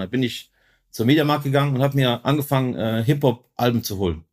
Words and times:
Und 0.00 0.04
dann 0.04 0.10
bin 0.10 0.22
ich 0.22 0.50
zur 0.90 1.06
Mediamarkt 1.06 1.44
gegangen 1.44 1.74
und 1.76 1.82
habe 1.82 1.96
mir 1.96 2.24
angefangen, 2.24 2.74
äh, 2.74 3.04
Hip-Hop-Alben 3.04 3.84
zu 3.84 3.98
holen. 3.98 4.24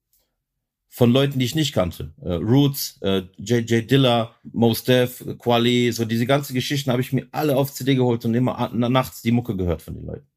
Von 0.90 1.12
Leuten, 1.12 1.38
die 1.38 1.46
ich 1.46 1.56
nicht 1.56 1.74
kannte. 1.74 2.14
Äh, 2.22 2.36
Roots, 2.36 2.98
äh, 3.02 3.24
J.J. 3.38 3.92
Dilla, 3.92 4.36
Mos 4.54 4.84
Def, 4.86 5.24
Quali, 5.38 5.92
so 5.92 6.06
diese 6.06 6.26
ganzen 6.26 6.54
Geschichten 6.54 6.90
habe 6.90 7.02
ich 7.02 7.12
mir 7.14 7.28
alle 7.32 7.58
auf 7.58 7.74
CD 7.74 7.96
geholt 7.96 8.24
und 8.26 8.34
immer 8.34 8.72
nachts 8.74 9.22
die 9.22 9.34
Mucke 9.34 9.56
gehört 9.56 9.82
von 9.82 9.96
den 9.96 10.06
Leuten. 10.06 10.28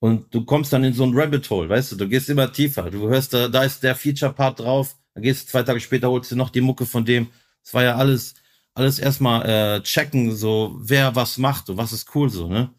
Und 0.00 0.32
du 0.32 0.44
kommst 0.44 0.72
dann 0.72 0.84
in 0.84 0.92
so 0.92 1.04
ein 1.04 1.12
Rabbit 1.12 1.48
Hole, 1.50 1.68
weißt 1.68 1.92
du, 1.92 1.96
du 1.96 2.08
gehst 2.08 2.28
immer 2.28 2.52
tiefer. 2.52 2.90
Du 2.90 3.08
hörst, 3.08 3.34
da, 3.34 3.48
da 3.48 3.64
ist 3.64 3.82
der 3.82 3.96
Feature-Part 3.96 4.60
drauf, 4.60 4.96
dann 5.14 5.22
gehst 5.24 5.48
du 5.48 5.50
zwei 5.50 5.64
Tage 5.64 5.80
später, 5.80 6.10
holst 6.10 6.30
du 6.30 6.36
noch 6.36 6.50
die 6.50 6.60
Mucke 6.60 6.86
von 6.86 7.04
dem. 7.04 7.28
Es 7.64 7.74
war 7.74 7.82
ja 7.82 7.96
alles, 7.96 8.34
alles 8.74 9.00
erstmal 9.00 9.78
äh, 9.78 9.82
checken, 9.82 10.36
so 10.36 10.76
wer 10.80 11.16
was 11.16 11.38
macht 11.38 11.68
und 11.68 11.78
was 11.78 11.92
ist 11.92 12.14
cool 12.14 12.30
so, 12.30 12.46
ne? 12.46 12.70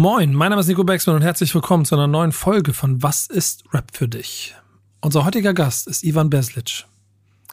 Moin, 0.00 0.32
mein 0.32 0.50
Name 0.50 0.60
ist 0.60 0.68
Nico 0.68 0.84
Becksmann 0.84 1.16
und 1.16 1.22
herzlich 1.22 1.52
willkommen 1.52 1.84
zu 1.84 1.96
einer 1.96 2.06
neuen 2.06 2.30
Folge 2.30 2.72
von 2.72 3.02
Was 3.02 3.26
ist 3.26 3.64
Rap 3.74 3.90
für 3.92 4.06
dich? 4.06 4.54
Unser 5.00 5.24
heutiger 5.24 5.54
Gast 5.54 5.88
ist 5.88 6.04
Ivan 6.04 6.30
Beslic. 6.30 6.84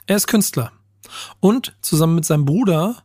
Er 0.06 0.16
ist 0.16 0.28
Künstler 0.28 0.72
und 1.40 1.76
zusammen 1.82 2.14
mit 2.14 2.26
seinem 2.26 2.46
Bruder 2.46 2.98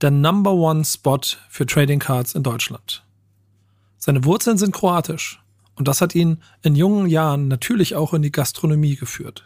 der 0.00 0.12
Number 0.12 0.52
One 0.52 0.84
Spot 0.84 1.18
für 1.48 1.66
Trading 1.66 1.98
Cards 1.98 2.36
in 2.36 2.44
Deutschland. 2.44 3.02
Seine 3.98 4.24
Wurzeln 4.24 4.58
sind 4.58 4.72
kroatisch 4.72 5.42
und 5.74 5.88
das 5.88 6.00
hat 6.00 6.14
ihn 6.14 6.40
in 6.62 6.76
jungen 6.76 7.08
Jahren 7.08 7.48
natürlich 7.48 7.96
auch 7.96 8.14
in 8.14 8.22
die 8.22 8.30
Gastronomie 8.30 8.94
geführt. 8.94 9.42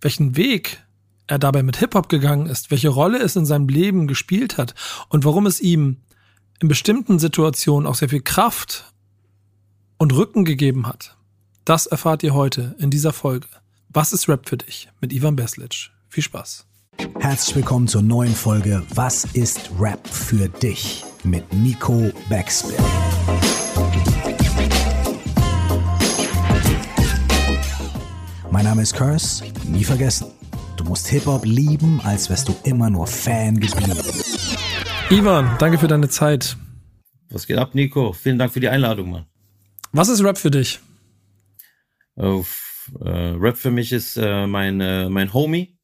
Welchen 0.00 0.36
Weg 0.36 0.84
er 1.26 1.40
dabei 1.40 1.64
mit 1.64 1.78
Hip-Hop 1.78 2.08
gegangen 2.08 2.46
ist, 2.46 2.70
welche 2.70 2.90
Rolle 2.90 3.18
es 3.18 3.34
in 3.34 3.44
seinem 3.44 3.66
Leben 3.66 4.06
gespielt 4.06 4.56
hat 4.56 4.76
und 5.08 5.24
warum 5.24 5.46
es 5.46 5.60
ihm 5.60 5.96
in 6.60 6.68
bestimmten 6.68 7.18
Situationen 7.18 7.86
auch 7.86 7.94
sehr 7.94 8.08
viel 8.08 8.20
Kraft 8.20 8.92
und 9.96 10.12
Rücken 10.12 10.44
gegeben 10.44 10.86
hat. 10.86 11.16
Das 11.64 11.86
erfahrt 11.86 12.22
ihr 12.22 12.34
heute 12.34 12.74
in 12.78 12.90
dieser 12.90 13.12
Folge. 13.12 13.46
Was 13.90 14.12
ist 14.12 14.28
Rap 14.28 14.48
für 14.48 14.56
dich 14.56 14.88
mit 15.00 15.12
Ivan 15.12 15.36
Beslic? 15.36 15.90
Viel 16.08 16.22
Spaß. 16.22 16.66
Herzlich 17.20 17.56
willkommen 17.56 17.86
zur 17.86 18.02
neuen 18.02 18.34
Folge 18.34 18.82
Was 18.94 19.24
ist 19.24 19.70
Rap 19.78 20.06
für 20.08 20.48
dich 20.48 21.04
mit 21.22 21.52
Nico 21.52 22.10
Backspin. 22.28 22.74
Mein 28.50 28.64
Name 28.64 28.82
ist 28.82 28.94
Curse, 28.94 29.44
nie 29.64 29.84
vergessen. 29.84 30.28
Du 30.76 30.84
musst 30.84 31.06
Hip-Hop 31.08 31.44
lieben, 31.44 32.00
als 32.02 32.28
wärst 32.30 32.48
du 32.48 32.56
immer 32.64 32.90
nur 32.90 33.06
Fan 33.06 33.60
geblieben. 33.60 33.98
Ivan, 35.10 35.56
danke 35.58 35.78
für 35.78 35.88
deine 35.88 36.10
Zeit. 36.10 36.58
Was 37.30 37.46
geht 37.46 37.56
ab, 37.56 37.74
Nico? 37.74 38.12
Vielen 38.12 38.38
Dank 38.38 38.52
für 38.52 38.60
die 38.60 38.68
Einladung, 38.68 39.10
Mann. 39.10 39.24
Was 39.90 40.10
ist 40.10 40.22
Rap 40.22 40.36
für 40.36 40.50
dich? 40.50 40.80
Oh, 42.16 42.44
äh, 43.00 43.08
Rap 43.08 43.56
für 43.56 43.70
mich 43.70 43.90
ist 43.92 44.18
äh, 44.18 44.46
mein, 44.46 44.82
äh, 44.82 45.08
mein 45.08 45.32
Homie, 45.32 45.78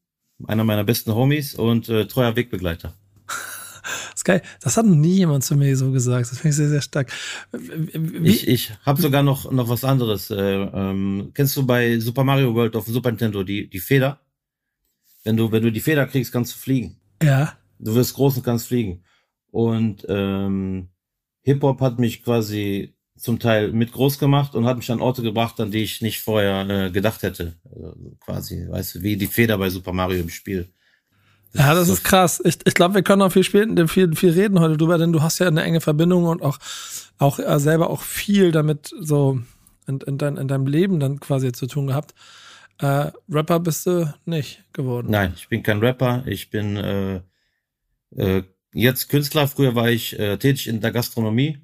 einer 0.47 0.65
meiner 0.65 0.85
besten 0.85 1.15
Homies 1.15 1.55
und 1.55 1.89
äh, 1.89 2.07
treuer 2.07 2.37
Wegbegleiter. 2.37 2.93
das 3.27 4.15
ist 4.17 4.25
geil. 4.27 4.43
Das 4.61 4.77
hat 4.77 4.85
noch 4.85 4.95
nie 4.95 5.17
jemand 5.17 5.43
zu 5.43 5.57
mir 5.57 5.75
so 5.75 5.91
gesagt. 5.91 6.31
Das 6.31 6.41
finde 6.41 6.51
ich 6.51 6.57
sehr, 6.57 6.69
sehr 6.69 6.83
stark. 6.83 7.11
Wie? 7.51 8.29
Ich, 8.29 8.47
ich 8.47 8.73
habe 8.85 9.01
sogar 9.01 9.23
noch, 9.23 9.51
noch 9.51 9.71
was 9.71 9.85
anderes. 9.85 10.31
Äh, 10.31 10.37
ähm, 10.37 11.31
kennst 11.33 11.57
du 11.57 11.65
bei 11.65 11.99
Super 11.99 12.25
Mario 12.25 12.55
World 12.55 12.77
auf 12.77 12.85
dem 12.85 12.93
Super 12.93 13.11
Nintendo 13.11 13.43
die, 13.43 13.71
die 13.71 13.81
Feder? 13.81 14.21
Wenn 15.23 15.39
du, 15.39 15.51
wenn 15.51 15.63
du 15.63 15.73
die 15.73 15.81
Feder 15.81 16.07
kriegst, 16.07 16.31
kannst 16.31 16.55
du 16.55 16.59
fliegen. 16.59 17.01
Ja. 17.23 17.55
Du 17.79 17.95
wirst 17.95 18.13
groß 18.13 18.37
und 18.37 18.43
kannst 18.43 18.69
fliegen. 18.69 19.03
Und 19.55 20.05
ähm, 20.09 20.89
Hip-Hop 21.43 21.81
hat 21.81 22.01
mich 22.01 22.25
quasi 22.25 22.97
zum 23.17 23.39
Teil 23.39 23.71
mit 23.71 23.93
groß 23.93 24.19
gemacht 24.19 24.57
und 24.57 24.67
hat 24.67 24.79
mich 24.79 24.91
an 24.91 25.01
Orte 25.01 25.23
gebracht, 25.23 25.61
an 25.61 25.71
die 25.71 25.85
ich 25.85 26.03
nicht 26.03 26.21
vorher 26.21 26.69
äh, 26.69 26.91
gedacht 26.91 27.23
hätte. 27.23 27.55
Also 27.73 27.95
quasi, 28.19 28.67
weißt 28.69 28.97
du, 28.97 29.03
wie 29.03 29.17
die 29.17 29.29
Feder 29.29 29.57
bei 29.57 29.71
Super 29.71 29.93
Mario 29.93 30.23
im 30.23 30.29
Spiel. 30.29 30.67
Das 31.53 31.63
ja, 31.63 31.75
das 31.75 31.89
ist, 31.89 32.03
krass. 32.03 32.43
Ich, 32.45 32.59
ich 32.65 32.75
glaube, 32.75 32.97
wir 32.97 33.05
können 33.05 33.23
auch 33.23 33.31
viel 33.31 33.45
spielen, 33.45 33.87
viel, 33.87 34.17
viel 34.17 34.31
reden 34.31 34.59
heute 34.59 34.77
drüber, 34.77 34.99
denn 34.99 35.13
du 35.13 35.23
hast 35.23 35.39
ja 35.39 35.47
eine 35.47 35.63
enge 35.63 35.81
Verbindung 35.81 36.25
und 36.25 36.43
auch, 36.43 36.59
auch 37.19 37.39
äh, 37.39 37.61
selber 37.61 37.91
auch 37.91 38.03
viel 38.03 38.51
damit 38.51 38.91
so 38.99 39.39
in, 39.87 40.01
in, 40.01 40.19
dein, 40.19 40.37
in 40.37 40.49
deinem 40.49 40.67
Leben 40.67 40.99
dann 40.99 41.21
quasi 41.21 41.53
zu 41.53 41.69
tun 41.69 41.87
gehabt. 41.87 42.13
Äh, 42.81 43.13
Rapper 43.31 43.61
bist 43.61 43.87
du 43.87 44.13
nicht 44.25 44.65
geworden. 44.73 45.07
Nein, 45.11 45.35
ich 45.37 45.49
bin 45.49 45.63
kein 45.63 45.79
Rapper. 45.79 46.25
Ich 46.27 46.51
bin 46.51 46.77
äh, 46.77 47.21
äh, 48.17 48.43
jetzt 48.75 49.09
Künstler. 49.09 49.49
Früher 49.49 49.75
war 49.75 49.89
ich 49.89 50.19
äh, 50.19 50.37
tätig 50.37 50.67
in 50.67 50.81
der 50.81 50.93
Gastronomie 50.93 51.59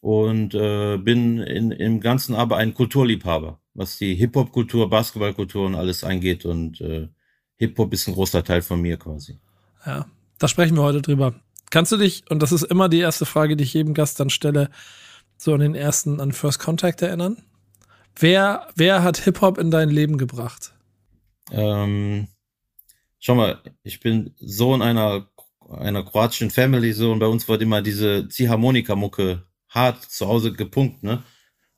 und 0.00 0.54
äh, 0.54 0.98
bin 0.98 1.38
in, 1.38 1.70
im 1.70 2.00
Ganzen 2.00 2.34
aber 2.34 2.56
ein 2.56 2.74
Kulturliebhaber, 2.74 3.60
was 3.74 3.96
die 3.98 4.14
Hip-Hop-Kultur, 4.16 4.90
Basketballkultur 4.90 5.64
und 5.66 5.76
alles 5.76 6.04
angeht. 6.04 6.44
Und 6.44 6.80
äh, 6.80 7.08
Hip-Hop 7.56 7.92
ist 7.92 8.08
ein 8.08 8.14
großer 8.14 8.44
Teil 8.44 8.62
von 8.62 8.80
mir 8.80 8.96
quasi. 8.98 9.38
Ja, 9.86 10.06
da 10.38 10.48
sprechen 10.48 10.76
wir 10.76 10.82
heute 10.82 11.02
drüber. 11.02 11.34
Kannst 11.70 11.92
du 11.92 11.96
dich, 11.96 12.24
und 12.30 12.42
das 12.42 12.52
ist 12.52 12.64
immer 12.64 12.88
die 12.88 12.98
erste 12.98 13.24
Frage, 13.24 13.56
die 13.56 13.64
ich 13.64 13.72
jedem 13.72 13.94
Gast 13.94 14.20
dann 14.20 14.28
stelle, 14.28 14.70
so 15.38 15.54
an 15.54 15.60
den 15.60 15.74
ersten, 15.74 16.20
an 16.20 16.32
First 16.32 16.58
Contact 16.58 17.00
erinnern? 17.00 17.42
Wer, 18.18 18.68
wer 18.74 19.02
hat 19.02 19.18
Hip-Hop 19.18 19.56
in 19.58 19.70
dein 19.70 19.88
Leben 19.88 20.18
gebracht? 20.18 20.74
Ähm, 21.50 22.28
schau 23.18 23.34
mal, 23.36 23.62
ich 23.82 24.00
bin 24.00 24.34
Sohn 24.38 24.82
einer 24.82 25.28
einer 25.78 26.04
kroatischen 26.04 26.50
Family 26.50 26.92
so 26.92 27.12
und 27.12 27.18
bei 27.18 27.26
uns 27.26 27.48
wurde 27.48 27.64
immer 27.64 27.82
diese 27.82 28.28
Ziehharmonika-Mucke 28.28 29.44
hart 29.68 30.02
zu 30.02 30.28
Hause 30.28 30.52
gepunkt, 30.52 31.02
ne? 31.02 31.22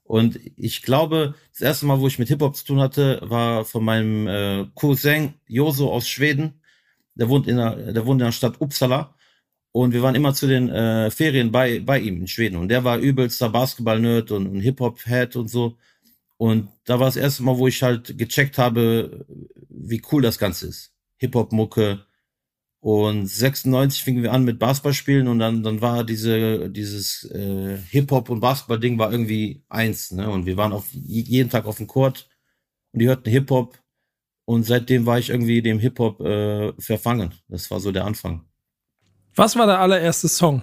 Und 0.05 0.39
ich 0.57 0.83
glaube, 0.83 1.35
das 1.53 1.63
erste 1.63 1.87
Mal, 1.87 1.99
wo 1.99 2.07
ich 2.07 2.19
mit 2.19 2.29
Hip-Hop 2.29 2.55
zu 2.57 2.67
tun 2.67 2.81
hatte, 2.81 3.21
war 3.23 3.65
von 3.65 3.85
meinem 3.85 4.29
äh, 4.29 4.67
Cousin 4.75 5.35
Joso 5.47 5.91
aus 5.91 6.07
Schweden. 6.07 6.61
Der 7.15 7.29
wohnt 7.31 7.47
in 7.47 7.57
der, 7.57 7.93
der 7.93 8.05
wohnt 8.05 8.21
in 8.21 8.27
der 8.27 8.33
Stadt 8.33 8.61
Uppsala. 8.61 9.15
Und 9.73 9.93
wir 9.93 10.03
waren 10.03 10.15
immer 10.15 10.35
zu 10.35 10.47
den 10.47 10.69
äh, 10.69 11.11
Ferien 11.11 11.51
bei, 11.51 11.81
bei 11.81 11.99
ihm 11.99 12.19
in 12.19 12.27
Schweden. 12.29 12.57
Und 12.57 12.69
der 12.69 12.85
war 12.85 12.99
übelster 12.99 13.49
Basketball-Nerd 13.49 14.31
und, 14.31 14.47
und 14.47 14.61
Hip-Hop-Head 14.61 15.37
und 15.37 15.49
so. 15.49 15.79
Und 16.37 16.69
da 16.85 17.01
war 17.01 17.07
das 17.07 17.17
erste 17.17 17.43
Mal, 17.43 17.57
wo 17.57 17.67
ich 17.67 17.83
halt 17.83 18.19
gecheckt 18.19 18.59
habe, 18.59 19.25
wie 19.71 20.03
cool 20.13 20.23
das 20.23 20.39
Ganze 20.39 20.67
ist. 20.67 20.93
Hip-Hop-Mucke, 21.17 22.05
und 22.85 23.27
96 23.27 24.03
fingen 24.03 24.23
wir 24.23 24.35
an 24.35 24.45
mit 24.45 24.59
Basketballspielen 24.59 25.27
und 25.27 25.39
dann, 25.39 25.63
dann 25.63 25.81
war 25.81 26.05
diese, 26.05 26.69
dieses 26.69 27.25
äh, 27.31 27.79
Hip-Hop 27.79 28.29
und 28.29 28.41
Basketball-Ding 28.41 28.99
war 28.99 29.11
irgendwie 29.11 29.65
eins, 29.71 30.11
ne? 30.11 30.29
Und 30.29 30.45
wir 30.45 30.59
waren 30.59 30.75
auf 30.75 30.85
jeden 30.93 31.49
Tag 31.49 31.65
auf 31.65 31.79
dem 31.79 31.87
Court 31.87 32.29
und 32.93 33.01
die 33.01 33.07
hörten 33.07 33.31
Hip-Hop 33.31 33.79
und 34.45 34.65
seitdem 34.65 35.07
war 35.07 35.19
ich 35.19 35.31
irgendwie 35.31 35.63
dem 35.63 35.79
Hip-Hop 35.79 36.21
äh, 36.21 36.75
verfangen. 36.79 37.33
Das 37.49 37.71
war 37.71 37.81
so 37.81 37.91
der 37.91 38.05
Anfang. 38.05 38.45
Was 39.35 39.57
war 39.57 39.67
der 39.67 39.81
allererste 39.81 40.29
Song? 40.29 40.61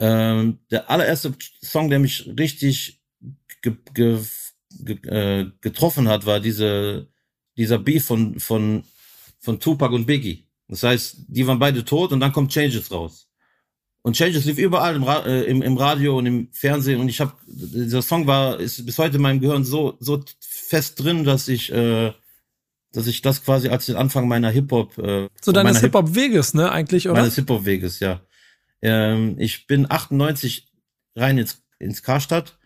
Ähm, 0.00 0.58
der 0.72 0.90
allererste 0.90 1.36
Song, 1.62 1.88
der 1.88 2.00
mich 2.00 2.28
richtig 2.36 3.00
ge 3.62 3.76
ge 3.94 4.18
ge 4.80 4.96
äh, 5.06 5.52
getroffen 5.60 6.08
hat, 6.08 6.26
war 6.26 6.40
diese, 6.40 7.06
dieser 7.56 7.78
Beef 7.78 8.06
von, 8.06 8.40
von, 8.40 8.82
von 9.38 9.60
Tupac 9.60 9.94
und 9.94 10.06
Biggie. 10.06 10.47
Das 10.68 10.82
heißt, 10.82 11.16
die 11.28 11.46
waren 11.46 11.58
beide 11.58 11.84
tot 11.84 12.12
und 12.12 12.20
dann 12.20 12.32
kommt 12.32 12.52
Changes 12.52 12.90
raus. 12.90 13.28
Und 14.02 14.16
Changes 14.16 14.44
lief 14.44 14.58
überall 14.58 14.94
im, 14.96 15.02
Ra 15.02 15.24
äh, 15.26 15.42
im, 15.44 15.62
im 15.62 15.76
Radio 15.76 16.18
und 16.18 16.26
im 16.26 16.48
Fernsehen 16.52 17.00
und 17.00 17.08
ich 17.08 17.20
habe 17.20 17.32
dieser 17.46 18.02
Song 18.02 18.26
war 18.26 18.60
ist 18.60 18.84
bis 18.86 18.98
heute 18.98 19.16
in 19.16 19.22
meinem 19.22 19.40
Gehirn 19.40 19.64
so 19.64 19.96
so 19.98 20.22
fest 20.40 21.02
drin, 21.02 21.24
dass 21.24 21.48
ich 21.48 21.72
äh, 21.72 22.12
dass 22.92 23.06
ich 23.06 23.22
das 23.22 23.44
quasi 23.44 23.68
als 23.68 23.86
den 23.86 23.96
Anfang 23.96 24.28
meiner 24.28 24.50
Hip 24.50 24.70
Hop 24.70 24.96
äh, 24.98 25.28
so 25.40 25.52
deines 25.52 25.80
Hip 25.80 25.94
Hop 25.94 26.14
Weges, 26.14 26.54
ne, 26.54 26.70
eigentlich 26.70 27.08
oder? 27.08 27.20
Meines 27.20 27.34
Hip 27.34 27.50
Hop 27.50 27.64
Weges, 27.64 28.00
ja. 28.00 28.20
Ähm, 28.80 29.34
ich 29.38 29.66
bin 29.66 29.90
98 29.90 30.68
rein 31.16 31.38
ins 31.38 31.62
ins 31.78 32.02
Karstadt 32.02 32.56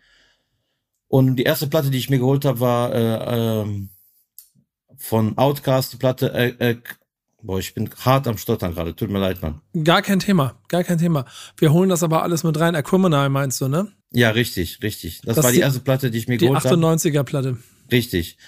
und 1.09 1.37
die 1.37 1.43
erste 1.43 1.67
Platte, 1.67 1.91
die 1.91 1.99
ich 1.99 2.11
mir 2.11 2.19
geholt 2.19 2.45
habe, 2.45 2.61
war 2.61 2.95
äh, 2.95 3.63
ähm, 3.63 3.91
von 4.97 5.37
Outcast 5.39 5.93
die 5.93 5.97
Platte 5.97 6.33
äh, 6.33 6.71
äh, 6.71 6.77
Boah, 7.43 7.59
ich 7.59 7.75
bin 7.75 7.91
hart 8.05 8.29
am 8.29 8.39
Stottern 8.39 8.75
gerade. 8.75 8.95
Tut 8.95 9.11
mir 9.11 9.19
leid, 9.19 9.43
Mann. 9.43 9.61
Gar 9.83 10.03
kein 10.03 10.21
Thema. 10.21 10.55
Gar 10.69 10.85
kein 10.85 10.99
Thema. 10.99 11.25
Wir 11.57 11.73
holen 11.73 11.89
das 11.89 12.03
aber 12.05 12.23
alles 12.23 12.45
mit 12.45 12.59
rein. 12.59 12.77
Aquamanal 12.77 13.29
meinst 13.31 13.61
du, 13.61 13.69
ne? 13.69 13.89
Ja, 14.13 14.31
richtig, 14.31 14.81
richtig. 14.83 15.23
Das, 15.25 15.37
das 15.37 15.45
war 15.45 15.53
die, 15.53 15.59
erste 15.61 15.81
Platte, 15.81 16.11
die 16.11 16.19
ich 16.19 16.29
mir 16.29 16.37
geholt 16.37 16.65
habe. 16.65 16.77
Die 16.77 16.83
98er 16.83 17.23
Platte. 17.25 17.59
Richtig. 17.91 18.39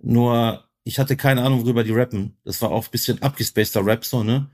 Nur, 0.00 0.64
ich 0.84 0.98
hatte 0.98 1.16
keine 1.16 1.42
Ahnung, 1.42 1.64
worüber 1.64 1.82
die 1.82 1.92
rappen. 1.92 2.36
Das 2.44 2.62
war 2.62 2.70
auch 2.70 2.84
ein 2.84 2.90
bisschen 2.92 3.20
abgespaceter 3.22 3.84
Rap, 3.84 4.04
so, 4.04 4.22
ne? 4.22 4.48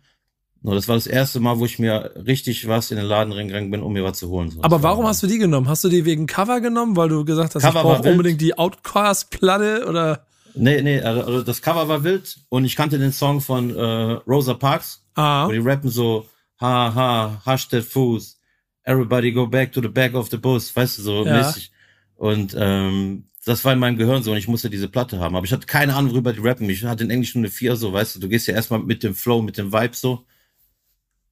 Nur 0.62 0.74
das 0.74 0.88
war 0.88 0.94
das 0.94 1.06
erste 1.06 1.40
Mal, 1.40 1.58
wo 1.58 1.64
ich 1.64 1.78
mir 1.78 2.12
richtig 2.26 2.68
was 2.68 2.90
in 2.90 2.98
den 2.98 3.06
Laden 3.06 3.32
reingegangen 3.32 3.70
bin, 3.70 3.82
um 3.82 3.92
mir 3.92 4.04
was 4.04 4.18
zu 4.18 4.28
holen. 4.28 4.50
So. 4.50 4.62
Aber 4.62 4.82
warum 4.82 5.06
hast 5.06 5.22
du 5.22 5.26
die 5.26 5.38
genommen? 5.38 5.68
Hast 5.68 5.84
du 5.84 5.88
die 5.88 6.04
wegen 6.04 6.26
Cover 6.26 6.60
genommen, 6.60 6.96
weil 6.96 7.08
du 7.08 7.24
gesagt 7.24 7.54
hast, 7.54 7.62
Cover 7.62 7.80
ich 7.80 7.82
brauche 7.82 8.10
unbedingt 8.10 8.40
die 8.40 8.56
Outcast-Platte 8.56 9.86
oder? 9.88 10.26
Nee, 10.54 10.82
nee, 10.82 11.00
also, 11.00 11.42
das 11.42 11.62
Cover 11.62 11.88
war 11.88 12.04
wild 12.04 12.38
und 12.48 12.64
ich 12.64 12.76
kannte 12.76 12.98
den 12.98 13.12
Song 13.12 13.40
von 13.40 13.74
äh, 13.74 13.82
Rosa 14.26 14.54
Parks, 14.54 15.04
ah. 15.14 15.46
wo 15.46 15.52
die 15.52 15.58
rappen 15.58 15.90
so, 15.90 16.26
ha, 16.60 16.94
ha, 16.94 17.42
hasch 17.44 17.68
der 17.68 17.82
Fuß, 17.82 18.38
Everybody 18.84 19.32
go 19.32 19.46
back 19.46 19.72
to 19.72 19.80
the 19.80 19.88
back 19.88 20.14
of 20.14 20.30
the 20.30 20.36
bus, 20.36 20.74
weißt 20.74 20.98
du, 20.98 21.02
so 21.02 21.24
Ja. 21.26 21.38
mäßig. 21.38 21.70
Und 22.16 22.54
ähm, 22.58 23.24
das 23.44 23.64
war 23.64 23.72
in 23.72 23.78
meinem 23.78 23.96
Gehirn 23.96 24.22
so 24.22 24.32
und 24.32 24.36
ich 24.36 24.48
musste 24.48 24.68
diese 24.68 24.88
Platte 24.88 25.18
haben. 25.18 25.36
Aber 25.36 25.46
ich 25.46 25.52
hatte 25.52 25.66
keine 25.66 25.94
Ahnung, 25.94 26.12
worüber 26.12 26.32
die 26.32 26.40
rappen. 26.40 26.68
Ich 26.68 26.84
hatte 26.84 27.04
in 27.04 27.10
Englisch 27.10 27.34
nur 27.34 27.42
eine 27.42 27.50
4 27.50 27.76
so, 27.76 27.92
weißt 27.92 28.16
du, 28.16 28.20
du 28.20 28.28
gehst 28.28 28.46
ja 28.46 28.54
erstmal 28.54 28.80
mit 28.80 29.02
dem 29.02 29.14
Flow, 29.14 29.42
mit 29.42 29.56
dem 29.58 29.72
Vibe 29.72 29.96
so. 29.96 30.26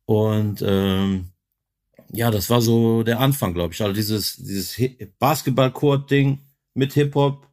Und 0.07 0.63
ähm, 0.67 1.29
ja, 2.13 2.31
das 2.31 2.49
war 2.49 2.63
so 2.63 3.03
der 3.03 3.21
Anfang, 3.21 3.53
glaube 3.53 3.75
ich. 3.75 3.83
Also 3.83 3.93
dieses, 3.93 4.37
dieses 4.37 4.81
Basketball-Court-Ding 5.19 6.39
mit 6.75 6.95
Hip-Hop. 6.95 7.48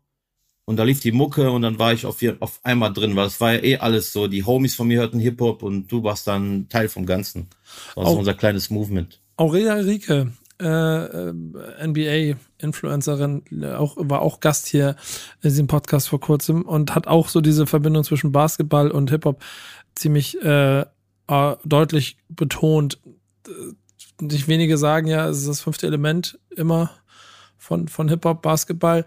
Und 0.67 0.77
da 0.77 0.83
lief 0.83 0.99
die 0.99 1.11
Mucke 1.11 1.51
und 1.51 1.61
dann 1.61 1.77
war 1.77 1.93
ich 1.93 2.05
auf, 2.07 2.17
auf 2.39 2.59
einmal 2.63 2.91
drin, 2.91 3.15
weil 3.15 3.27
es 3.27 3.39
war 3.39 3.53
ja 3.53 3.63
eh 3.63 3.77
alles 3.77 4.11
so. 4.11 4.27
Die 4.27 4.43
Homies 4.43 4.73
von 4.75 4.87
mir 4.87 4.99
hörten 4.99 5.19
Hip-Hop 5.19 5.61
und 5.61 5.91
du 5.91 6.03
warst 6.03 6.25
dann 6.25 6.67
Teil 6.69 6.89
vom 6.89 7.05
Ganzen. 7.05 7.47
Das 7.87 7.97
war 7.97 8.05
so 8.05 8.11
Auch- 8.11 8.17
unser 8.19 8.33
kleines 8.33 8.71
Movement. 8.71 9.21
Aurelia 9.37 9.73
Rieke, 9.75 10.31
äh, 10.59 10.65
äh, 10.65 11.33
NBA-Influencerin, 11.87 13.43
auch, 13.77 13.95
war 13.99 14.21
auch 14.21 14.39
Gast 14.39 14.67
hier 14.67 14.95
in 15.41 15.49
diesem 15.49 15.67
Podcast 15.67 16.07
vor 16.09 16.19
kurzem 16.19 16.63
und 16.63 16.95
hat 16.95 17.05
auch 17.07 17.27
so 17.29 17.41
diese 17.41 17.67
Verbindung 17.67 18.03
zwischen 18.03 18.31
Basketball 18.31 18.89
und 18.89 19.09
Hip-Hop 19.11 19.43
ziemlich 19.93 20.41
äh, 20.41 20.81
äh, 20.81 21.55
deutlich 21.63 22.17
betont. 22.29 22.99
Nicht 24.19 24.47
wenige 24.47 24.77
sagen 24.77 25.07
ja, 25.07 25.27
es 25.27 25.39
ist 25.39 25.47
das 25.47 25.61
fünfte 25.61 25.85
Element 25.87 26.39
immer 26.55 26.89
von, 27.57 27.87
von 27.87 28.09
Hip-Hop, 28.09 28.41
Basketball. 28.41 29.05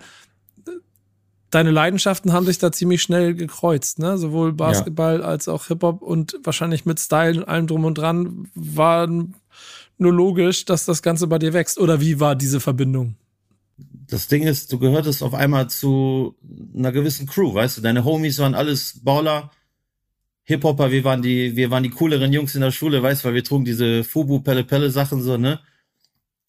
Deine 1.51 1.71
Leidenschaften 1.71 2.33
haben 2.33 2.45
sich 2.45 2.59
da 2.59 2.73
ziemlich 2.73 3.01
schnell 3.01 3.35
gekreuzt, 3.35 3.99
ne? 3.99 4.19
Sowohl 4.19 4.53
Basketball 4.53 5.23
als 5.23 5.49
auch 5.49 5.67
Hip-Hop 5.67 6.03
und 6.03 6.39
wahrscheinlich 6.45 6.85
mit 6.85 7.01
Style 7.01 7.39
und 7.39 7.49
allem 7.49 7.67
drum 7.67 7.85
und 7.87 7.97
dran 7.97 8.49
war 8.55 9.07
nur 9.07 10.13
logisch, 10.13 10.67
dass 10.67 10.85
das 10.85 11.03
Ganze 11.03 11.27
bei 11.27 11.39
dir 11.39 11.55
wächst. 11.55 11.79
Oder 11.79 12.01
wie 12.01 12.21
war 12.21 12.37
diese 12.37 12.61
Verbindung? 12.61 13.15
Das 14.11 14.29
Ding 14.29 14.43
ist, 14.43 14.73
du 14.73 14.79
gehörtest 14.79 15.23
auf 15.23 15.35
einmal 15.35 15.69
zu 15.69 16.37
einer 16.75 16.93
gewissen 16.93 17.27
Crew, 17.27 17.55
weißt 17.55 17.79
du? 17.79 17.83
Deine 17.83 18.05
Homies 18.05 18.39
waren 18.39 18.55
alles 18.55 19.01
Baller, 19.03 19.51
Hip-Hopper, 20.45 20.91
wir 20.91 21.05
waren 21.05 21.21
die, 21.21 21.57
wir 21.57 21.71
waren 21.71 21.83
die 21.83 21.91
cooleren 21.91 22.33
Jungs 22.33 22.55
in 22.55 22.63
der 22.63 22.71
Schule, 22.71 23.03
weißt 23.03 23.23
du, 23.23 23.29
weil 23.29 23.35
wir 23.35 23.45
trugen 23.45 23.67
diese 23.67 24.03
Fubu 24.05 24.41
Pelle 24.41 24.65
Pelle 24.65 24.91
Sachen 24.91 25.23
so, 25.23 25.37
ne? 25.37 25.61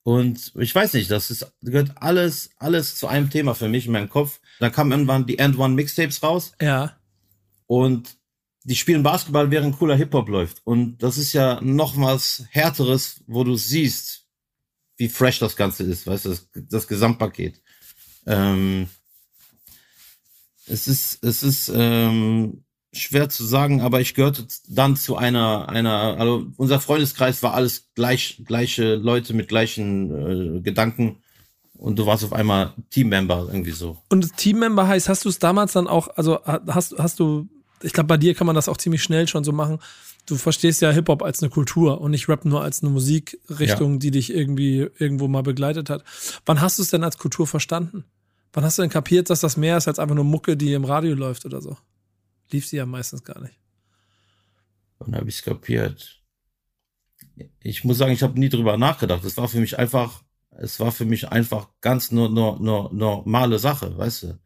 Und 0.04 0.54
ich 0.58 0.74
weiß 0.74 0.94
nicht, 0.94 1.12
das 1.12 1.30
ist, 1.30 1.52
gehört 1.62 1.92
alles, 2.02 2.50
alles 2.58 2.96
zu 2.96 3.08
einem 3.08 3.30
Thema 3.30 3.54
für 3.54 3.68
mich 3.68 3.86
in 3.86 3.92
meinem 3.92 4.10
Kopf. 4.10 4.40
Da 4.60 4.70
kamen 4.70 4.92
irgendwann 4.92 5.26
die 5.26 5.38
End 5.40 5.58
One 5.58 5.76
Mixtapes 5.76 6.24
raus 6.24 6.54
Ja. 6.62 6.98
und 7.68 8.18
die 8.64 8.76
spielen 8.76 9.04
Basketball, 9.04 9.52
während 9.52 9.78
cooler 9.78 9.96
Hip-Hop 9.96 10.28
läuft. 10.30 10.62
Und 10.66 10.98
das 11.00 11.18
ist 11.18 11.34
ja 11.34 11.60
noch 11.62 11.98
was 11.98 12.46
Härteres, 12.50 13.24
wo 13.28 13.44
du 13.44 13.56
siehst, 13.56 14.26
wie 14.98 15.10
fresh 15.10 15.40
das 15.40 15.56
Ganze 15.56 15.84
ist, 15.84 16.06
weißt 16.08 16.26
du, 16.26 16.30
das, 16.30 16.48
das 16.54 16.88
Gesamtpaket. 16.88 17.62
Ähm, 18.26 18.90
es 20.66 20.88
ist, 20.88 21.24
es 21.24 21.42
ist 21.42 21.72
ähm, 21.74 22.64
schwer 22.92 23.30
zu 23.30 23.46
sagen, 23.46 23.82
aber 23.82 24.02
ich 24.02 24.16
gehörte 24.16 24.48
dann 24.68 24.96
zu 24.96 25.16
einer, 25.16 25.70
einer, 25.70 26.18
also 26.20 26.48
unser 26.58 26.80
Freundeskreis 26.80 27.44
war 27.44 27.54
alles 27.54 27.90
gleich, 27.94 28.42
gleiche 28.46 28.96
Leute 28.96 29.34
mit 29.34 29.48
gleichen 29.48 30.58
äh, 30.58 30.62
Gedanken 30.62 31.18
und 31.74 31.98
du 32.00 32.06
warst 32.06 32.24
auf 32.24 32.34
einmal 32.34 32.74
Teammember 32.90 33.48
irgendwie 33.48 33.72
so. 33.72 33.98
Und 34.10 34.36
Teammember 34.38 34.88
heißt, 34.88 35.08
hast 35.08 35.26
du 35.26 35.30
es 35.30 35.40
damals 35.40 35.74
dann 35.74 35.88
auch, 35.88 36.10
also 36.16 36.40
hast, 36.44 36.96
hast 36.98 37.20
du, 37.20 37.48
ich 37.82 37.94
glaube, 37.94 38.08
bei 38.08 38.18
dir 38.18 38.34
kann 38.34 38.48
man 38.48 38.56
das 38.56 38.68
auch 38.68 38.78
ziemlich 38.78 39.04
schnell 39.04 39.28
schon 39.28 39.44
so 39.44 39.52
machen. 39.52 39.80
Du 40.26 40.36
verstehst 40.36 40.82
ja 40.82 40.92
Hip-Hop 40.92 41.24
als 41.24 41.42
eine 41.42 41.50
Kultur 41.50 42.02
und 42.02 42.12
nicht 42.12 42.28
Rap 42.28 42.44
nur 42.44 42.62
als 42.62 42.84
eine 42.84 42.92
Musikrichtung, 42.92 44.00
die 44.00 44.12
dich 44.12 44.34
irgendwie 44.34 44.90
irgendwo 44.98 45.28
mal 45.28 45.44
begleitet 45.44 45.90
hat. 45.90 46.04
Wann 46.46 46.60
hast 46.60 46.78
du 46.80 46.84
es 46.84 46.90
denn 46.90 47.04
als 47.04 47.18
Kultur 47.18 47.48
verstanden? 47.48 48.04
Wann 48.52 48.64
hast 48.64 48.78
du 48.78 48.82
denn 48.82 48.92
kapiert, 48.92 49.30
dass 49.30 49.42
das 49.42 49.58
mehr 49.58 49.78
ist 49.78 49.88
als 49.88 50.00
einfach 50.00 50.16
nur 50.16 50.26
Mucke, 50.26 50.58
die 50.58 50.74
im 50.74 50.86
Radio 50.86 51.16
läuft 51.16 51.46
oder 51.46 51.62
so? 51.62 51.78
Lief 52.52 52.68
sie 52.68 52.78
ja 52.78 52.86
meistens 52.86 53.24
gar 53.24 53.40
nicht. 53.42 53.60
Dann 55.00 55.16
habe 55.16 55.30
ich 55.30 55.36
es 55.36 55.44
kapiert. 55.44 56.22
Ich 57.60 57.84
muss 57.84 57.98
sagen, 57.98 58.12
ich 58.12 58.24
habe 58.24 58.40
nie 58.40 58.50
drüber 58.50 58.78
nachgedacht. 58.78 59.24
Es 59.24 59.38
war 59.38 59.48
für 59.48 59.60
mich 59.60 59.78
einfach, 59.78 60.24
es 60.52 60.80
war 60.80 60.92
für 60.92 61.06
mich 61.06 61.30
einfach 61.30 61.70
ganz 61.82 62.12
nur, 62.12 62.30
nur, 62.30 62.60
nur 62.60 62.94
normale 62.94 63.60
Sache, 63.60 63.98
weißt 63.98 64.24
du. 64.24 64.40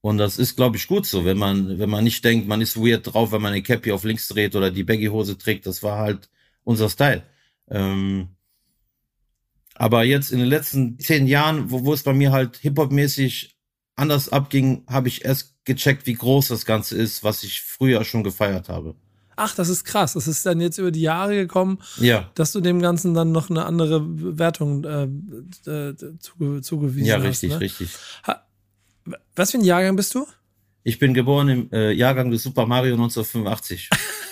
Und 0.00 0.18
das 0.18 0.38
ist, 0.38 0.56
glaube 0.56 0.76
ich, 0.76 0.88
gut 0.88 1.06
so, 1.06 1.24
wenn 1.24 1.38
man, 1.38 1.78
wenn 1.78 1.88
man 1.88 2.02
nicht 2.02 2.24
denkt, 2.24 2.48
man 2.48 2.60
ist 2.60 2.76
weird 2.76 3.12
drauf, 3.12 3.30
wenn 3.30 3.40
man 3.40 3.52
eine 3.52 3.62
Cappy 3.62 3.92
auf 3.92 4.02
links 4.02 4.26
dreht 4.26 4.56
oder 4.56 4.72
die 4.72 4.82
Baggy-Hose 4.82 5.38
trägt. 5.38 5.64
Das 5.64 5.82
war 5.84 5.98
halt 5.98 6.28
unser 6.64 6.90
Style. 6.90 7.22
Ähm, 7.68 8.30
aber 9.74 10.02
jetzt 10.02 10.32
in 10.32 10.40
den 10.40 10.48
letzten 10.48 10.98
zehn 10.98 11.28
Jahren, 11.28 11.70
wo, 11.70 11.84
wo 11.84 11.94
es 11.94 12.02
bei 12.02 12.12
mir 12.12 12.32
halt 12.32 12.56
Hip-Hop-mäßig 12.56 13.56
anders 13.94 14.28
abging, 14.28 14.84
habe 14.88 15.06
ich 15.06 15.24
erst 15.24 15.51
gecheckt, 15.64 16.06
wie 16.06 16.14
groß 16.14 16.48
das 16.48 16.64
Ganze 16.64 16.96
ist, 16.96 17.22
was 17.24 17.42
ich 17.42 17.62
früher 17.62 18.04
schon 18.04 18.24
gefeiert 18.24 18.68
habe. 18.68 18.94
Ach, 19.36 19.54
das 19.54 19.68
ist 19.70 19.84
krass. 19.84 20.12
Das 20.12 20.28
ist 20.28 20.44
dann 20.44 20.60
jetzt 20.60 20.76
über 20.78 20.90
die 20.90 21.00
Jahre 21.00 21.34
gekommen, 21.34 21.78
Ja. 21.96 22.30
dass 22.34 22.52
du 22.52 22.60
dem 22.60 22.80
Ganzen 22.82 23.14
dann 23.14 23.32
noch 23.32 23.48
eine 23.48 23.64
andere 23.64 24.02
Wertung 24.38 24.84
äh, 24.84 25.04
äh, 25.70 25.94
zuge 26.18 26.60
zugewiesen 26.60 27.06
Ja, 27.06 27.16
hast. 27.16 27.24
richtig, 27.24 27.50
ne? 27.50 27.60
richtig. 27.60 27.88
Ha 28.26 28.44
Was 29.34 29.50
für 29.52 29.58
ein 29.58 29.64
Jahrgang 29.64 29.96
bist 29.96 30.14
du? 30.14 30.26
Ich 30.84 30.98
bin 30.98 31.14
geboren 31.14 31.48
im 31.48 31.72
äh, 31.72 31.92
Jahrgang 31.92 32.30
des 32.30 32.42
Super 32.42 32.66
Mario 32.66 32.94
1985. 32.94 33.88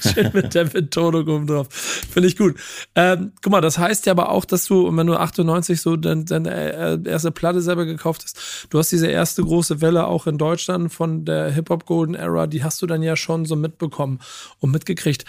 Schön 0.14 0.30
mit 0.32 0.54
der 0.54 0.64
Betonung 0.64 1.26
oben 1.28 1.46
drauf. 1.46 1.68
Finde 1.70 2.28
ich 2.28 2.36
gut. 2.36 2.56
Ähm, 2.94 3.32
guck 3.42 3.52
mal, 3.52 3.60
das 3.60 3.78
heißt 3.78 4.06
ja 4.06 4.12
aber 4.12 4.30
auch, 4.30 4.44
dass 4.44 4.64
du, 4.66 4.94
wenn 4.96 5.06
du 5.06 5.14
98 5.16 5.80
so 5.80 5.96
deine, 5.96 6.24
deine 6.24 6.50
äh, 6.50 6.98
erste 7.08 7.30
Platte 7.30 7.60
selber 7.62 7.84
gekauft 7.86 8.22
hast, 8.24 8.66
du 8.70 8.78
hast 8.78 8.90
diese 8.92 9.06
erste 9.08 9.42
große 9.42 9.80
Welle 9.80 10.06
auch 10.06 10.26
in 10.26 10.38
Deutschland 10.38 10.92
von 10.92 11.24
der 11.24 11.50
Hip-Hop 11.50 11.86
Golden 11.86 12.14
Era, 12.14 12.46
die 12.46 12.64
hast 12.64 12.80
du 12.82 12.86
dann 12.86 13.02
ja 13.02 13.16
schon 13.16 13.44
so 13.44 13.56
mitbekommen 13.56 14.20
und 14.60 14.70
mitgekriegt. 14.70 15.24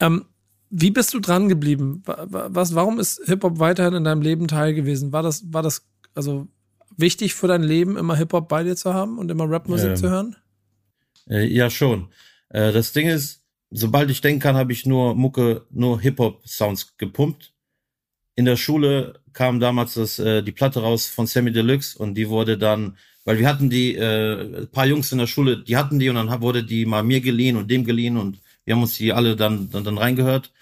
Ähm, 0.00 0.24
wie 0.70 0.90
bist 0.90 1.14
du 1.14 1.20
dran 1.20 1.48
geblieben? 1.48 2.02
Wa- 2.04 2.26
wa- 2.28 2.48
Was, 2.50 2.74
warum 2.74 2.98
ist 2.98 3.20
Hip-Hop 3.26 3.58
weiterhin 3.60 3.94
in 3.94 4.04
deinem 4.04 4.20
Leben 4.22 4.48
Teil 4.48 4.74
gewesen? 4.74 5.12
War 5.12 5.22
das, 5.22 5.44
war 5.52 5.62
das, 5.62 5.86
also 6.14 6.48
wichtig 6.96 7.34
für 7.34 7.46
dein 7.46 7.62
Leben, 7.62 7.96
immer 7.96 8.16
Hip-Hop 8.16 8.48
bei 8.48 8.64
dir 8.64 8.74
zu 8.74 8.92
haben 8.92 9.18
und 9.18 9.30
immer 9.30 9.48
Rapmusik 9.48 9.90
Ähm, 9.90 9.96
zu 9.96 10.10
hören? 10.10 10.36
äh, 11.28 11.44
ja, 11.46 11.70
schon. 11.70 12.08
Äh, 12.48 12.72
das 12.72 12.92
Ding 12.92 13.06
ist, 13.08 13.42
sobald 13.70 14.10
ich 14.10 14.20
denken 14.20 14.40
kann, 14.40 14.56
habe 14.56 14.72
ich 14.72 14.86
nur 14.86 15.14
Mucke, 15.14 15.66
nur 15.70 16.00
Hip-Hop-Sounds 16.00 16.96
gepumpt. 16.96 17.52
In 18.34 18.44
der 18.44 18.56
Schule 18.56 19.20
kam 19.32 19.60
damals 19.60 19.94
das, 19.94 20.18
äh, 20.18 20.42
die 20.42 20.52
Platte 20.52 20.80
raus 20.80 21.06
von 21.06 21.26
Sammy 21.26 21.52
Deluxe 21.52 21.98
und 21.98 22.14
die 22.14 22.28
wurde 22.28 22.58
dann, 22.58 22.96
weil 23.24 23.38
wir 23.38 23.48
hatten 23.48 23.70
die, 23.70 23.94
äh, 23.94 24.66
paar 24.66 24.86
Jungs 24.86 25.12
in 25.12 25.18
der 25.18 25.26
Schule, 25.26 25.62
die 25.62 25.76
hatten 25.76 25.98
die 25.98 26.08
und 26.08 26.16
dann 26.16 26.40
wurde 26.40 26.64
die 26.64 26.86
mal 26.86 27.02
mir 27.02 27.20
geliehen 27.20 27.56
und 27.56 27.70
dem 27.70 27.84
geliehen 27.84 28.16
und 28.16 28.40
wir 28.64 28.74
haben 28.74 28.82
uns 28.82 28.96
die 28.96 29.12
alle 29.12 29.36
dann, 29.36 29.70
dann, 29.70 29.84
dann 29.84 29.98
reingehört. 29.98 30.52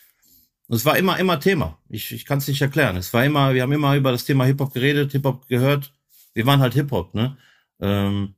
Und 0.67 0.77
es 0.77 0.85
war 0.85 0.97
immer, 0.97 1.19
immer 1.19 1.41
Thema. 1.41 1.79
Ich, 1.89 2.13
ich 2.13 2.25
kann 2.25 2.39
es 2.39 2.49
nicht 2.49 2.63
erklären. 2.63 2.97
Es 2.97 3.13
war 3.13 3.25
immer, 3.25 3.55
wir 3.55 3.63
haben 3.63 3.73
immer 3.73 3.97
über 3.97 4.13
das 4.13 4.25
Thema 4.25 4.45
Hip-Hop 4.45 4.73
geredet, 4.73 5.13
Hip-Hop 5.13 5.47
gehört. 5.49 5.93
Wir 6.33 6.47
waren 6.47 6.61
halt 6.61 6.75
Hip-Hop, 6.75 7.15
ne? 7.15 7.37
Ähm, 7.81 8.35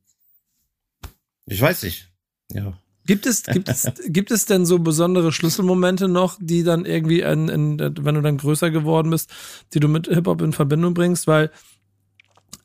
ich 1.45 1.61
weiß 1.61 1.83
nicht. 1.83 2.09
Ja. 2.51 2.77
Gibt 3.07 3.25
es, 3.25 3.43
gibt 3.43 3.69
es, 3.69 3.91
gibt 4.07 4.31
es 4.31 4.45
denn 4.45 4.65
so 4.65 4.79
besondere 4.79 5.31
Schlüsselmomente 5.31 6.07
noch, 6.07 6.37
die 6.39 6.63
dann 6.63 6.85
irgendwie, 6.85 7.21
in, 7.21 7.47
in, 7.47 7.79
wenn 7.79 8.15
du 8.15 8.21
dann 8.21 8.37
größer 8.37 8.69
geworden 8.69 9.09
bist, 9.09 9.31
die 9.73 9.79
du 9.79 9.87
mit 9.87 10.07
Hip-Hop 10.07 10.41
in 10.41 10.53
Verbindung 10.53 10.93
bringst? 10.93 11.25
Weil 11.25 11.49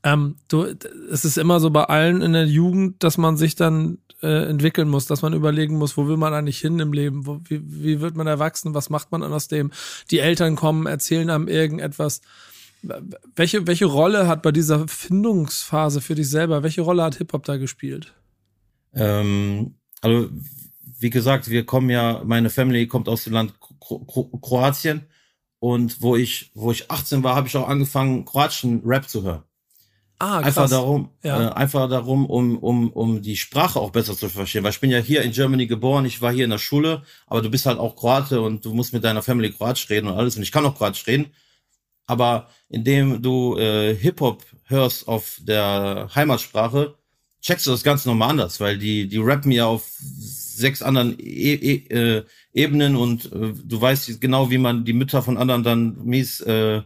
ähm, 0.03 0.35
du, 0.49 0.67
es 1.11 1.25
ist 1.25 1.39
immer 1.39 1.61
so 1.61 1.71
bei 1.71 1.85
allen 1.85 2.23
in 2.23 2.33
der 2.33 2.47
Jugend, 2.47 3.03
dass 3.05 3.19
man 3.19 3.37
sich 3.37 3.55
dann 3.55 3.99
äh, 4.21 4.49
entwickeln 4.49 4.89
muss, 4.89 5.07
dass 5.07 5.23
man 5.23 5.33
überlegen 5.33 5.79
muss, 5.79 5.97
wo 5.97 6.09
will 6.09 6.17
man 6.17 6.35
eigentlich 6.35 6.59
hin 6.59 6.79
im 6.81 6.93
Leben? 6.93 7.25
Wo, 7.25 7.41
wie, 7.45 7.63
wie 7.65 8.01
wird 8.01 8.17
man 8.17 8.27
erwachsen? 8.27 8.75
Was 8.75 8.91
macht 8.91 9.13
man 9.13 9.23
aus 9.23 9.47
dem? 9.47 9.71
Die 10.11 10.19
Eltern 10.19 10.57
kommen, 10.57 10.87
erzählen 10.87 11.31
einem 11.31 11.47
irgendetwas. 11.47 12.21
Welche, 13.37 13.69
welche 13.69 13.87
Rolle 13.87 14.27
hat 14.27 14.43
bei 14.43 14.51
dieser 14.51 14.89
Findungsphase 14.89 16.01
für 16.01 16.17
dich 16.17 16.29
selber, 16.29 16.65
welche 16.65 16.83
Rolle 16.83 17.05
hat 17.05 17.17
Hip-Hop 17.17 17.45
da 17.45 17.57
gespielt? 17.57 18.13
Ähm, 18.93 19.77
also, 20.03 20.29
wie 21.01 21.11
gesagt, 21.11 21.49
wir 21.51 21.65
kommen 21.65 21.91
ja, 21.91 22.23
meine 22.25 22.51
Family 22.51 22.87
kommt 22.87 23.09
aus 23.09 23.25
dem 23.25 23.33
Land 23.33 23.55
Kro 23.81 24.01
Kro 24.01 24.25
Kroatien 24.39 25.07
und 25.59 26.03
wo 26.03 26.17
ich, 26.17 26.51
wo 26.55 26.71
ich 26.71 26.91
18 26.91 27.23
war, 27.25 27.35
habe 27.35 27.49
ich 27.49 27.57
auch 27.57 27.69
angefangen, 27.69 28.25
kroatischen 28.25 28.83
Rap 28.85 29.09
zu 29.09 29.23
hören. 29.23 29.43
Ah, 30.19 30.39
Einfach 30.39 30.71
darum, 30.71 31.11
Ja. 31.25 31.49
äh, 31.49 31.53
einfach 31.55 31.89
darum, 31.89 32.27
um, 32.27 32.57
um, 32.59 32.93
um 32.93 33.23
die 33.23 33.37
Sprache 33.37 33.81
auch 33.81 33.91
besser 33.91 34.17
zu 34.17 34.29
verstehen. 34.29 34.63
Weil 34.63 34.71
ich 34.71 34.79
bin 34.81 34.91
ja 34.91 34.99
hier 34.99 35.23
in 35.23 35.33
Germany 35.33 35.67
geboren, 35.67 36.05
ich 36.05 36.23
war 36.23 36.33
hier 36.33 36.45
in 36.45 36.51
der 36.51 36.59
Schule, 36.59 37.03
aber 37.27 37.43
du 37.43 37.51
bist 37.51 37.67
halt 37.67 37.81
auch 37.81 37.97
Kroate 37.97 38.41
und 38.41 38.65
du 38.65 38.73
musst 38.73 38.93
mit 38.93 39.03
deiner 39.03 39.23
Family 39.23 39.51
Kroatisch 39.51 39.91
reden 39.91 40.07
und 40.07 40.15
alles. 40.15 40.37
Und 40.37 40.45
ich 40.45 40.53
kann 40.53 40.65
auch 40.65 40.77
Kroatisch 40.77 41.07
reden. 41.09 41.33
Aber 42.07 42.49
indem 42.69 43.21
du 43.21 43.57
äh, 43.59 43.97
Hip-Hop 43.97 44.45
hörst 44.67 45.09
auf 45.09 45.39
der 45.43 46.09
Heimatsprache, 46.15 46.95
checkst 47.43 47.67
du 47.67 47.73
das 47.73 47.83
Ganze 47.83 48.09
nochmal 48.09 48.31
anders, 48.31 48.61
weil 48.61 48.79
die, 48.79 49.09
die 49.09 49.19
rappen 49.19 49.53
ja 49.53 49.67
auf 49.67 49.85
sechs 49.99 50.81
anderen 50.81 51.19
e 51.19 51.55
e 51.55 51.75
äh, 51.89 52.25
Ebenen 52.55 52.97
und 52.97 53.31
äh, 53.33 53.53
du 53.53 53.81
weißt 53.81 54.21
genau, 54.21 54.51
wie 54.51 54.59
man 54.59 54.85
die 54.85 54.93
Mütter 54.93 55.23
von 55.23 55.37
anderen 55.37 55.63
dann 55.63 56.05
mies, 56.05 56.41
äh, 56.41 56.83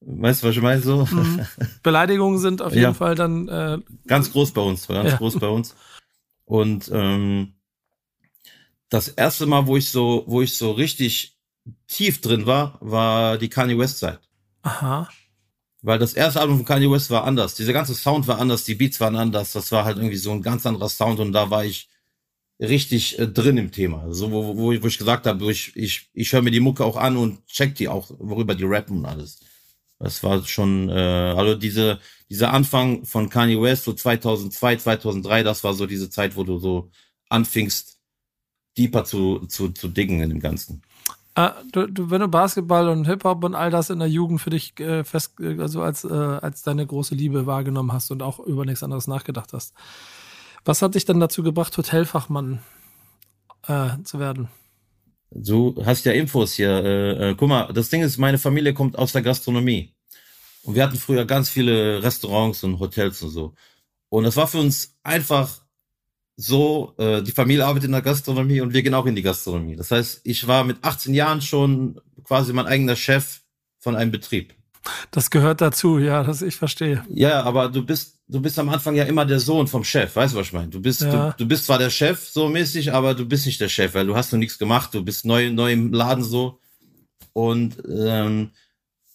weißt 0.00 0.42
du, 0.42 0.48
was 0.48 0.56
ich 0.56 0.62
meine? 0.62 0.80
So? 0.80 1.06
Mhm. 1.10 1.46
Beleidigungen 1.82 2.38
sind 2.38 2.62
auf 2.62 2.72
jeden 2.72 2.84
ja. 2.84 2.94
Fall 2.94 3.14
dann 3.14 3.48
äh, 3.48 3.78
ganz 4.06 4.32
groß 4.32 4.52
bei 4.52 4.62
uns, 4.62 4.88
ganz 4.88 5.10
ja. 5.10 5.16
groß 5.16 5.38
bei 5.38 5.48
uns. 5.48 5.74
Und 6.44 6.90
ähm, 6.92 7.54
das 8.88 9.08
erste 9.08 9.46
Mal, 9.46 9.66
wo 9.66 9.76
ich 9.76 9.90
so, 9.90 10.24
wo 10.26 10.40
ich 10.40 10.56
so 10.56 10.70
richtig 10.70 11.36
tief 11.88 12.20
drin 12.20 12.46
war, 12.46 12.78
war 12.80 13.36
die 13.36 13.48
Kanye 13.48 13.76
West 13.76 13.98
Zeit. 13.98 14.20
Aha. 14.62 15.08
Weil 15.86 16.00
das 16.00 16.14
erste 16.14 16.40
Album 16.40 16.56
von 16.56 16.66
Kanye 16.66 16.90
West 16.90 17.10
war 17.10 17.22
anders. 17.22 17.54
Dieser 17.54 17.72
ganze 17.72 17.94
Sound 17.94 18.26
war 18.26 18.40
anders, 18.40 18.64
die 18.64 18.74
Beats 18.74 18.98
waren 18.98 19.14
anders. 19.14 19.52
Das 19.52 19.70
war 19.70 19.84
halt 19.84 19.98
irgendwie 19.98 20.16
so 20.16 20.32
ein 20.32 20.42
ganz 20.42 20.66
anderer 20.66 20.88
Sound 20.88 21.20
und 21.20 21.32
da 21.32 21.48
war 21.48 21.64
ich 21.64 21.88
richtig 22.58 23.20
äh, 23.20 23.28
drin 23.28 23.56
im 23.56 23.70
Thema. 23.70 24.12
So, 24.12 24.32
wo, 24.32 24.56
wo, 24.56 24.82
wo 24.82 24.86
ich 24.88 24.98
gesagt 24.98 25.28
habe, 25.28 25.48
ich, 25.48 25.76
ich, 25.76 26.10
ich 26.12 26.32
höre 26.32 26.42
mir 26.42 26.50
die 26.50 26.58
Mucke 26.58 26.84
auch 26.84 26.96
an 26.96 27.16
und 27.16 27.46
check 27.46 27.76
die 27.76 27.86
auch, 27.86 28.10
worüber 28.18 28.56
die 28.56 28.64
rappen 28.64 28.98
und 28.98 29.06
alles. 29.06 29.38
Das 30.00 30.24
war 30.24 30.44
schon, 30.44 30.88
äh, 30.88 30.92
also 30.92 31.54
diese, 31.54 32.00
dieser 32.28 32.52
Anfang 32.52 33.04
von 33.04 33.28
Kanye 33.28 33.62
West, 33.62 33.84
so 33.84 33.92
2002, 33.92 34.78
2003, 34.78 35.44
das 35.44 35.62
war 35.62 35.74
so 35.74 35.86
diese 35.86 36.10
Zeit, 36.10 36.34
wo 36.34 36.42
du 36.42 36.58
so 36.58 36.90
anfingst, 37.28 38.00
deeper 38.76 39.04
zu, 39.04 39.46
zu, 39.46 39.68
zu 39.68 39.86
diggen 39.86 40.20
in 40.20 40.30
dem 40.30 40.40
Ganzen. 40.40 40.82
Ah, 41.38 41.54
du, 41.70 41.86
du, 41.86 42.10
wenn 42.10 42.22
du 42.22 42.28
Basketball 42.28 42.88
und 42.88 43.04
Hip-Hop 43.04 43.44
und 43.44 43.54
all 43.54 43.70
das 43.70 43.90
in 43.90 43.98
der 43.98 44.08
Jugend 44.08 44.40
für 44.40 44.48
dich 44.48 44.80
äh, 44.80 45.04
fest, 45.04 45.34
also 45.38 45.82
als, 45.82 46.02
äh, 46.02 46.08
als 46.08 46.62
deine 46.62 46.86
große 46.86 47.14
Liebe 47.14 47.44
wahrgenommen 47.44 47.92
hast 47.92 48.10
und 48.10 48.22
auch 48.22 48.40
über 48.40 48.64
nichts 48.64 48.82
anderes 48.82 49.06
nachgedacht 49.06 49.52
hast, 49.52 49.74
was 50.64 50.80
hat 50.80 50.94
dich 50.94 51.04
dann 51.04 51.20
dazu 51.20 51.42
gebracht, 51.42 51.76
Hotelfachmann 51.76 52.60
äh, 53.68 54.02
zu 54.02 54.18
werden? 54.18 54.48
Du 55.30 55.76
hast 55.84 56.06
ja 56.06 56.12
Infos 56.12 56.54
hier. 56.54 56.70
Äh, 56.70 57.30
äh, 57.30 57.34
guck 57.34 57.50
mal, 57.50 57.70
das 57.70 57.90
Ding 57.90 58.00
ist, 58.00 58.16
meine 58.16 58.38
Familie 58.38 58.72
kommt 58.72 58.96
aus 58.96 59.12
der 59.12 59.20
Gastronomie. 59.20 59.94
Und 60.62 60.74
wir 60.74 60.84
hatten 60.84 60.96
früher 60.96 61.26
ganz 61.26 61.50
viele 61.50 62.02
Restaurants 62.02 62.64
und 62.64 62.80
Hotels 62.80 63.22
und 63.22 63.28
so. 63.28 63.52
Und 64.08 64.24
das 64.24 64.36
war 64.36 64.48
für 64.48 64.58
uns 64.58 64.96
einfach 65.02 65.65
so, 66.36 66.94
äh, 66.98 67.22
die 67.22 67.32
Familie 67.32 67.64
arbeitet 67.64 67.86
in 67.86 67.92
der 67.92 68.02
Gastronomie 68.02 68.60
und 68.60 68.74
wir 68.74 68.82
gehen 68.82 68.94
auch 68.94 69.06
in 69.06 69.14
die 69.14 69.22
Gastronomie. 69.22 69.76
Das 69.76 69.90
heißt, 69.90 70.20
ich 70.24 70.46
war 70.46 70.64
mit 70.64 70.78
18 70.82 71.14
Jahren 71.14 71.40
schon 71.40 72.00
quasi 72.24 72.52
mein 72.52 72.66
eigener 72.66 72.96
Chef 72.96 73.40
von 73.78 73.96
einem 73.96 74.10
Betrieb. 74.10 74.54
Das 75.10 75.30
gehört 75.30 75.60
dazu, 75.60 75.98
ja, 75.98 76.22
das 76.22 76.42
ich 76.42 76.56
verstehe. 76.56 77.04
Ja, 77.08 77.42
aber 77.42 77.68
du 77.68 77.84
bist, 77.84 78.20
du 78.28 78.40
bist 78.40 78.58
am 78.58 78.68
Anfang 78.68 78.94
ja 78.94 79.04
immer 79.04 79.24
der 79.24 79.40
Sohn 79.40 79.66
vom 79.66 79.82
Chef, 79.82 80.14
weißt 80.14 80.34
du, 80.34 80.38
was 80.38 80.48
ich 80.48 80.52
meine? 80.52 80.68
Du 80.68 80.80
bist, 80.80 81.00
ja. 81.00 81.30
du, 81.30 81.38
du 81.38 81.48
bist 81.48 81.64
zwar 81.64 81.78
der 81.78 81.90
Chef 81.90 82.28
so 82.28 82.48
mäßig, 82.48 82.92
aber 82.92 83.14
du 83.14 83.26
bist 83.26 83.46
nicht 83.46 83.60
der 83.60 83.68
Chef, 83.68 83.94
weil 83.94 84.06
du 84.06 84.14
hast 84.14 84.32
noch 84.32 84.38
nichts 84.38 84.58
gemacht, 84.58 84.94
du 84.94 85.04
bist 85.04 85.24
neu, 85.24 85.50
neu 85.50 85.72
im 85.72 85.92
Laden 85.92 86.22
so. 86.22 86.60
Und 87.32 87.82
ähm, 87.88 88.50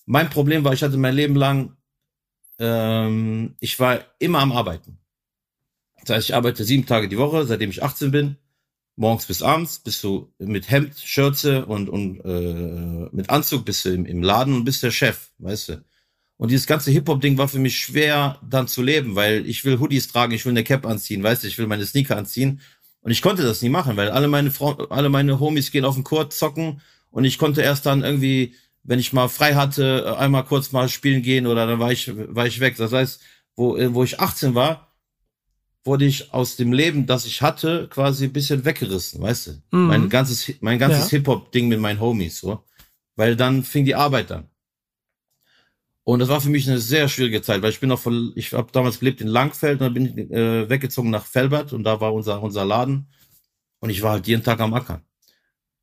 mein 0.06 0.30
Problem 0.30 0.64
war, 0.64 0.74
ich 0.74 0.84
hatte 0.84 0.98
mein 0.98 1.16
Leben 1.16 1.36
lang, 1.36 1.78
ähm, 2.60 3.56
ich 3.60 3.80
war 3.80 4.00
immer 4.20 4.40
am 4.40 4.52
Arbeiten. 4.52 5.01
Das 6.06 6.18
heißt, 6.18 6.30
ich 6.30 6.36
arbeite 6.36 6.64
sieben 6.64 6.86
Tage 6.86 7.08
die 7.08 7.18
Woche, 7.18 7.46
seitdem 7.46 7.70
ich 7.70 7.84
18 7.84 8.12
bin 8.12 8.38
morgens 8.96 9.26
bis 9.26 9.42
abends, 9.42 9.80
bist 9.80 10.04
du 10.04 10.32
mit 10.38 10.70
Hemd, 10.70 10.98
Schürze 11.00 11.66
und, 11.66 11.90
und 11.90 12.20
äh, 12.24 13.10
mit 13.12 13.30
Anzug 13.30 13.66
bist 13.66 13.86
du 13.86 13.90
im, 13.90 14.06
im 14.06 14.22
Laden 14.22 14.54
und 14.54 14.64
bist 14.64 14.84
der 14.84 14.92
Chef, 14.92 15.32
weißt 15.40 15.70
du. 15.70 15.84
Und 16.38 16.52
dieses 16.52 16.68
ganze 16.68 16.92
Hip-Hop-Ding 16.92 17.38
war 17.38 17.48
für 17.48 17.60
mich 17.60 17.78
schwer 17.78 18.40
dann 18.48 18.68
zu 18.68 18.82
leben, 18.82 19.16
weil 19.16 19.46
ich 19.48 19.64
will 19.64 19.80
Hoodies 19.80 20.08
tragen, 20.08 20.34
ich 20.34 20.46
will 20.46 20.52
eine 20.52 20.64
Cap 20.64 20.86
anziehen, 20.86 21.24
weißt 21.24 21.44
du, 21.44 21.48
ich 21.48 21.58
will 21.58 21.68
meine 21.68 21.86
Sneaker 21.86 22.18
anziehen. 22.18 22.62
Und 23.02 23.12
ich 23.12 23.22
konnte 23.22 23.44
das 23.44 23.62
nie 23.62 23.70
machen, 23.70 23.98
weil 23.98 24.10
alle 24.10 24.28
meine 24.28 24.52
Frau, 24.52 24.74
alle 24.90 25.10
meine 25.10 25.40
Homies 25.40 25.72
gehen 25.72 25.86
auf 25.86 25.96
den 25.96 26.04
Court 26.04 26.34
zocken 26.34 26.82
und 27.10 27.26
ich 27.26 27.38
konnte 27.40 27.62
erst 27.62 27.86
dann 27.86 28.04
irgendwie, 28.04 28.56
wenn 28.84 29.00
ich 29.00 29.14
mal 29.14 29.28
frei 29.28 29.56
hatte, 29.56 30.18
einmal 30.18 30.46
kurz 30.46 30.72
mal 30.72 30.90
spielen 30.90 31.24
gehen 31.24 31.48
oder 31.48 31.66
dann 31.66 31.80
war 31.80 31.92
ich, 31.92 32.12
war 32.16 32.46
ich 32.46 32.60
weg. 32.60 32.76
Das 32.78 32.92
heißt, 32.92 33.22
wo, 33.56 33.78
wo 33.94 34.04
ich 34.04 34.20
18 34.20 34.54
war, 34.56 34.91
wurde 35.84 36.06
ich 36.06 36.34
aus 36.34 36.56
dem 36.56 36.74
Leben, 36.74 37.06
das 37.06 37.26
ich 37.26 37.42
hatte, 37.42 37.88
quasi 37.90 38.26
ein 38.26 38.34
bisschen 38.34 38.66
weggerissen, 38.66 39.22
weißt 39.22 39.48
du? 39.48 39.52
Mhm. 39.78 39.88
Mein 39.88 40.10
ganzes, 40.10 40.52
mein 40.62 40.80
ganzes 40.80 41.12
ja. 41.12 41.18
Hip-Hop-Ding 41.18 41.68
mit 41.68 41.80
meinen 41.80 42.00
Homies, 42.00 42.40
so. 42.40 42.64
Weil 43.16 43.36
dann 43.36 43.64
fing 43.64 43.86
die 43.86 43.96
Arbeit 43.96 44.32
an. 44.32 44.48
Und 46.04 46.20
das 46.20 46.30
war 46.30 46.42
für 46.42 46.50
mich 46.50 46.68
eine 46.68 46.80
sehr 46.80 47.08
schwierige 47.08 47.42
Zeit, 47.42 47.62
weil 47.62 47.70
ich 47.70 47.80
bin 47.80 47.90
noch 47.90 48.00
von, 48.00 48.32
ich 48.36 48.54
habe 48.54 48.72
damals 48.72 49.00
gelebt 49.00 49.22
in 49.22 49.28
Langfeld 49.28 49.80
und 49.80 49.86
dann 49.86 49.94
bin 49.94 50.06
ich 50.06 50.32
äh, 50.32 50.70
weggezogen 50.70 51.12
nach 51.12 51.26
Felbert 51.26 51.74
und 51.74 51.84
da 51.84 52.02
war 52.02 52.14
unser, 52.14 52.42
unser 52.42 52.66
Laden. 52.66 53.08
Und 53.80 53.90
ich 53.90 54.02
war 54.02 54.14
halt 54.14 54.28
jeden 54.28 54.44
Tag 54.44 54.60
am 54.60 54.74
Ackern. 54.74 55.04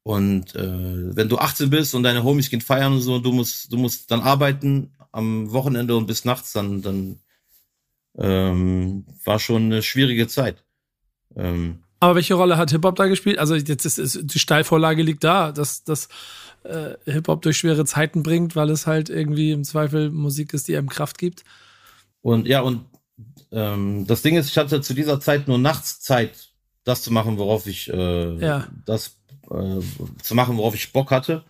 Und 0.02 0.54
äh, 0.54 1.16
wenn 1.16 1.28
du 1.28 1.38
18 1.38 1.70
bist 1.70 1.94
und 1.94 2.02
deine 2.02 2.24
Homies 2.24 2.50
gehen 2.50 2.60
feiern 2.60 2.94
und 2.94 3.00
so, 3.00 3.18
du 3.18 3.32
musst, 3.32 3.72
du 3.72 3.76
musst 3.76 4.10
dann 4.10 4.20
arbeiten 4.20 4.92
am 5.12 5.52
Wochenende 5.52 5.96
und 5.96 6.06
bis 6.06 6.24
nachts, 6.24 6.52
dann, 6.52 6.82
dann 6.82 7.20
ähm, 8.18 9.04
war 9.24 9.38
schon 9.38 9.64
eine 9.64 9.82
schwierige 9.82 10.26
Zeit. 10.26 10.64
Ähm, 11.36 11.80
aber 12.00 12.16
welche 12.16 12.34
Rolle 12.34 12.56
hat 12.56 12.70
Hip-Hop 12.70 12.96
da 12.96 13.06
gespielt? 13.06 13.38
Also 13.38 13.54
jetzt 13.56 13.84
ist, 13.84 13.98
ist 13.98 14.20
die 14.22 14.38
Steilvorlage 14.38 15.02
liegt 15.02 15.24
da, 15.24 15.50
dass, 15.50 15.84
dass 15.84 16.08
äh, 16.64 16.94
Hip-Hop 17.06 17.42
durch 17.42 17.58
schwere 17.58 17.84
Zeiten 17.84 18.22
bringt, 18.22 18.54
weil 18.54 18.70
es 18.70 18.86
halt 18.86 19.10
irgendwie 19.10 19.50
im 19.50 19.64
Zweifel 19.64 20.10
Musik 20.10 20.54
ist, 20.54 20.68
die 20.68 20.76
einem 20.76 20.88
Kraft 20.88 21.18
gibt. 21.18 21.44
Und 22.20 22.46
ja, 22.46 22.60
und 22.60 22.84
ähm, 23.50 24.06
das 24.06 24.22
Ding 24.22 24.36
ist, 24.36 24.48
ich 24.48 24.58
hatte 24.58 24.80
zu 24.80 24.94
dieser 24.94 25.20
Zeit 25.20 25.48
nur 25.48 25.58
nachts 25.58 26.00
Zeit, 26.00 26.50
das 26.84 27.02
zu 27.02 27.12
machen, 27.12 27.38
worauf 27.38 27.66
ich 27.66 27.92
äh, 27.92 28.36
ja. 28.38 28.68
das 28.84 29.16
äh, 29.50 29.80
zu 30.22 30.34
machen, 30.34 30.56
worauf 30.56 30.74
ich 30.74 30.92
Bock 30.92 31.10
hatte. 31.10 31.44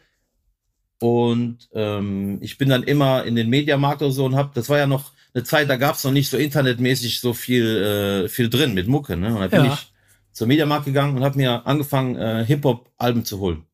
Und 1.00 1.68
ähm, 1.74 2.38
ich 2.40 2.58
bin 2.58 2.70
dann 2.70 2.82
immer 2.82 3.24
in 3.24 3.36
den 3.36 3.48
Mediamarkt 3.48 4.02
oder 4.02 4.12
so 4.12 4.24
und 4.24 4.34
hab, 4.34 4.54
das 4.54 4.68
war 4.68 4.78
ja 4.78 4.86
noch 4.86 5.12
eine 5.34 5.44
Zeit, 5.44 5.68
da 5.68 5.76
gab's 5.76 6.04
noch 6.04 6.12
nicht 6.12 6.30
so 6.30 6.36
internetmäßig 6.36 7.20
so 7.20 7.32
viel, 7.32 8.24
äh, 8.24 8.28
viel 8.28 8.48
drin 8.48 8.74
mit 8.74 8.88
Mucke. 8.88 9.16
Ne? 9.16 9.34
Und 9.34 9.40
da 9.40 9.48
bin 9.48 9.64
ja. 9.64 9.74
ich 9.74 9.92
zur 10.32 10.46
Mediamarkt 10.46 10.86
gegangen 10.86 11.16
und 11.16 11.24
habe 11.24 11.36
mir 11.36 11.66
angefangen, 11.66 12.16
äh, 12.16 12.44
Hip-Hop-Alben 12.46 13.24
zu 13.24 13.38
holen. 13.40 13.64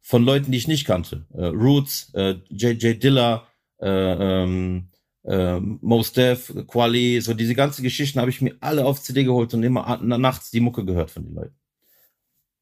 Von 0.00 0.24
Leuten, 0.24 0.52
die 0.52 0.58
ich 0.58 0.68
nicht 0.68 0.86
kannte. 0.86 1.26
Äh, 1.34 1.46
Roots, 1.46 2.12
äh, 2.14 2.36
J.J. 2.48 3.02
Dilla, 3.02 3.46
äh, 3.78 3.88
ähm, 3.88 4.88
äh, 5.24 5.58
Mos 5.60 6.12
Def, 6.12 6.52
Quali, 6.66 7.20
so 7.20 7.34
diese 7.34 7.54
ganzen 7.54 7.82
Geschichten 7.82 8.20
habe 8.20 8.30
ich 8.30 8.40
mir 8.40 8.56
alle 8.60 8.84
auf 8.84 9.02
CD 9.02 9.24
geholt 9.24 9.52
und 9.54 9.62
immer 9.62 9.98
nachts 10.02 10.50
die 10.50 10.60
Mucke 10.60 10.84
gehört 10.84 11.10
von 11.10 11.24
den 11.24 11.34
Leuten. 11.34 11.56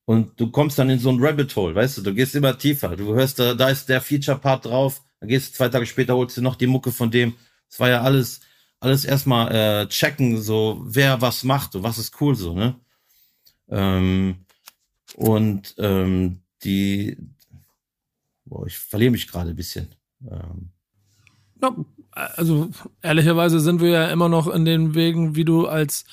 Und 0.07 0.39
du 0.39 0.51
kommst 0.51 0.79
dann 0.79 0.91
in 0.91 0.99
so 0.99 1.11
ein 1.11 1.19
Rabbit 1.23 1.55
Hole, 1.57 1.75
weißt 1.75 1.99
du, 1.99 2.03
du 2.03 2.15
gehst 2.15 2.35
immer 2.35 2.59
tiefer. 2.59 2.97
Du 2.97 3.15
hörst, 3.15 3.39
da, 3.39 3.55
da 3.55 3.69
ist 3.71 3.89
der 3.89 4.01
Feature-Part 4.01 4.67
drauf, 4.67 5.03
dann 5.21 5.29
gehst 5.29 5.53
du 5.53 5.57
zwei 5.57 5.69
Tage 5.69 5.87
später, 5.87 6.17
holst 6.17 6.37
du 6.37 6.43
noch 6.43 6.57
die 6.57 6.67
Mucke 6.67 6.93
von 6.93 7.11
dem 7.11 7.35
es 7.75 7.81
war 7.81 7.89
ja 7.89 8.03
alles, 8.03 8.41
alles 8.79 9.05
erstmal 9.05 9.53
äh, 9.53 9.89
checken, 9.89 10.41
so 10.41 10.81
wer 10.85 11.21
was 11.21 11.43
macht 11.43 11.75
und 11.75 11.83
was 11.83 11.99
ist 11.99 12.21
cool 12.21 12.37
so, 12.37 12.55
ne? 12.55 12.77
Ähm, 13.69 14.47
und 15.17 15.75
ähm, 15.79 16.39
die, 16.63 17.17
boah, 18.45 18.65
ich 18.69 18.79
verliere 18.79 19.11
mich 19.11 19.27
gerade 19.27 19.51
ein 19.51 19.57
bisschen. 19.57 19.93
Ähm. 20.23 20.71
Ja, 21.61 21.75
also 22.13 22.71
ehrlicherweise 23.03 23.59
sind 23.59 23.81
wir 23.81 23.89
ja 23.89 24.07
immer 24.11 24.29
noch 24.29 24.47
in 24.47 24.65
den 24.65 24.95
Wegen, 24.95 25.35
wie 25.35 25.45
du 25.45 25.67
als 25.67 26.05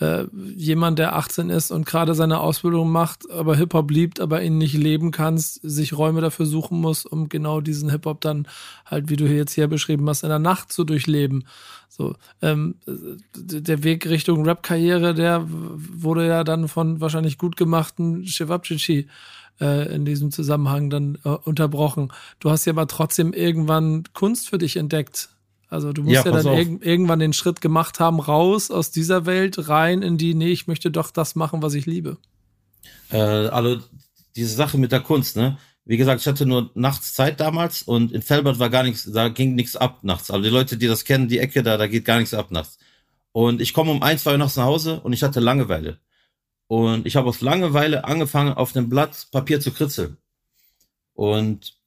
äh, 0.00 0.24
jemand, 0.56 0.98
der 0.98 1.16
18 1.16 1.50
ist 1.50 1.70
und 1.70 1.86
gerade 1.86 2.14
seine 2.14 2.40
Ausbildung 2.40 2.90
macht, 2.90 3.30
aber 3.30 3.56
Hip-Hop 3.56 3.90
liebt, 3.90 4.20
aber 4.20 4.42
ihn 4.42 4.58
nicht 4.58 4.74
leben 4.74 5.10
kannst, 5.10 5.60
sich 5.62 5.96
Räume 5.96 6.20
dafür 6.20 6.46
suchen 6.46 6.80
muss, 6.80 7.06
um 7.06 7.28
genau 7.28 7.60
diesen 7.60 7.90
Hip-Hop 7.90 8.20
dann 8.20 8.48
halt, 8.86 9.10
wie 9.10 9.16
du 9.16 9.26
hier 9.26 9.36
jetzt 9.36 9.52
hier 9.52 9.68
beschrieben 9.68 10.08
hast, 10.08 10.22
in 10.22 10.28
der 10.28 10.38
Nacht 10.38 10.72
zu 10.72 10.84
durchleben. 10.84 11.44
So, 11.88 12.16
ähm, 12.40 12.76
der 13.36 13.84
Weg 13.84 14.06
Richtung 14.06 14.44
Rap-Karriere, 14.44 15.14
der 15.14 15.46
wurde 15.46 16.26
ja 16.26 16.42
dann 16.42 16.68
von 16.68 17.00
wahrscheinlich 17.00 17.36
gut 17.36 17.56
gemachten 17.56 18.26
Shevapchichi 18.26 19.08
äh, 19.60 19.94
in 19.94 20.04
diesem 20.04 20.30
Zusammenhang 20.30 20.90
dann 20.90 21.18
äh, 21.24 21.28
unterbrochen. 21.28 22.12
Du 22.40 22.50
hast 22.50 22.64
ja 22.64 22.72
aber 22.72 22.86
trotzdem 22.86 23.32
irgendwann 23.32 24.04
Kunst 24.14 24.48
für 24.48 24.58
dich 24.58 24.76
entdeckt. 24.76 25.28
Also 25.72 25.94
du 25.94 26.02
musst 26.02 26.14
ja, 26.14 26.24
ja 26.24 26.42
dann 26.42 26.46
irg 26.54 26.84
irgendwann 26.84 27.18
den 27.18 27.32
Schritt 27.32 27.62
gemacht 27.62 27.98
haben, 27.98 28.20
raus 28.20 28.70
aus 28.70 28.90
dieser 28.90 29.24
Welt, 29.24 29.68
rein 29.70 30.02
in 30.02 30.18
die, 30.18 30.34
nee, 30.34 30.52
ich 30.52 30.66
möchte 30.66 30.90
doch 30.90 31.10
das 31.10 31.34
machen, 31.34 31.62
was 31.62 31.72
ich 31.72 31.86
liebe. 31.86 32.18
Äh, 33.10 33.16
also 33.16 33.80
diese 34.36 34.54
Sache 34.54 34.76
mit 34.76 34.92
der 34.92 35.00
Kunst, 35.00 35.36
ne? 35.36 35.56
Wie 35.86 35.96
gesagt, 35.96 36.20
ich 36.20 36.26
hatte 36.26 36.44
nur 36.44 36.70
nachts 36.74 37.14
Zeit 37.14 37.40
damals 37.40 37.82
und 37.82 38.12
in 38.12 38.20
Felbert 38.20 38.58
war 38.58 38.68
gar 38.68 38.82
nichts, 38.82 39.10
da 39.10 39.30
ging 39.30 39.54
nichts 39.54 39.74
ab 39.74 40.00
nachts. 40.02 40.30
Also 40.30 40.44
die 40.44 40.50
Leute, 40.50 40.76
die 40.76 40.86
das 40.86 41.04
kennen, 41.04 41.26
die 41.26 41.38
Ecke 41.38 41.62
da, 41.62 41.78
da 41.78 41.86
geht 41.86 42.04
gar 42.04 42.18
nichts 42.18 42.34
ab 42.34 42.50
nachts. 42.50 42.78
Und 43.32 43.62
ich 43.62 43.72
komme 43.72 43.90
um 43.90 44.02
ein, 44.02 44.18
zwei 44.18 44.32
Uhr 44.32 44.38
nachts 44.38 44.56
nach 44.56 44.66
Hause 44.66 45.00
und 45.00 45.14
ich 45.14 45.22
hatte 45.22 45.40
Langeweile. 45.40 45.98
Und 46.66 47.06
ich 47.06 47.16
habe 47.16 47.30
aus 47.30 47.40
Langeweile 47.40 48.04
angefangen, 48.04 48.52
auf 48.52 48.72
dem 48.72 48.90
Blatt 48.90 49.28
Papier 49.32 49.58
zu 49.58 49.72
kritzeln. 49.72 50.18
Und 51.14 51.81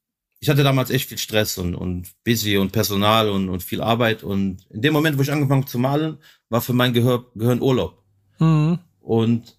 ich 0.46 0.50
hatte 0.50 0.64
damals 0.64 0.92
echt 0.92 1.10
viel 1.10 1.18
Stress 1.18 1.58
und, 1.58 1.74
und 1.74 2.12
busy 2.24 2.58
und 2.58 2.72
Personal 2.72 3.30
und, 3.30 3.50
und 3.50 3.64
viel 3.64 3.82
Arbeit. 3.82 4.22
Und 4.22 4.68
in 4.70 4.84
dem 4.84 4.94
Moment, 4.94 5.18
wo 5.18 5.24
ich 5.24 5.32
angefangen 5.32 5.66
zu 5.66 5.80
malen, 5.80 6.20
war 6.50 6.62
für 6.62 6.74
mein 6.74 6.94
Gehör, 6.94 7.26
Gehirn 7.34 7.64
Urlaub. 7.64 8.04
Mhm. 8.38 8.78
Und 9.00 9.58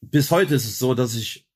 bis 0.00 0.30
heute 0.30 0.54
ist 0.54 0.64
es 0.64 0.78
so, 0.78 0.94
dass 0.94 1.16
ich, 1.16 1.46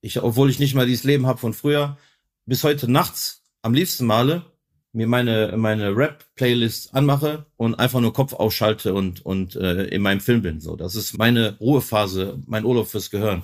ich, 0.00 0.22
obwohl 0.22 0.48
ich 0.48 0.58
nicht 0.58 0.74
mal 0.74 0.86
dieses 0.86 1.04
Leben 1.04 1.26
habe 1.26 1.38
von 1.38 1.52
früher, 1.52 1.98
bis 2.46 2.64
heute 2.64 2.90
nachts 2.90 3.42
am 3.60 3.74
liebsten 3.74 4.06
male, 4.06 4.46
mir 4.92 5.06
meine 5.06 5.54
meine 5.58 5.94
Rap-Playlist 5.94 6.94
anmache 6.94 7.44
und 7.58 7.74
einfach 7.74 8.00
nur 8.00 8.14
Kopf 8.14 8.32
ausschalte 8.32 8.94
und 8.94 9.26
und 9.26 9.54
äh, 9.56 9.84
in 9.88 10.00
meinem 10.00 10.20
Film 10.20 10.40
bin. 10.40 10.60
So, 10.60 10.76
das 10.76 10.94
ist 10.94 11.18
meine 11.18 11.58
Ruhephase, 11.58 12.40
mein 12.46 12.64
Urlaub 12.64 12.86
fürs 12.88 13.10
Gehirn. 13.10 13.42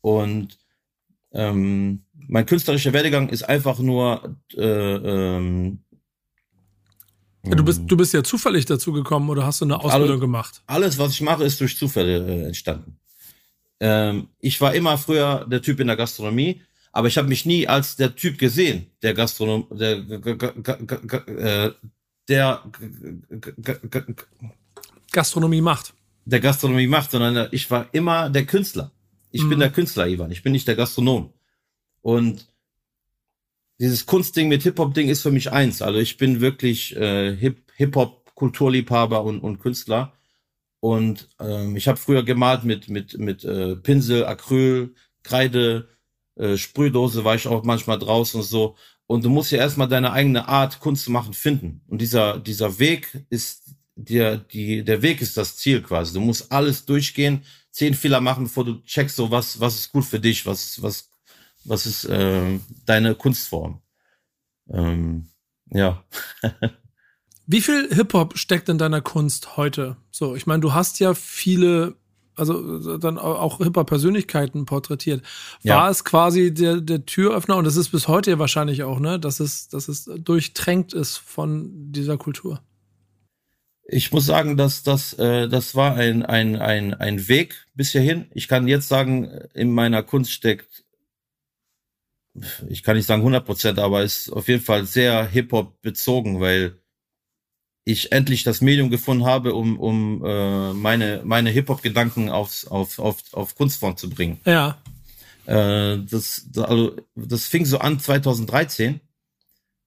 Und 0.00 0.58
ähm, 1.32 2.05
mein 2.28 2.46
künstlerischer 2.46 2.92
Werdegang 2.92 3.28
ist 3.28 3.42
einfach 3.42 3.78
nur 3.78 4.36
äh, 4.56 4.62
ähm, 4.62 5.80
Du 7.48 7.64
bist, 7.64 7.82
du 7.86 7.96
bist 7.96 8.12
ja 8.12 8.24
zufällig 8.24 8.64
dazu 8.64 8.92
gekommen 8.92 9.30
oder 9.30 9.46
hast 9.46 9.60
du 9.60 9.66
eine 9.66 9.78
Ausbildung 9.78 10.08
alles, 10.08 10.20
gemacht? 10.20 10.62
Alles, 10.66 10.98
was 10.98 11.12
ich 11.12 11.20
mache, 11.20 11.44
ist 11.44 11.60
durch 11.60 11.78
Zufälle 11.78 12.26
äh, 12.26 12.46
entstanden. 12.46 12.98
Ähm, 13.78 14.28
ich 14.40 14.60
war 14.60 14.74
immer 14.74 14.98
früher 14.98 15.46
der 15.48 15.62
Typ 15.62 15.78
in 15.80 15.86
der 15.86 15.96
Gastronomie, 15.96 16.62
aber 16.92 17.08
ich 17.08 17.18
habe 17.18 17.28
mich 17.28 17.44
nie 17.46 17.68
als 17.68 17.96
der 17.96 18.16
Typ 18.16 18.38
gesehen, 18.38 18.90
der 19.02 19.14
Gastronom, 19.14 19.66
der, 19.70 19.98
äh, 21.28 21.72
der 22.28 22.62
Gastronomie 25.12 25.60
macht. 25.60 25.94
Der 26.24 26.40
Gastronomie 26.40 26.88
macht, 26.88 27.12
sondern 27.12 27.48
ich 27.52 27.70
war 27.70 27.86
immer 27.92 28.28
der 28.30 28.46
Künstler. 28.46 28.90
Ich 29.30 29.42
mhm. 29.42 29.50
bin 29.50 29.58
der 29.60 29.70
Künstler, 29.70 30.08
Ivan. 30.08 30.32
Ich 30.32 30.42
bin 30.42 30.52
nicht 30.52 30.66
der 30.66 30.74
Gastronom. 30.74 31.32
Und 32.02 32.46
dieses 33.78 34.06
Kunstding 34.06 34.48
mit 34.48 34.62
Hip-Hop-Ding 34.62 35.08
ist 35.08 35.22
für 35.22 35.30
mich 35.30 35.52
eins. 35.52 35.82
Also 35.82 35.98
ich 35.98 36.16
bin 36.16 36.40
wirklich 36.40 36.96
äh, 36.96 37.36
Hip-Hop, 37.36 38.34
Kulturliebhaber 38.34 39.22
und, 39.22 39.40
und 39.40 39.58
Künstler. 39.58 40.12
Und 40.80 41.28
ähm, 41.40 41.76
ich 41.76 41.88
habe 41.88 41.98
früher 41.98 42.22
gemalt 42.22 42.64
mit 42.64 42.88
mit 42.88 43.18
mit 43.18 43.44
äh, 43.44 43.76
Pinsel, 43.76 44.26
Acryl, 44.26 44.94
Kreide, 45.22 45.88
äh, 46.36 46.56
Sprühdose 46.56 47.24
war 47.24 47.34
ich 47.34 47.48
auch 47.48 47.64
manchmal 47.64 47.98
draußen 47.98 48.40
und 48.40 48.46
so. 48.46 48.76
Und 49.06 49.24
du 49.24 49.30
musst 49.30 49.52
ja 49.52 49.58
erstmal 49.58 49.88
deine 49.88 50.12
eigene 50.12 50.48
Art, 50.48 50.80
Kunst 50.80 51.04
zu 51.04 51.10
machen, 51.10 51.34
finden. 51.34 51.82
Und 51.88 52.00
dieser 52.02 52.38
dieser 52.38 52.78
Weg 52.78 53.24
ist 53.30 53.64
dir 53.96 54.36
die 54.36 54.84
der 54.84 55.02
Weg 55.02 55.22
ist 55.22 55.36
das 55.36 55.56
Ziel 55.56 55.82
quasi. 55.82 56.12
Du 56.14 56.20
musst 56.20 56.52
alles 56.52 56.84
durchgehen, 56.84 57.42
zehn 57.70 57.94
Fehler 57.94 58.20
machen, 58.20 58.44
bevor 58.44 58.64
du 58.64 58.82
checkst, 58.84 59.16
so 59.16 59.30
was 59.30 59.58
was 59.60 59.76
ist 59.76 59.92
gut 59.92 60.04
für 60.04 60.20
dich, 60.20 60.46
was 60.46 60.82
was 60.82 61.10
was 61.66 61.86
ist 61.86 62.04
äh, 62.04 62.58
deine 62.84 63.14
Kunstform? 63.14 63.80
Ähm, 64.70 65.28
ja. 65.70 66.04
Wie 67.46 67.60
viel 67.60 67.88
Hip-Hop 67.94 68.36
steckt 68.36 68.68
in 68.68 68.78
deiner 68.78 69.00
Kunst 69.00 69.56
heute? 69.56 69.96
So, 70.10 70.34
ich 70.34 70.46
meine, 70.46 70.60
du 70.60 70.74
hast 70.74 70.98
ja 70.98 71.14
viele, 71.14 71.94
also 72.34 72.98
dann 72.98 73.18
auch 73.18 73.58
Hip-Hop-Persönlichkeiten 73.58 74.66
porträtiert. 74.66 75.22
War 75.62 75.84
ja. 75.84 75.90
es 75.90 76.04
quasi 76.04 76.52
der, 76.52 76.80
der 76.80 77.06
Türöffner, 77.06 77.56
und 77.56 77.64
das 77.64 77.76
ist 77.76 77.90
bis 77.90 78.08
heute 78.08 78.32
ja 78.32 78.38
wahrscheinlich 78.40 78.82
auch, 78.82 78.98
ne, 78.98 79.20
dass 79.20 79.38
es, 79.38 79.68
dass 79.68 79.86
es 79.86 80.10
durchtränkt 80.18 80.92
ist 80.92 81.18
von 81.18 81.92
dieser 81.92 82.18
Kultur? 82.18 82.60
Ich 83.88 84.10
muss 84.10 84.26
sagen, 84.26 84.56
dass 84.56 84.82
das, 84.82 85.12
äh, 85.12 85.48
das 85.48 85.76
war 85.76 85.94
ein, 85.94 86.24
ein, 86.24 86.56
ein, 86.56 86.94
ein 86.94 87.28
Weg 87.28 87.68
bis 87.74 87.92
hierhin. 87.92 88.26
Ich 88.34 88.48
kann 88.48 88.66
jetzt 88.66 88.88
sagen, 88.88 89.30
in 89.54 89.70
meiner 89.70 90.02
Kunst 90.02 90.32
steckt 90.32 90.85
ich 92.68 92.82
kann 92.82 92.96
nicht 92.96 93.06
sagen 93.06 93.22
100 93.22 93.44
Prozent, 93.44 93.78
aber 93.78 94.02
ist 94.02 94.30
auf 94.30 94.48
jeden 94.48 94.62
Fall 94.62 94.84
sehr 94.86 95.26
Hip-Hop 95.26 95.80
bezogen, 95.82 96.40
weil 96.40 96.78
ich 97.84 98.10
endlich 98.10 98.42
das 98.42 98.60
Medium 98.60 98.90
gefunden 98.90 99.24
habe, 99.24 99.54
um, 99.54 99.78
um 99.78 100.24
äh, 100.24 100.72
meine, 100.72 101.22
meine 101.24 101.50
Hip-Hop-Gedanken 101.50 102.30
aufs, 102.30 102.66
auf, 102.66 102.98
auf, 102.98 103.22
auf 103.32 103.54
Kunstform 103.54 103.96
zu 103.96 104.10
bringen. 104.10 104.40
Ja. 104.44 104.78
Äh, 105.46 105.98
das, 105.98 106.48
also, 106.56 106.96
das 107.14 107.46
fing 107.46 107.64
so 107.64 107.78
an 107.78 108.00
2013, 108.00 109.00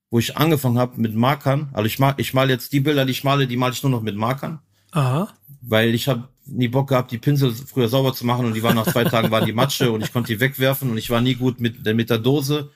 wo 0.09 0.19
ich 0.19 0.37
angefangen 0.37 0.79
habe 0.79 0.99
mit 0.99 1.13
Markern. 1.13 1.69
Also 1.73 1.87
ich 1.87 1.99
mal, 1.99 2.13
ich 2.17 2.33
mal 2.33 2.49
jetzt 2.49 2.71
die 2.71 2.79
Bilder, 2.79 3.05
die 3.05 3.11
ich 3.11 3.25
male, 3.25 3.47
die 3.47 3.57
male 3.57 3.73
ich 3.73 3.83
nur 3.83 3.91
noch 3.91 4.01
mit 4.01 4.15
Markern. 4.15 4.59
Aha. 4.91 5.33
Weil 5.61 5.93
ich 5.93 6.07
habe 6.07 6.29
nie 6.51 6.67
Bock 6.67 6.89
gehabt, 6.89 7.11
die 7.11 7.17
Pinsel 7.17 7.53
früher 7.53 7.87
sauber 7.87 8.13
zu 8.13 8.25
machen 8.25 8.45
und 8.45 8.53
die 8.53 8.63
waren 8.63 8.75
nach 8.75 8.91
zwei 8.91 9.03
Tagen 9.05 9.31
waren 9.31 9.45
die 9.45 9.53
Matsche 9.53 9.91
und 9.91 10.03
ich 10.03 10.13
konnte 10.13 10.33
die 10.33 10.39
wegwerfen 10.39 10.89
und 10.89 10.97
ich 10.97 11.09
war 11.09 11.21
nie 11.21 11.35
gut 11.35 11.59
mit, 11.59 11.85
mit 11.85 12.09
der 12.09 12.17
Dose. 12.17 12.71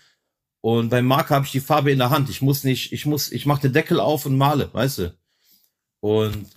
Und 0.62 0.90
beim 0.90 1.06
Marker 1.06 1.36
habe 1.36 1.46
ich 1.46 1.52
die 1.52 1.60
Farbe 1.60 1.92
in 1.92 2.00
der 2.00 2.10
Hand. 2.10 2.30
Ich 2.30 2.42
muss 2.42 2.64
nicht, 2.64 2.94
ich 2.94 3.06
muss, 3.06 3.32
ich 3.32 3.46
mache 3.46 3.64
den 3.64 3.74
Deckel 3.74 4.00
auf 4.00 4.26
und 4.26 4.38
male, 4.38 4.70
weißt 4.74 5.00
du. 5.00 5.18
Und 6.00 6.48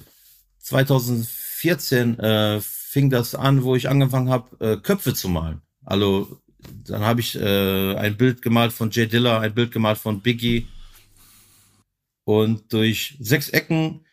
2014 0.60 2.18
äh, 2.20 2.60
fing 2.60 3.10
das 3.10 3.34
an, 3.34 3.64
wo 3.64 3.74
ich 3.74 3.88
angefangen 3.88 4.30
habe, 4.30 4.64
äh, 4.64 4.76
Köpfe 4.76 5.12
zu 5.12 5.28
malen. 5.28 5.60
Also 5.84 6.40
dann 6.84 7.02
habe 7.02 7.20
ich 7.20 7.34
äh, 7.34 7.96
ein 7.96 8.16
Bild 8.16 8.42
gemalt 8.42 8.72
von 8.72 8.90
Jay 8.90 9.06
Diller, 9.06 9.40
ein 9.40 9.54
Bild 9.54 9.72
gemalt 9.72 9.98
von 9.98 10.22
Biggie. 10.22 10.68
Und 12.24 12.72
durch 12.72 13.16
sechs 13.20 13.48
Ecken 13.48 14.05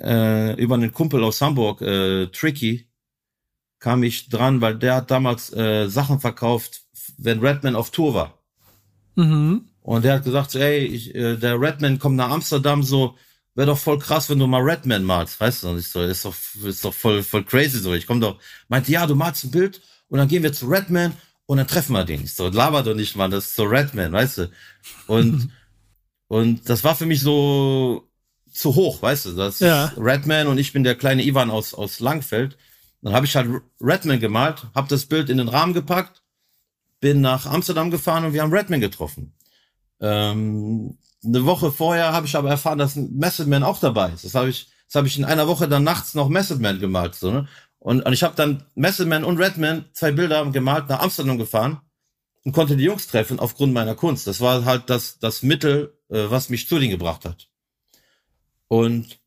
äh, 0.00 0.54
über 0.54 0.74
einen 0.74 0.92
Kumpel 0.92 1.22
aus 1.24 1.40
Hamburg, 1.40 1.82
äh, 1.82 2.26
Tricky, 2.28 2.88
kam 3.78 4.02
ich 4.02 4.28
dran, 4.28 4.60
weil 4.60 4.76
der 4.76 4.96
hat 4.96 5.10
damals 5.10 5.52
äh, 5.52 5.88
Sachen 5.88 6.20
verkauft, 6.20 6.82
wenn 7.16 7.40
Redman 7.40 7.76
auf 7.76 7.90
Tour 7.90 8.14
war. 8.14 8.38
Mhm. 9.16 9.66
Und 9.82 10.04
der 10.04 10.14
hat 10.14 10.24
gesagt, 10.24 10.54
ey, 10.54 10.78
ich, 10.84 11.14
äh, 11.14 11.36
der 11.36 11.60
Redman 11.60 11.98
kommt 11.98 12.16
nach 12.16 12.30
Amsterdam, 12.30 12.82
so, 12.82 13.16
wäre 13.54 13.66
doch 13.66 13.78
voll 13.78 13.98
krass, 13.98 14.28
wenn 14.30 14.38
du 14.38 14.46
mal 14.46 14.62
Redman 14.62 15.04
malst, 15.04 15.40
weißt 15.40 15.62
du? 15.62 15.68
Und 15.70 15.78
ich 15.78 15.88
so, 15.88 16.02
ist 16.02 16.24
doch, 16.24 16.34
ist 16.64 16.84
doch 16.84 16.94
voll, 16.94 17.22
voll 17.22 17.44
crazy 17.44 17.78
so. 17.78 17.94
Ich 17.94 18.06
komme 18.06 18.20
doch, 18.20 18.38
meinte, 18.68 18.92
ja, 18.92 19.06
du 19.06 19.14
malst 19.14 19.44
ein 19.44 19.50
Bild 19.50 19.80
und 20.08 20.18
dann 20.18 20.28
gehen 20.28 20.42
wir 20.42 20.52
zu 20.52 20.66
Redman 20.66 21.14
und 21.46 21.56
dann 21.56 21.66
treffen 21.66 21.94
wir 21.94 22.04
den. 22.04 22.22
Ich 22.22 22.34
so, 22.34 22.48
laber 22.48 22.82
doch 22.82 22.94
nicht, 22.94 23.16
mal, 23.16 23.30
das 23.30 23.46
ist 23.46 23.56
so 23.56 23.64
Redman, 23.64 24.12
weißt 24.12 24.38
du? 24.38 24.50
Und, 25.06 25.50
und 26.28 26.68
das 26.68 26.84
war 26.84 26.94
für 26.94 27.06
mich 27.06 27.20
so, 27.20 28.09
zu 28.52 28.74
hoch, 28.74 29.02
weißt 29.02 29.26
du, 29.26 29.32
das 29.32 29.60
ja. 29.60 29.86
ist 29.86 29.94
Redman 29.96 30.46
und 30.46 30.58
ich 30.58 30.72
bin 30.72 30.84
der 30.84 30.94
kleine 30.94 31.24
Ivan 31.24 31.50
aus, 31.50 31.74
aus 31.74 32.00
Langfeld. 32.00 32.56
Dann 33.02 33.14
habe 33.14 33.26
ich 33.26 33.36
halt 33.36 33.48
Redman 33.80 34.20
gemalt, 34.20 34.66
habe 34.74 34.88
das 34.88 35.06
Bild 35.06 35.30
in 35.30 35.38
den 35.38 35.48
Rahmen 35.48 35.72
gepackt, 35.72 36.22
bin 37.00 37.20
nach 37.20 37.46
Amsterdam 37.46 37.90
gefahren 37.90 38.24
und 38.24 38.32
wir 38.32 38.42
haben 38.42 38.52
Redman 38.52 38.80
getroffen. 38.80 39.34
Ähm, 40.00 40.98
eine 41.24 41.44
Woche 41.44 41.72
vorher 41.72 42.12
habe 42.12 42.26
ich 42.26 42.36
aber 42.36 42.50
erfahren, 42.50 42.78
dass 42.78 42.96
Method 42.96 43.48
Man 43.48 43.62
auch 43.62 43.78
dabei 43.78 44.10
ist. 44.10 44.24
Das 44.24 44.34
habe 44.34 44.48
ich, 44.48 44.68
das 44.86 44.96
habe 44.96 45.06
ich 45.06 45.18
in 45.18 45.24
einer 45.24 45.46
Woche 45.46 45.68
dann 45.68 45.84
nachts 45.84 46.14
noch 46.14 46.28
Method 46.28 46.60
Man 46.60 46.80
gemalt. 46.80 47.14
So, 47.14 47.30
ne? 47.30 47.48
und, 47.78 48.02
und 48.02 48.12
ich 48.12 48.22
habe 48.22 48.36
dann 48.36 48.64
Method 48.74 49.06
Man 49.06 49.24
und 49.24 49.38
Redman 49.38 49.86
zwei 49.92 50.12
Bilder 50.12 50.44
gemalt, 50.50 50.88
nach 50.88 51.00
Amsterdam 51.00 51.38
gefahren 51.38 51.80
und 52.44 52.52
konnte 52.52 52.76
die 52.76 52.84
Jungs 52.84 53.06
treffen 53.06 53.38
aufgrund 53.38 53.72
meiner 53.72 53.94
Kunst. 53.94 54.26
Das 54.26 54.40
war 54.40 54.64
halt 54.64 54.88
das, 54.88 55.18
das 55.18 55.42
Mittel, 55.42 55.98
äh, 56.08 56.24
was 56.28 56.48
mich 56.48 56.68
zu 56.68 56.78
denen 56.78 56.90
gebracht 56.90 57.24
hat. 57.24 57.48
Und 58.70 59.18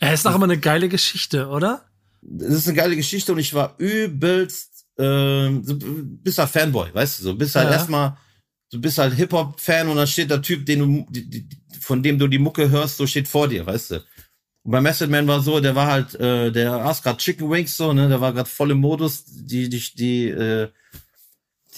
er 0.00 0.14
ist 0.14 0.26
doch 0.26 0.34
immer 0.34 0.44
eine 0.44 0.58
geile 0.58 0.88
Geschichte, 0.88 1.48
oder? 1.48 1.84
Das 2.22 2.48
ist 2.48 2.66
eine 2.66 2.76
geile 2.76 2.96
Geschichte 2.96 3.32
und 3.32 3.38
ich 3.38 3.54
war 3.54 3.76
übelst, 3.78 4.86
äh, 4.98 5.48
bist 5.48 6.38
halt 6.38 6.50
Fanboy, 6.50 6.92
weißt 6.92 7.20
du, 7.20 7.22
so 7.22 7.34
bist 7.36 7.54
halt 7.54 7.68
ja. 7.68 7.74
erstmal, 7.74 8.16
du 8.72 8.80
bist 8.80 8.98
halt 8.98 9.14
Hip-Hop-Fan 9.14 9.88
und 9.88 9.96
dann 9.96 10.08
steht 10.08 10.30
der 10.30 10.42
Typ, 10.42 10.66
den 10.66 10.80
du, 10.80 11.06
von 11.80 12.02
dem 12.02 12.18
du 12.18 12.26
die 12.26 12.40
Mucke 12.40 12.68
hörst, 12.68 12.96
so 12.96 13.06
steht 13.06 13.28
vor 13.28 13.46
dir, 13.46 13.64
weißt 13.64 13.92
du. 13.92 13.94
Und 14.64 14.72
bei 14.72 14.80
Method 14.80 15.06
Man 15.06 15.28
war 15.28 15.40
so, 15.40 15.60
der 15.60 15.76
war 15.76 15.86
halt, 15.86 16.16
äh, 16.16 16.50
der 16.50 16.72
aß 16.72 17.02
grad 17.02 17.18
Chicken 17.18 17.48
Wings 17.48 17.76
so, 17.76 17.92
ne, 17.92 18.08
der 18.08 18.20
war 18.20 18.32
grad 18.32 18.48
voll 18.48 18.72
im 18.72 18.78
Modus, 18.78 19.24
die, 19.24 19.68
die, 19.68 19.94
die, 19.94 20.28
äh, 20.30 20.68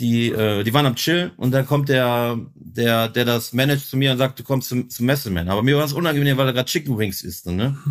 die, 0.03 0.31
äh, 0.31 0.65
die 0.65 0.75
waren 0.75 0.87
am 0.87 0.97
Chill 0.97 1.31
und 1.37 1.53
dann 1.53 1.65
kommt 1.65 1.89
der, 1.89 2.37
der, 2.55 3.09
der 3.09 3.25
das 3.25 3.53
managt 3.53 3.89
zu 3.89 3.97
mir 3.97 4.11
und 4.11 4.19
sagt, 4.19 4.39
du 4.39 4.43
kommst 4.43 4.69
zum, 4.69 4.91
zum 4.91 5.07
Messeman. 5.07 5.49
Aber 5.49 5.63
mir 5.63 5.77
war 5.77 5.85
es 5.85 5.93
unangenehm, 5.93 6.37
weil 6.37 6.49
er 6.49 6.53
gerade 6.53 6.69
Chicken 6.69 6.99
Wings 6.99 7.23
isst, 7.23 7.47
ne? 7.47 7.79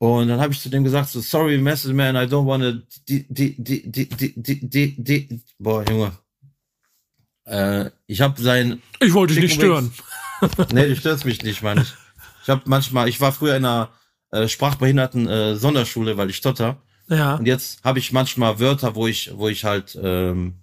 Und 0.00 0.28
dann 0.28 0.40
habe 0.40 0.52
ich 0.52 0.60
zu 0.60 0.68
dem 0.68 0.84
gesagt, 0.84 1.08
so, 1.08 1.20
sorry, 1.20 1.58
Message 1.58 1.92
I 1.92 1.96
don't 1.96 2.46
wanna, 2.46 2.80
die, 3.08 3.26
die, 3.28 3.56
die, 3.60 3.90
die, 3.90 4.08
die, 4.08 4.36
die, 4.36 4.94
die, 4.96 5.40
boah, 5.58 5.84
Junge. 5.90 6.12
Äh, 7.44 7.90
ich 8.06 8.20
habe 8.20 8.40
sein. 8.40 8.80
Ich 9.00 9.12
wollte 9.12 9.34
dich 9.34 9.42
nicht 9.42 9.54
stören. 9.54 9.92
nee, 10.72 10.86
du 10.86 10.94
störst 10.94 11.24
mich 11.24 11.42
nicht, 11.42 11.64
Mann. 11.64 11.78
Ich, 11.78 11.92
ich 12.44 12.48
habe 12.48 12.62
manchmal, 12.66 13.08
ich 13.08 13.20
war 13.20 13.32
früher 13.32 13.56
in 13.56 13.64
einer 13.64 13.90
äh, 14.30 14.46
sprachbehinderten 14.46 15.28
äh, 15.28 15.56
Sonderschule, 15.56 16.16
weil 16.16 16.30
ich 16.30 16.36
stotter. 16.36 16.80
Ja. 17.08 17.34
Und 17.34 17.46
jetzt 17.46 17.82
habe 17.82 17.98
ich 17.98 18.12
manchmal 18.12 18.60
Wörter, 18.60 18.94
wo 18.94 19.08
ich, 19.08 19.32
wo 19.34 19.48
ich 19.48 19.64
halt, 19.64 19.98
ähm, 20.00 20.60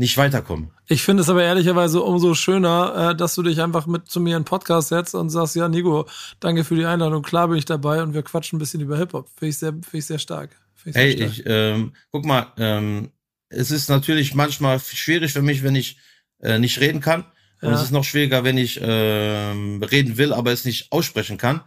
nicht 0.00 0.16
weiterkommen. 0.16 0.70
Ich 0.88 1.02
finde 1.02 1.22
es 1.22 1.28
aber 1.28 1.44
ehrlicherweise 1.44 2.00
umso 2.00 2.32
schöner, 2.34 3.10
äh, 3.10 3.14
dass 3.14 3.34
du 3.34 3.42
dich 3.42 3.60
einfach 3.60 3.86
mit 3.86 4.08
zu 4.08 4.18
mir 4.18 4.34
in 4.38 4.46
Podcast 4.46 4.88
setzt 4.88 5.14
und 5.14 5.28
sagst, 5.28 5.56
ja, 5.56 5.68
Nico, 5.68 6.06
danke 6.40 6.64
für 6.64 6.74
die 6.74 6.86
Einladung, 6.86 7.22
klar 7.22 7.48
bin 7.48 7.58
ich 7.58 7.66
dabei 7.66 8.02
und 8.02 8.14
wir 8.14 8.22
quatschen 8.22 8.56
ein 8.56 8.60
bisschen 8.60 8.80
über 8.80 8.96
Hip-Hop. 8.96 9.28
Finde 9.36 9.50
ich 9.50 9.58
sehr, 9.58 9.72
finde 9.72 9.98
ich 9.98 10.06
sehr 10.06 10.18
stark. 10.18 10.56
Ich 10.86 10.94
hey, 10.94 11.12
stark. 11.12 11.30
ich, 11.30 11.42
ähm, 11.44 11.92
guck 12.10 12.24
mal, 12.24 12.46
ähm, 12.56 13.10
es 13.50 13.70
ist 13.70 13.90
natürlich 13.90 14.34
manchmal 14.34 14.80
schwierig 14.80 15.34
für 15.34 15.42
mich, 15.42 15.62
wenn 15.62 15.74
ich 15.74 15.98
äh, 16.40 16.58
nicht 16.58 16.80
reden 16.80 17.02
kann. 17.02 17.26
Und 17.60 17.68
ja. 17.68 17.74
es 17.74 17.82
ist 17.82 17.90
noch 17.90 18.04
schwieriger, 18.04 18.42
wenn 18.42 18.56
ich 18.56 18.80
ähm, 18.82 19.82
reden 19.82 20.16
will, 20.16 20.32
aber 20.32 20.50
es 20.50 20.64
nicht 20.64 20.90
aussprechen 20.92 21.36
kann. 21.36 21.60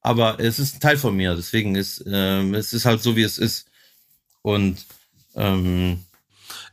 Aber 0.00 0.38
es 0.38 0.60
ist 0.60 0.76
ein 0.76 0.80
Teil 0.80 0.96
von 0.96 1.16
mir. 1.16 1.34
Deswegen 1.34 1.74
ist 1.74 2.04
ähm, 2.06 2.54
es 2.54 2.72
ist 2.72 2.84
halt 2.84 3.02
so, 3.02 3.16
wie 3.16 3.24
es 3.24 3.36
ist. 3.36 3.66
Und 4.42 4.86
ähm, 5.34 6.04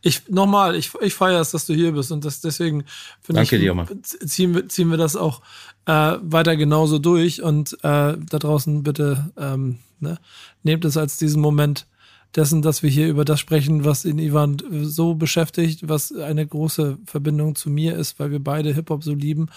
ich 0.01 0.29
nochmal, 0.29 0.75
ich, 0.75 0.91
ich 1.01 1.13
feiere 1.13 1.41
es, 1.41 1.51
dass 1.51 1.65
du 1.65 1.73
hier 1.73 1.91
bist 1.91 2.11
und 2.11 2.23
das 2.23 2.41
deswegen 2.41 2.85
finde 3.21 3.41
ich, 3.41 3.49
dir, 3.49 3.85
ziehen 4.03 4.53
wir, 4.53 4.67
ziehen 4.69 4.89
wir 4.89 4.97
das 4.97 5.15
auch 5.15 5.41
äh, 5.85 6.17
weiter 6.21 6.55
genauso 6.55 6.99
durch 6.99 7.41
und 7.41 7.73
äh, 7.83 8.17
da 8.17 8.39
draußen 8.39 8.83
bitte 8.83 9.31
ähm, 9.37 9.79
ne, 9.99 10.19
nehmt 10.63 10.85
es 10.85 10.97
als 10.97 11.17
diesen 11.17 11.41
Moment 11.41 11.87
dessen, 12.37 12.61
dass 12.61 12.83
wir 12.83 12.89
hier 12.89 13.09
über 13.09 13.25
das 13.25 13.39
sprechen, 13.39 13.83
was 13.83 14.05
in 14.05 14.19
Ivan 14.19 14.57
so 14.83 15.15
beschäftigt, 15.15 15.89
was 15.89 16.13
eine 16.13 16.45
große 16.45 16.99
Verbindung 17.05 17.55
zu 17.55 17.71
mir 17.71 17.95
ist, 17.95 18.19
weil 18.19 18.29
wir 18.29 18.39
beide 18.39 18.73
Hip-Hop 18.73 19.03
so 19.03 19.13
lieben. 19.13 19.47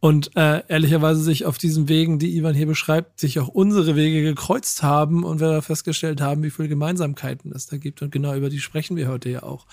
Und 0.00 0.36
äh, 0.36 0.62
ehrlicherweise 0.66 1.22
sich 1.22 1.46
auf 1.46 1.56
diesen 1.56 1.88
Wegen, 1.88 2.18
die 2.18 2.36
Ivan 2.36 2.54
hier 2.54 2.66
beschreibt, 2.66 3.20
sich 3.20 3.38
auch 3.38 3.46
unsere 3.46 3.94
Wege 3.94 4.22
gekreuzt 4.22 4.82
haben 4.82 5.22
und 5.22 5.40
wir 5.40 5.52
da 5.52 5.60
festgestellt 5.60 6.20
haben, 6.20 6.42
wie 6.42 6.50
viele 6.50 6.68
Gemeinsamkeiten 6.68 7.52
es 7.52 7.66
da 7.66 7.76
gibt. 7.76 8.02
Und 8.02 8.10
genau 8.10 8.34
über 8.34 8.50
die 8.50 8.60
sprechen 8.60 8.96
wir 8.96 9.08
heute 9.08 9.30
ja 9.30 9.44
auch. 9.44 9.66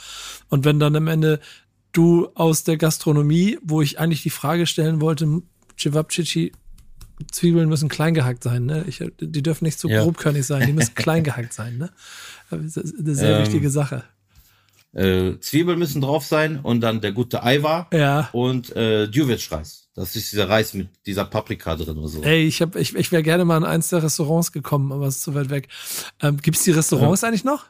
Und 0.49 0.63
wenn 0.63 0.79
dann 0.79 0.95
am 0.95 1.07
Ende 1.07 1.39
du 1.91 2.27
aus 2.35 2.63
der 2.63 2.77
Gastronomie, 2.77 3.57
wo 3.63 3.81
ich 3.81 3.99
eigentlich 3.99 4.21
die 4.21 4.29
Frage 4.29 4.67
stellen 4.67 5.01
wollte, 5.01 5.41
Cevapcici, 5.79 6.51
Zwiebeln 7.31 7.69
müssen 7.69 7.89
klein 7.89 8.13
gehackt 8.13 8.43
sein, 8.43 8.65
ne? 8.65 8.85
Ich, 8.87 9.03
die 9.19 9.43
dürfen 9.43 9.65
nicht 9.65 9.79
zu 9.79 9.87
so 9.87 9.93
ja. 9.93 10.03
grobkörnig 10.03 10.45
sein, 10.45 10.65
die 10.65 10.73
müssen 10.73 10.95
klein 10.95 11.23
gehackt 11.23 11.53
sein, 11.53 11.77
ne? 11.77 11.89
Das 12.49 12.77
ist 12.77 12.99
eine 12.99 13.15
sehr 13.15 13.37
ähm, 13.37 13.43
wichtige 13.43 13.69
Sache. 13.69 14.03
Äh, 14.93 15.39
Zwiebeln 15.39 15.79
müssen 15.79 16.01
drauf 16.01 16.23
sein 16.25 16.59
und 16.59 16.81
dann 16.81 17.01
der 17.01 17.13
gute 17.13 17.43
Eiwa 17.43 17.87
ja. 17.91 18.29
und 18.31 18.75
äh, 18.75 19.07
Djuvec-Reis. 19.07 19.89
Das 19.95 20.15
ist 20.15 20.31
dieser 20.31 20.49
Reis 20.49 20.73
mit 20.73 20.89
dieser 21.05 21.25
Paprika 21.25 21.75
drin 21.75 21.97
oder 21.97 22.07
so. 22.07 22.21
Ey, 22.23 22.45
ich, 22.45 22.61
hab, 22.61 22.75
ich, 22.75 22.95
ich 22.95 23.11
wäre 23.11 23.23
gerne 23.23 23.45
mal 23.45 23.57
in 23.57 23.63
eins 23.63 23.89
der 23.89 24.03
Restaurants 24.03 24.51
gekommen, 24.51 24.91
aber 24.91 25.07
es 25.07 25.17
ist 25.17 25.23
zu 25.23 25.35
weit 25.35 25.49
weg. 25.49 25.67
Ähm, 26.21 26.37
Gibt 26.37 26.57
es 26.57 26.63
die 26.63 26.71
Restaurants 26.71 27.21
ja. 27.21 27.27
eigentlich 27.27 27.43
noch? 27.43 27.65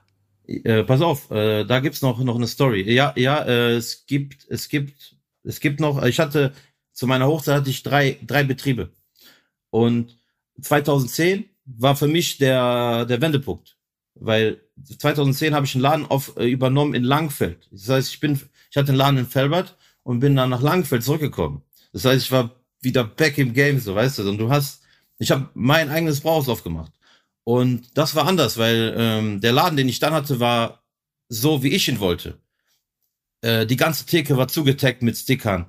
Äh, 0.47 0.83
pass 0.83 1.01
auf, 1.01 1.31
äh, 1.31 1.63
da 1.63 1.79
gibt's 1.79 2.01
noch 2.01 2.19
noch 2.19 2.35
eine 2.35 2.47
Story. 2.47 2.81
Ja, 2.93 3.13
ja, 3.15 3.43
äh, 3.43 3.75
es 3.75 4.05
gibt, 4.05 4.45
es 4.49 4.67
gibt, 4.67 5.15
es 5.43 5.59
gibt 5.61 5.79
noch. 5.79 6.03
Ich 6.03 6.19
hatte 6.19 6.53
zu 6.91 7.07
meiner 7.07 7.27
Hochzeit 7.27 7.55
hatte 7.55 7.69
ich 7.69 7.83
drei 7.83 8.19
drei 8.25 8.43
Betriebe 8.43 8.91
und 9.73 10.15
2010 10.61 11.49
war 11.65 11.95
für 11.95 12.07
mich 12.07 12.37
der 12.37 13.05
der 13.05 13.19
Wendepunkt, 13.21 13.75
weil 14.13 14.61
2010 14.99 15.55
habe 15.55 15.65
ich 15.65 15.73
einen 15.73 15.81
Laden 15.81 16.05
auf, 16.05 16.37
äh, 16.37 16.45
übernommen 16.47 16.93
in 16.93 17.03
Langfeld. 17.03 17.67
Das 17.71 17.89
heißt, 17.89 18.09
ich 18.13 18.19
bin, 18.19 18.39
ich 18.69 18.77
hatte 18.77 18.89
einen 18.89 18.99
Laden 18.99 19.17
in 19.17 19.25
Felbert 19.25 19.75
und 20.03 20.19
bin 20.19 20.35
dann 20.35 20.51
nach 20.51 20.61
Langfeld 20.61 21.03
zurückgekommen. 21.03 21.63
Das 21.91 22.05
heißt, 22.05 22.25
ich 22.25 22.31
war 22.31 22.51
wieder 22.81 23.03
back 23.03 23.39
im 23.39 23.53
Game, 23.53 23.79
so 23.79 23.95
weißt 23.95 24.19
du. 24.19 24.29
Und 24.29 24.37
du 24.37 24.51
hast, 24.51 24.83
ich 25.17 25.31
habe 25.31 25.49
mein 25.55 25.89
eigenes 25.89 26.21
Brauhaus 26.21 26.49
aufgemacht. 26.49 26.91
Und 27.43 27.97
das 27.97 28.13
war 28.13 28.27
anders, 28.27 28.59
weil 28.59 28.93
ähm, 28.95 29.41
der 29.41 29.53
Laden, 29.53 29.77
den 29.77 29.89
ich 29.89 29.99
dann 29.99 30.13
hatte, 30.13 30.39
war 30.39 30.83
so, 31.29 31.63
wie 31.63 31.69
ich 31.69 31.87
ihn 31.87 31.99
wollte. 31.99 32.37
Äh, 33.41 33.65
die 33.65 33.77
ganze 33.77 34.05
Theke 34.05 34.37
war 34.37 34.47
zugetaggt 34.47 35.01
mit 35.01 35.17
Stickern. 35.17 35.65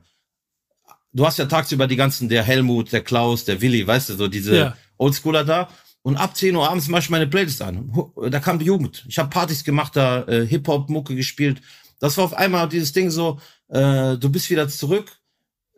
Du 1.14 1.24
hast 1.24 1.38
ja 1.38 1.46
tagsüber 1.46 1.86
die 1.86 1.96
ganzen, 1.96 2.28
der 2.28 2.42
Helmut, 2.42 2.92
der 2.92 3.02
Klaus, 3.02 3.44
der 3.44 3.60
Willi, 3.60 3.86
weißt 3.86 4.10
du, 4.10 4.14
so 4.16 4.28
diese 4.28 4.56
ja. 4.56 4.76
Oldschooler 4.98 5.44
da. 5.44 5.68
Und 6.02 6.16
ab 6.16 6.36
10 6.36 6.54
Uhr 6.54 6.68
abends 6.68 6.88
mach 6.88 6.98
ich 6.98 7.08
meine 7.08 7.26
Playlist 7.26 7.62
an. 7.62 7.90
Da 8.30 8.40
kam 8.40 8.58
die 8.58 8.66
Jugend. 8.66 9.06
Ich 9.08 9.18
habe 9.18 9.30
Partys 9.30 9.64
gemacht, 9.64 9.96
da 9.96 10.24
äh, 10.24 10.46
Hip-Hop-Mucke 10.46 11.14
gespielt. 11.14 11.62
Das 11.98 12.18
war 12.18 12.24
auf 12.24 12.34
einmal 12.34 12.68
dieses 12.68 12.92
Ding 12.92 13.10
so, 13.10 13.38
äh, 13.68 14.18
du 14.18 14.28
bist 14.28 14.50
wieder 14.50 14.68
zurück. 14.68 15.12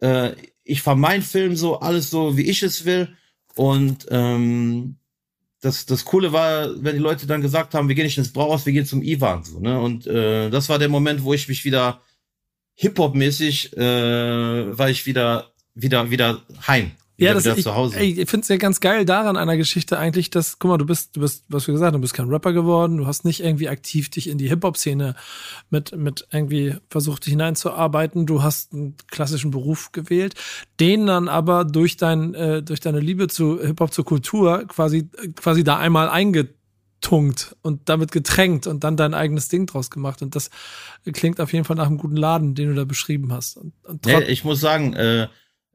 Äh, 0.01 0.33
ich 0.64 0.83
fahr 0.83 0.96
mein 0.96 1.22
Film 1.22 1.55
so, 1.55 1.79
alles 1.79 2.11
so, 2.11 2.37
wie 2.37 2.49
ich 2.49 2.62
es 2.62 2.85
will. 2.85 3.14
Und 3.55 4.07
ähm, 4.11 4.96
das, 5.61 5.87
das 5.87 6.05
Coole 6.05 6.33
war, 6.33 6.83
wenn 6.83 6.96
die 6.96 7.03
Leute 7.03 7.27
dann 7.27 7.42
gesagt 7.42 7.75
haben, 7.75 7.88
wir 7.88 7.94
gehen 7.94 8.05
nicht 8.05 8.18
ins 8.18 8.33
Brauhaus, 8.33 8.66
wir 8.66 8.72
gehen 8.72 8.87
zum 8.87 9.03
Ivan. 9.03 9.44
So, 9.44 9.61
ne? 9.61 9.81
Und 9.81 10.07
äh, 10.07 10.51
das 10.51 10.68
war 10.68 10.79
der 10.79 10.88
Moment, 10.88 11.22
wo 11.22 11.35
ich 11.35 11.46
mich 11.46 11.64
wieder 11.64 12.01
Hip-Hop-mäßig, 12.76 13.76
äh, 13.76 14.78
war 14.78 14.90
ich 14.90 15.06
wieder, 15.06 15.50
wieder, 15.74 16.10
wieder 16.10 16.40
heim. 16.66 16.92
Ja, 17.18 17.32
das, 17.32 17.46
ich, 17.46 17.66
ey, 17.66 18.20
ich 18.20 18.28
finde 18.28 18.42
es 18.42 18.48
ja 18.48 18.58
ganz 18.58 18.80
geil 18.80 19.06
daran 19.06 19.38
einer 19.38 19.56
Geschichte 19.56 19.98
eigentlich, 19.98 20.28
dass, 20.28 20.58
guck 20.58 20.70
mal, 20.70 20.76
du 20.76 20.84
bist, 20.84 21.16
du 21.16 21.20
bist, 21.20 21.44
was 21.48 21.64
du 21.64 21.72
gesagt, 21.72 21.94
du 21.94 21.98
bist 21.98 22.12
kein 22.12 22.28
Rapper 22.28 22.52
geworden, 22.52 22.98
du 22.98 23.06
hast 23.06 23.24
nicht 23.24 23.40
irgendwie 23.40 23.70
aktiv 23.70 24.10
dich 24.10 24.28
in 24.28 24.36
die 24.36 24.50
Hip-Hop-Szene 24.50 25.14
mit, 25.70 25.96
mit 25.96 26.26
irgendwie 26.30 26.74
versucht, 26.90 27.24
dich 27.24 27.30
hineinzuarbeiten, 27.30 28.26
du 28.26 28.42
hast 28.42 28.74
einen 28.74 28.96
klassischen 29.10 29.50
Beruf 29.50 29.92
gewählt, 29.92 30.34
den 30.78 31.06
dann 31.06 31.28
aber 31.28 31.64
durch 31.64 31.96
dein, 31.96 32.34
äh, 32.34 32.62
durch 32.62 32.80
deine 32.80 33.00
Liebe 33.00 33.28
zu 33.28 33.62
Hip-Hop, 33.62 33.94
zur 33.94 34.04
Kultur 34.04 34.66
quasi, 34.68 35.08
quasi 35.36 35.64
da 35.64 35.78
einmal 35.78 36.10
eingetunkt 37.07 37.57
und 37.62 37.88
damit 37.88 38.12
getränkt 38.12 38.66
und 38.66 38.85
dann 38.85 38.97
dein 38.97 39.14
eigenes 39.14 39.49
Ding 39.49 39.66
draus 39.66 39.90
gemacht. 39.90 40.23
Und 40.23 40.35
das 40.35 40.51
klingt 41.12 41.40
auf 41.40 41.53
jeden 41.53 41.64
Fall 41.64 41.77
nach 41.77 41.87
einem 41.87 41.99
guten 41.99 42.16
Laden, 42.16 42.55
den 42.55 42.71
du 42.71 42.75
da 42.75 42.85
beschrieben 42.85 43.33
hast. 43.33 43.57
Und, 43.57 43.73
und 43.85 44.07
ja, 44.07 44.21
ich 44.21 44.45
muss 44.45 44.61
sagen, 44.61 44.95
äh, 44.95 45.29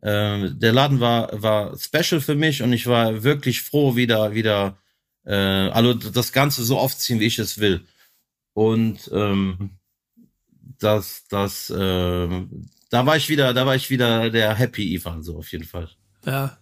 ähm, 0.03 0.59
der 0.59 0.73
Laden 0.73 0.99
war, 0.99 1.41
war 1.41 1.77
special 1.77 2.21
für 2.21 2.35
mich 2.35 2.63
und 2.63 2.73
ich 2.73 2.87
war 2.87 3.23
wirklich 3.23 3.61
froh, 3.61 3.95
wieder, 3.95 4.33
wieder, 4.33 4.77
äh, 5.25 5.33
also 5.33 5.93
das 5.93 6.31
Ganze 6.31 6.63
so 6.63 6.77
aufziehen, 6.77 7.19
wie 7.19 7.25
ich 7.25 7.39
es 7.39 7.59
will. 7.59 7.85
Und 8.53 9.09
ähm, 9.13 9.77
das, 10.79 11.25
das, 11.29 11.69
äh, 11.69 12.45
da 12.89 13.05
war 13.05 13.15
ich 13.15 13.29
wieder, 13.29 13.53
da 13.53 13.65
war 13.65 13.75
ich 13.75 13.89
wieder 13.89 14.29
der 14.29 14.55
Happy 14.55 14.93
Ivan, 14.93 15.23
so 15.23 15.37
auf 15.37 15.51
jeden 15.51 15.65
Fall. 15.65 15.89
Ja. 16.25 16.57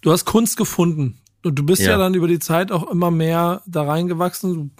Du 0.00 0.10
hast 0.10 0.24
Kunst 0.24 0.56
gefunden. 0.56 1.21
Du 1.42 1.66
bist 1.66 1.82
ja. 1.82 1.92
ja 1.92 1.98
dann 1.98 2.14
über 2.14 2.28
die 2.28 2.38
Zeit 2.38 2.70
auch 2.70 2.90
immer 2.90 3.10
mehr 3.10 3.62
da 3.66 3.82
reingewachsen 3.82 4.72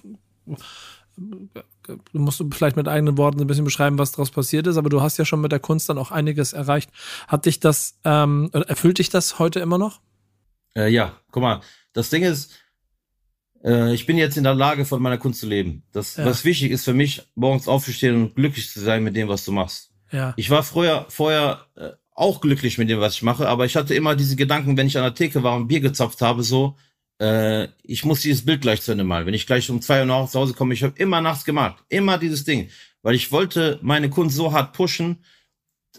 du 1.86 2.18
musst 2.18 2.42
vielleicht 2.52 2.76
mit 2.76 2.88
eigenen 2.88 3.18
Worten 3.18 3.40
ein 3.40 3.46
bisschen 3.46 3.64
beschreiben, 3.64 3.98
was 3.98 4.12
daraus 4.12 4.30
passiert 4.30 4.66
ist, 4.66 4.76
aber 4.76 4.88
du 4.88 5.02
hast 5.02 5.18
ja 5.18 5.24
schon 5.24 5.40
mit 5.40 5.52
der 5.52 5.60
Kunst 5.60 5.88
dann 5.88 5.98
auch 5.98 6.10
einiges 6.10 6.52
erreicht. 6.52 6.90
Hat 7.28 7.46
dich 7.46 7.60
das, 7.60 7.98
ähm, 8.04 8.50
erfüllt 8.52 8.98
dich 8.98 9.10
das 9.10 9.38
heute 9.38 9.60
immer 9.60 9.78
noch? 9.78 10.00
Äh, 10.74 10.88
ja, 10.88 11.16
guck 11.30 11.42
mal, 11.42 11.60
das 11.92 12.10
Ding 12.10 12.22
ist, 12.22 12.52
äh, 13.64 13.92
ich 13.92 14.06
bin 14.06 14.16
jetzt 14.16 14.36
in 14.36 14.44
der 14.44 14.54
Lage, 14.54 14.84
von 14.84 15.02
meiner 15.02 15.18
Kunst 15.18 15.40
zu 15.40 15.46
leben. 15.46 15.82
Das, 15.92 16.16
ja. 16.16 16.24
was 16.24 16.44
wichtig 16.44 16.70
ist 16.70 16.84
für 16.84 16.94
mich, 16.94 17.28
morgens 17.34 17.68
aufzustehen 17.68 18.16
und 18.16 18.34
glücklich 18.34 18.70
zu 18.70 18.80
sein 18.80 19.02
mit 19.02 19.16
dem, 19.16 19.28
was 19.28 19.44
du 19.44 19.52
machst. 19.52 19.90
Ja. 20.10 20.34
Ich 20.36 20.50
war 20.50 20.62
früher, 20.62 21.06
vorher 21.08 21.66
äh, 21.74 21.90
auch 22.14 22.40
glücklich 22.40 22.78
mit 22.78 22.90
dem, 22.90 23.00
was 23.00 23.14
ich 23.14 23.22
mache, 23.22 23.48
aber 23.48 23.64
ich 23.64 23.76
hatte 23.76 23.94
immer 23.94 24.14
diese 24.16 24.36
Gedanken, 24.36 24.76
wenn 24.76 24.86
ich 24.86 24.96
an 24.96 25.04
der 25.04 25.14
Theke 25.14 25.42
war 25.42 25.56
und 25.56 25.68
Bier 25.68 25.80
gezapft 25.80 26.20
habe, 26.20 26.42
so, 26.42 26.76
äh, 27.18 27.68
ich 27.82 28.04
muss 28.04 28.20
dieses 28.20 28.44
Bild 28.44 28.62
gleich 28.62 28.82
zu 28.82 28.92
Ende 28.92 29.04
malen. 29.04 29.26
Wenn 29.26 29.34
ich 29.34 29.46
gleich 29.46 29.70
um 29.70 29.80
zwei 29.80 30.00
Uhr 30.00 30.06
nach 30.06 30.34
Hause 30.34 30.54
komme, 30.54 30.74
ich 30.74 30.82
habe 30.82 30.94
immer 30.96 31.20
nachts 31.20 31.44
gemalt. 31.44 31.76
Immer 31.88 32.18
dieses 32.18 32.44
Ding. 32.44 32.68
Weil 33.02 33.14
ich 33.14 33.32
wollte 33.32 33.78
meine 33.82 34.10
Kunst 34.10 34.36
so 34.36 34.52
hart 34.52 34.72
pushen, 34.72 35.24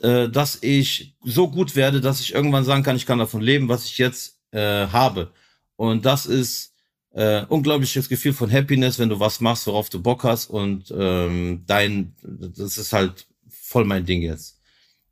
äh, 0.02 0.30
dass 0.30 0.60
ich 0.62 1.16
so 1.24 1.50
gut 1.50 1.76
werde, 1.76 2.02
dass 2.02 2.22
ich 2.22 2.34
irgendwann 2.34 2.66
sagen 2.66 2.84
kann, 2.84 2.96
ich 2.96 3.06
kann 3.06 3.20
davon 3.20 3.42
leben, 3.42 3.70
was 3.70 3.86
ich 3.86 3.98
jetzt 3.98 4.40
äh, 4.52 4.88
habe. 4.88 5.32
Und 5.76 6.06
das 6.06 6.26
ist 6.26 6.74
äh, 7.12 7.46
unglaubliches 7.46 8.10
Gefühl 8.10 8.34
von 8.34 8.52
Happiness, 8.52 9.00
wenn 9.00 9.10
du 9.10 9.20
was 9.20 9.40
machst, 9.40 9.68
worauf 9.68 9.90
du 9.90 10.02
Bock 10.02 10.24
hast. 10.24 10.48
Und 10.48 10.94
ähm, 10.98 11.64
dein, 11.66 12.16
das 12.22 12.78
ist 12.78 12.92
halt 12.92 13.28
voll 13.50 13.86
mein 13.86 14.06
Ding 14.06 14.22
jetzt. 14.22 14.60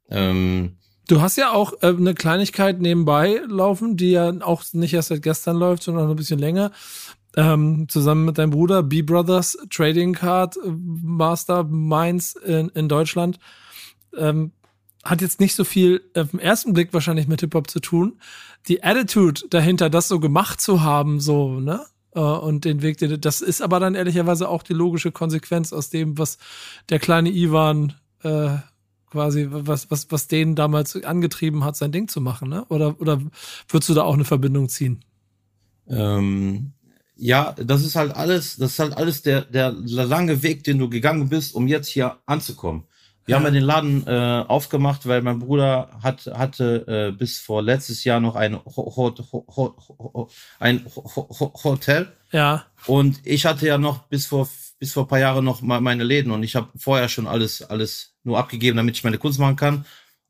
Ähm, 0.10 0.78
Du 1.12 1.20
hast 1.20 1.36
ja 1.36 1.52
auch 1.52 1.74
äh, 1.82 1.88
eine 1.88 2.14
Kleinigkeit 2.14 2.80
nebenbei 2.80 3.42
laufen, 3.46 3.98
die 3.98 4.12
ja 4.12 4.32
auch 4.40 4.64
nicht 4.72 4.94
erst 4.94 5.10
seit 5.10 5.22
gestern 5.22 5.58
läuft, 5.58 5.84
sondern 5.84 6.06
noch 6.06 6.12
ein 6.12 6.16
bisschen 6.16 6.40
länger. 6.40 6.72
Ähm, 7.36 7.88
zusammen 7.90 8.24
mit 8.24 8.38
deinem 8.38 8.52
Bruder 8.52 8.82
B 8.82 9.02
Brothers 9.02 9.58
Trading 9.70 10.14
Card 10.14 10.56
äh, 10.56 10.70
Master 10.70 11.66
Mainz 11.66 12.36
in, 12.36 12.70
in 12.70 12.88
Deutschland. 12.88 13.40
Ähm, 14.16 14.54
hat 15.04 15.20
jetzt 15.20 15.42
nicht 15.42 15.54
so 15.54 15.66
viel 15.66 16.02
auf 16.16 16.32
den 16.32 16.40
ersten 16.40 16.72
Blick 16.72 16.94
wahrscheinlich 16.94 17.28
mit 17.28 17.42
Hip-Hop 17.42 17.70
zu 17.70 17.82
tun. 17.82 18.18
Die 18.70 18.82
Attitude 18.82 19.42
dahinter, 19.50 19.90
das 19.90 20.08
so 20.08 20.22
gemacht 20.22 20.62
zu 20.62 20.82
haben, 20.82 21.20
so, 21.20 21.60
ne? 21.60 21.82
Äh, 22.16 22.22
und 22.22 22.64
den 22.64 22.82
Weg, 22.84 23.00
das 23.20 23.42
ist 23.42 23.62
aber 23.62 23.82
dann 23.82 23.96
ehrlicherweise 23.96 24.48
auch 24.48 24.64
die 24.64 24.72
logische 24.72 25.12
Konsequenz 25.12 25.74
aus 25.74 25.90
dem, 25.90 26.18
was 26.18 26.38
der 26.88 27.00
kleine 27.00 27.32
Ivan 27.32 27.96
äh, 28.24 28.60
quasi, 29.12 29.48
was, 29.50 29.92
was, 29.92 30.10
was 30.10 30.28
den 30.28 30.56
damals 30.56 30.96
angetrieben 31.04 31.64
hat, 31.64 31.76
sein 31.76 31.92
Ding 31.92 32.08
zu 32.08 32.22
machen, 32.22 32.50
ne? 32.50 32.66
Oder, 32.70 33.00
oder 33.00 33.22
würdest 33.68 33.90
du 33.90 33.94
da 33.94 34.04
auch 34.04 34.14
eine 34.14 34.26
Verbindung 34.26 34.70
ziehen? 34.70 35.04
Ähm, 35.88 36.74
ja, 37.16 37.54
das 37.58 37.84
ist 37.84 37.96
halt 37.96 38.16
alles, 38.16 38.58
das 38.58 38.72
ist 38.72 38.80
halt 38.80 38.98
alles 38.98 39.22
der, 39.22 39.42
der 39.42 39.72
lange 39.72 40.42
Weg, 40.42 40.64
den 40.64 40.80
du 40.80 40.90
gegangen 40.90 41.30
bist, 41.30 41.54
um 41.54 41.68
jetzt 41.68 41.88
hier 41.88 42.18
anzukommen. 42.26 42.86
Wir 43.26 43.34
ja. 43.34 43.38
haben 43.38 43.46
ja 43.46 43.52
den 43.52 43.64
Laden 43.64 44.08
äh, 44.08 44.44
aufgemacht, 44.48 45.08
weil 45.08 45.22
mein 45.22 45.40
Bruder 45.40 45.90
hat, 46.02 46.26
hatte 46.26 46.88
äh, 46.88 47.12
bis 47.16 47.40
vor 47.40 47.62
letztes 47.62 48.04
Jahr 48.04 48.20
noch 48.20 48.36
ein, 48.36 48.56
Ho 48.56 48.96
Ho 48.96 49.16
Ho 49.56 50.30
ein 50.60 50.86
Hotel. 51.64 52.12
Ja. 52.32 52.66
Und 52.88 53.20
ich 53.24 53.46
hatte 53.46 53.68
ja 53.68 53.78
noch 53.78 54.08
bis 54.08 54.26
vor 54.26 54.50
bis 54.82 54.94
vor 54.94 55.08
paar 55.08 55.20
Jahren 55.20 55.46
noch 55.46 55.62
mal 55.62 55.80
meine 55.80 56.04
Läden 56.04 56.32
und 56.32 56.42
ich 56.42 56.56
habe 56.56 56.72
vorher 56.76 57.08
schon 57.08 57.28
alles 57.28 57.62
alles 57.62 58.16
nur 58.24 58.40
abgegeben, 58.40 58.78
damit 58.78 58.98
ich 58.98 59.04
meine 59.04 59.20
Kunst 59.20 59.40
machen 59.40 59.56
kann. 59.56 59.86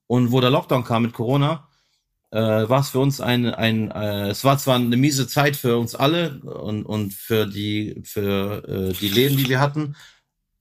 Und 0.07 0.31
wo 0.33 0.41
der 0.41 0.49
Lockdown 0.49 0.83
kam 0.83 1.03
mit 1.03 1.13
Corona, 1.13 1.69
äh, 2.31 2.37
war 2.37 2.81
es 2.81 2.89
für 2.89 2.99
uns 2.99 3.21
ein, 3.21 3.45
ein 3.45 3.91
äh, 3.91 4.29
es 4.29 4.43
war 4.43 4.57
zwar 4.57 4.75
eine 4.75 4.97
miese 4.97 5.25
Zeit 5.25 5.55
für 5.55 5.77
uns 5.77 5.95
alle 5.95 6.41
und, 6.41 6.83
und 6.85 7.13
für 7.13 7.45
die, 7.47 8.01
für 8.03 8.67
äh, 8.67 8.93
die 8.93 9.07
Läden, 9.07 9.37
die 9.37 9.47
wir 9.47 9.61
hatten. 9.61 9.95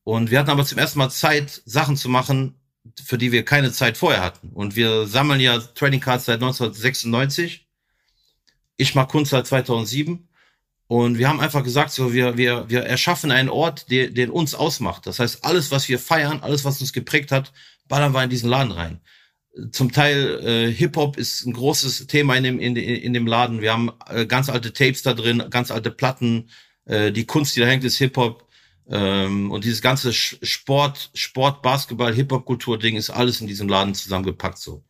Und 0.04 0.30
wir 0.30 0.38
hatten 0.38 0.50
aber 0.50 0.64
zum 0.64 0.78
ersten 0.78 1.00
Mal 1.00 1.10
Zeit, 1.10 1.62
Sachen 1.64 1.96
zu 1.96 2.08
machen, 2.08 2.60
für 3.04 3.18
die 3.18 3.32
wir 3.32 3.44
keine 3.44 3.72
Zeit 3.72 3.96
vorher 3.96 4.22
hatten. 4.22 4.50
Und 4.50 4.76
wir 4.76 5.08
sammeln 5.08 5.40
ja 5.40 5.58
Trading 5.58 6.00
Cards 6.00 6.26
seit 6.26 6.36
1996. 6.42 7.68
Ich 8.76 8.94
mache 8.94 9.08
Kunst 9.08 9.32
seit 9.32 9.48
2007. 9.48 10.28
Und 10.90 11.18
wir 11.18 11.28
haben 11.28 11.38
einfach 11.38 11.62
gesagt, 11.62 11.92
so, 11.92 12.12
wir, 12.12 12.36
wir, 12.36 12.68
wir 12.68 12.82
erschaffen 12.82 13.30
einen 13.30 13.48
Ort, 13.48 13.92
der, 13.92 14.10
den 14.10 14.28
uns 14.28 14.56
ausmacht. 14.56 15.06
Das 15.06 15.20
heißt, 15.20 15.44
alles, 15.44 15.70
was 15.70 15.88
wir 15.88 16.00
feiern, 16.00 16.40
alles, 16.42 16.64
was 16.64 16.80
uns 16.80 16.92
geprägt 16.92 17.30
hat, 17.30 17.52
ballern 17.86 18.12
wir 18.12 18.24
in 18.24 18.28
diesen 18.28 18.50
Laden 18.50 18.72
rein. 18.72 19.00
Zum 19.70 19.92
Teil 19.92 20.40
äh, 20.44 20.72
Hip-Hop 20.72 21.16
ist 21.16 21.46
ein 21.46 21.52
großes 21.52 22.08
Thema 22.08 22.34
in 22.34 22.42
dem, 22.42 22.58
in, 22.58 22.74
in 22.74 23.12
dem 23.12 23.28
Laden. 23.28 23.60
Wir 23.60 23.72
haben 23.72 23.92
äh, 24.08 24.26
ganz 24.26 24.48
alte 24.48 24.72
Tapes 24.72 25.02
da 25.02 25.14
drin, 25.14 25.44
ganz 25.48 25.70
alte 25.70 25.92
Platten. 25.92 26.50
Äh, 26.86 27.12
die 27.12 27.24
Kunst, 27.24 27.54
die 27.54 27.60
da 27.60 27.66
hängt, 27.66 27.84
ist 27.84 27.98
Hip-Hop. 27.98 28.48
Ähm, 28.88 29.52
und 29.52 29.62
dieses 29.62 29.82
ganze 29.82 30.12
Sport, 30.12 31.12
Sport, 31.14 31.62
Basketball, 31.62 32.12
Hip-Hop-Kultur-Ding 32.12 32.96
ist 32.96 33.10
alles 33.10 33.40
in 33.40 33.46
diesem 33.46 33.68
Laden 33.68 33.94
zusammengepackt 33.94 34.58
so. 34.58 34.82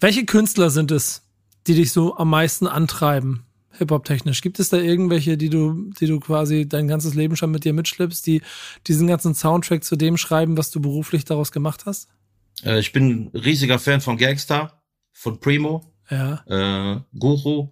Welche 0.00 0.26
Künstler 0.26 0.68
sind 0.68 0.90
es, 0.90 1.22
die 1.66 1.74
dich 1.74 1.92
so 1.92 2.14
am 2.18 2.28
meisten 2.28 2.66
antreiben? 2.66 3.47
Hip-Hop-technisch? 3.78 4.42
Gibt 4.42 4.58
es 4.58 4.68
da 4.68 4.76
irgendwelche, 4.76 5.36
die 5.36 5.50
du, 5.50 5.90
die 6.00 6.06
du 6.06 6.20
quasi 6.20 6.68
dein 6.68 6.88
ganzes 6.88 7.14
Leben 7.14 7.36
schon 7.36 7.50
mit 7.50 7.64
dir 7.64 7.72
mitschleppst, 7.72 8.26
die 8.26 8.42
diesen 8.86 9.06
ganzen 9.06 9.34
Soundtrack 9.34 9.84
zu 9.84 9.96
dem 9.96 10.16
schreiben, 10.16 10.56
was 10.56 10.70
du 10.70 10.80
beruflich 10.80 11.24
daraus 11.24 11.52
gemacht 11.52 11.86
hast? 11.86 12.08
Äh, 12.64 12.80
ich 12.80 12.92
bin 12.92 13.30
ein 13.34 13.38
riesiger 13.38 13.78
Fan 13.78 14.00
von 14.00 14.16
Gangster, 14.16 14.82
von 15.12 15.40
Primo, 15.40 15.92
ja. 16.10 16.44
äh, 16.46 17.00
Guru. 17.18 17.70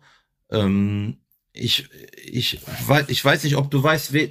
Ähm, 0.51 1.19
ich, 1.53 1.89
ich, 2.23 2.61
weiß, 2.87 3.09
ich 3.09 3.25
weiß 3.25 3.45
nicht, 3.45 3.57
ob 3.57 3.71
du 3.71 3.83
weißt, 3.83 4.13
we, 4.13 4.31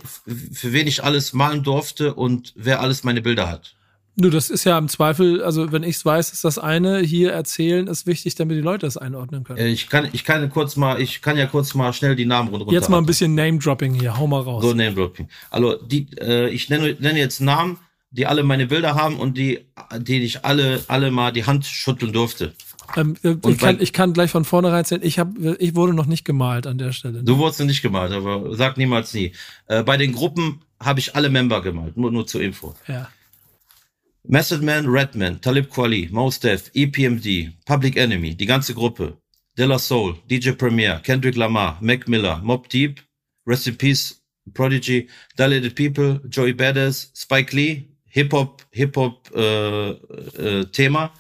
für 0.52 0.74
wen 0.74 0.88
ich 0.88 1.04
alles 1.04 1.34
malen 1.34 1.64
durfte 1.64 2.14
und 2.14 2.54
wer 2.56 2.82
alles 2.82 3.04
meine 3.04 3.22
Bilder 3.22 3.50
hat. 3.50 3.75
Du, 4.18 4.30
das 4.30 4.50
ist 4.50 4.64
ja 4.64 4.78
im 4.78 4.88
Zweifel, 4.88 5.44
also 5.44 5.74
wenn 5.74 5.84
ich 5.84 5.98
es 5.98 6.06
weiß, 6.06 6.32
ist 6.32 6.46
das 6.46 6.58
eine. 6.58 7.00
Hier 7.00 7.34
erzählen 7.34 7.88
ist 7.88 8.08
wichtig, 8.08 8.36
damit 8.36 8.56
die 8.58 8.62
Leute 8.62 8.88
es 8.88 8.96
einordnen 8.96 9.44
können. 9.44 9.60
Äh, 9.60 9.68
ich 9.68 9.90
kann, 9.90 10.08
ich 10.14 10.24
kann 10.24 10.50
kurz 10.50 10.78
mal, 10.78 11.02
ich 11.02 11.22
kann 11.22 11.38
ja 11.38 11.48
kurz 11.48 11.74
mal 11.74 11.92
schnell 11.92 12.16
die 12.16 12.26
Namen 12.26 12.50
runter. 12.50 12.72
Jetzt 12.72 12.90
mal 12.90 12.98
ein 12.98 13.06
bisschen 13.06 13.36
Name-Dropping 13.36 13.94
hier, 13.94 14.18
hau 14.18 14.28
mal 14.28 14.42
raus. 14.42 14.64
So 14.64 14.74
Name-Dropping. 14.74 15.28
Also 15.50 15.76
die, 15.76 16.08
äh, 16.18 16.50
ich 16.50 16.70
nenne, 16.70 16.96
nenne 17.00 17.20
jetzt 17.20 17.42
Namen, 17.42 17.78
die 18.12 18.26
alle 18.26 18.44
meine 18.44 18.68
Bilder 18.68 18.96
haben 18.96 19.18
und 19.18 19.38
die, 19.38 19.66
die 19.98 20.22
ich 20.22 20.46
alle, 20.46 20.82
alle 20.88 21.12
mal 21.12 21.34
die 21.34 21.46
Hand 21.46 21.66
schütteln 21.66 22.14
durfte. 22.14 22.54
Ähm, 22.96 23.18
äh, 23.24 23.36
ich, 23.48 23.58
kann, 23.58 23.82
ich 23.82 23.92
kann 23.92 24.14
gleich 24.14 24.32
von 24.32 24.46
vornherein 24.46 24.80
erzählen, 24.80 25.02
ich, 25.04 25.20
hab, 25.20 25.38
ich 25.60 25.76
wurde 25.76 25.94
noch 25.94 26.06
nicht 26.06 26.24
gemalt 26.24 26.68
an 26.68 26.78
der 26.78 26.94
Stelle. 26.94 27.24
Du 27.24 27.38
wurdest 27.38 27.60
nicht 27.62 27.82
gemalt, 27.82 28.14
aber 28.14 28.56
sag 28.56 28.78
niemals 28.78 29.14
nie. 29.14 29.34
Äh, 29.68 29.84
bei 29.84 29.98
den 29.98 30.14
Gruppen 30.14 30.62
habe 30.80 31.00
ich 31.02 31.16
alle 31.16 31.30
Member 31.30 31.62
gemalt, 31.62 31.98
nur, 31.98 32.12
nur 32.12 32.26
zur 32.26 32.42
Info. 32.42 32.76
Ja. 32.88 33.10
Method 34.28 34.64
Man, 34.64 34.88
Redman, 34.88 35.40
Talib 35.40 35.70
Kweli, 35.70 36.10
Mos 36.12 36.40
Def, 36.40 36.72
EPMD, 36.74 37.54
Public 37.66 37.96
Enemy, 37.96 38.34
die 38.34 38.48
ganze 38.48 38.74
Gruppe, 38.74 39.18
De 39.56 39.66
La 39.66 39.78
Soul, 39.78 40.16
DJ 40.30 40.52
Premier, 40.58 41.00
Kendrick 41.04 41.36
Lamar, 41.36 41.78
Mac 41.80 42.08
Miller, 42.08 42.42
Mob 42.44 42.68
Deep, 42.70 43.00
Rest 43.46 43.68
in 43.68 43.76
Peace, 43.76 44.16
Prodigy, 44.54 45.08
Dilated 45.38 45.76
People, 45.76 46.20
Joey 46.28 46.54
Badass, 46.54 47.12
Spike 47.14 47.54
Lee, 47.54 47.88
Hip-Hop, 48.06 48.64
Hip-Hop 48.72 49.30
äh, 49.36 49.90
äh, 49.92 50.66
Thema, 50.72 51.14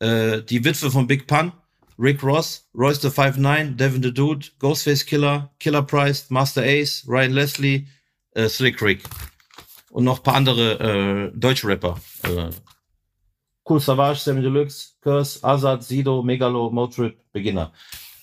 äh, 0.00 0.42
die 0.42 0.64
Witwe 0.64 0.90
von 0.90 1.06
Big 1.06 1.28
Pun, 1.28 1.52
Rick 1.96 2.24
Ross, 2.24 2.68
Royce 2.74 3.00
the 3.02 3.08
5'9, 3.08 3.76
Devin 3.76 4.02
the 4.02 4.12
Dude, 4.12 4.48
Ghostface 4.58 5.06
Killer, 5.06 5.52
Killer 5.60 5.82
Price, 5.82 6.28
Master 6.28 6.62
Ace, 6.62 7.04
Ryan 7.06 7.32
Leslie, 7.32 7.86
äh, 8.34 8.48
Slick 8.48 8.82
Rick 8.82 9.02
und 9.92 10.04
noch 10.04 10.22
paar 10.22 10.34
andere 10.34 10.80
äh, 10.80 11.38
deutsche 11.38 11.68
Rapper. 11.68 12.00
Äh, 12.22 12.50
cool 13.68 13.80
Savage, 13.80 14.20
Sammy 14.20 14.40
Deluxe, 14.40 14.94
Curse, 15.02 15.44
Azad, 15.44 15.84
Sido, 15.84 16.22
Megalo, 16.22 16.70
Motrip, 16.70 17.18
Beginner. 17.32 17.72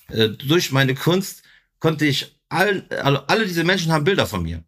Äh, 0.09 0.29
durch 0.29 0.71
meine 0.71 0.95
Kunst 0.95 1.43
konnte 1.79 2.05
ich 2.05 2.35
all, 2.49 2.85
alle, 2.89 3.29
alle 3.29 3.45
diese 3.45 3.63
Menschen 3.63 3.91
haben 3.91 4.03
Bilder 4.03 4.25
von 4.25 4.43
mir. 4.43 4.63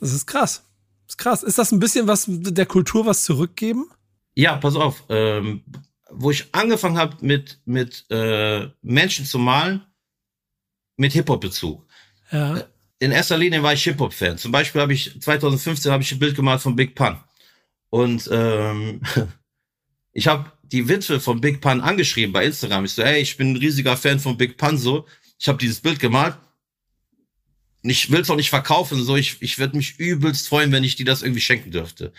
Das 0.00 0.12
ist 0.12 0.26
krass. 0.26 0.64
Das 1.04 1.14
ist 1.14 1.18
krass. 1.18 1.42
Ist 1.42 1.58
das 1.58 1.70
ein 1.70 1.78
bisschen 1.78 2.08
was 2.08 2.24
der 2.28 2.66
Kultur 2.66 3.04
was 3.04 3.22
zurückgeben? 3.24 3.90
Ja, 4.34 4.56
pass 4.56 4.74
auf. 4.74 5.04
Ähm, 5.10 5.62
wo 6.10 6.30
ich 6.30 6.54
angefangen 6.54 6.98
habe 6.98 7.16
mit 7.20 7.60
mit 7.66 8.06
äh, 8.10 8.68
Menschen 8.80 9.26
zu 9.26 9.38
malen 9.38 9.82
mit 10.96 11.12
Hip 11.12 11.28
Hop 11.28 11.42
Bezug. 11.42 11.86
Ja. 12.30 12.64
In 13.02 13.10
erster 13.10 13.36
Linie 13.36 13.64
war 13.64 13.72
ich 13.72 13.82
Hip-Hop-Fan. 13.82 14.38
Zum 14.38 14.52
Beispiel 14.52 14.80
habe 14.80 14.92
ich 14.92 15.20
2015 15.20 15.90
habe 15.90 16.04
ich 16.04 16.12
ein 16.12 16.20
Bild 16.20 16.36
gemalt 16.36 16.60
von 16.60 16.76
Big 16.76 16.94
Pun. 16.94 17.16
Und 17.90 18.30
ähm, 18.32 19.00
ich 20.12 20.28
habe 20.28 20.52
die 20.62 20.88
Witwe 20.88 21.18
von 21.18 21.40
Big 21.40 21.60
Pun 21.60 21.80
angeschrieben 21.80 22.32
bei 22.32 22.44
Instagram. 22.44 22.84
Ich 22.84 22.92
so, 22.92 23.02
ey, 23.02 23.20
ich 23.20 23.36
bin 23.36 23.54
ein 23.54 23.56
riesiger 23.56 23.96
Fan 23.96 24.20
von 24.20 24.36
Big 24.36 24.56
Pun. 24.56 24.78
So, 24.78 25.04
ich 25.36 25.48
habe 25.48 25.58
dieses 25.58 25.80
Bild 25.80 25.98
gemalt. 25.98 26.36
Ich 27.82 28.08
will 28.12 28.20
es 28.20 28.30
auch 28.30 28.36
nicht 28.36 28.50
verkaufen. 28.50 29.02
So, 29.02 29.16
ich, 29.16 29.42
ich 29.42 29.58
würde 29.58 29.76
mich 29.76 29.98
übelst 29.98 30.46
freuen, 30.46 30.70
wenn 30.70 30.84
ich 30.84 30.94
die 30.94 31.02
das 31.02 31.22
irgendwie 31.22 31.40
schenken 31.40 31.72
dürfte. 31.72 32.12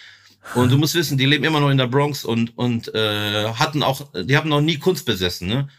Und 0.54 0.70
du 0.70 0.78
musst 0.78 0.96
wissen, 0.96 1.18
die 1.18 1.26
leben 1.26 1.46
immer 1.46 1.62
noch 1.62 1.70
in 1.70 1.78
der 1.78 1.88
Bronx 1.88 2.26
und 2.26 2.58
und 2.58 2.94
äh, 2.94 3.54
hatten 3.54 3.84
auch, 3.84 4.12
die 4.14 4.36
haben 4.36 4.50
noch 4.50 4.60
nie 4.60 4.80
Kunst 4.80 5.06
besessen, 5.06 5.48
ne? 5.48 5.70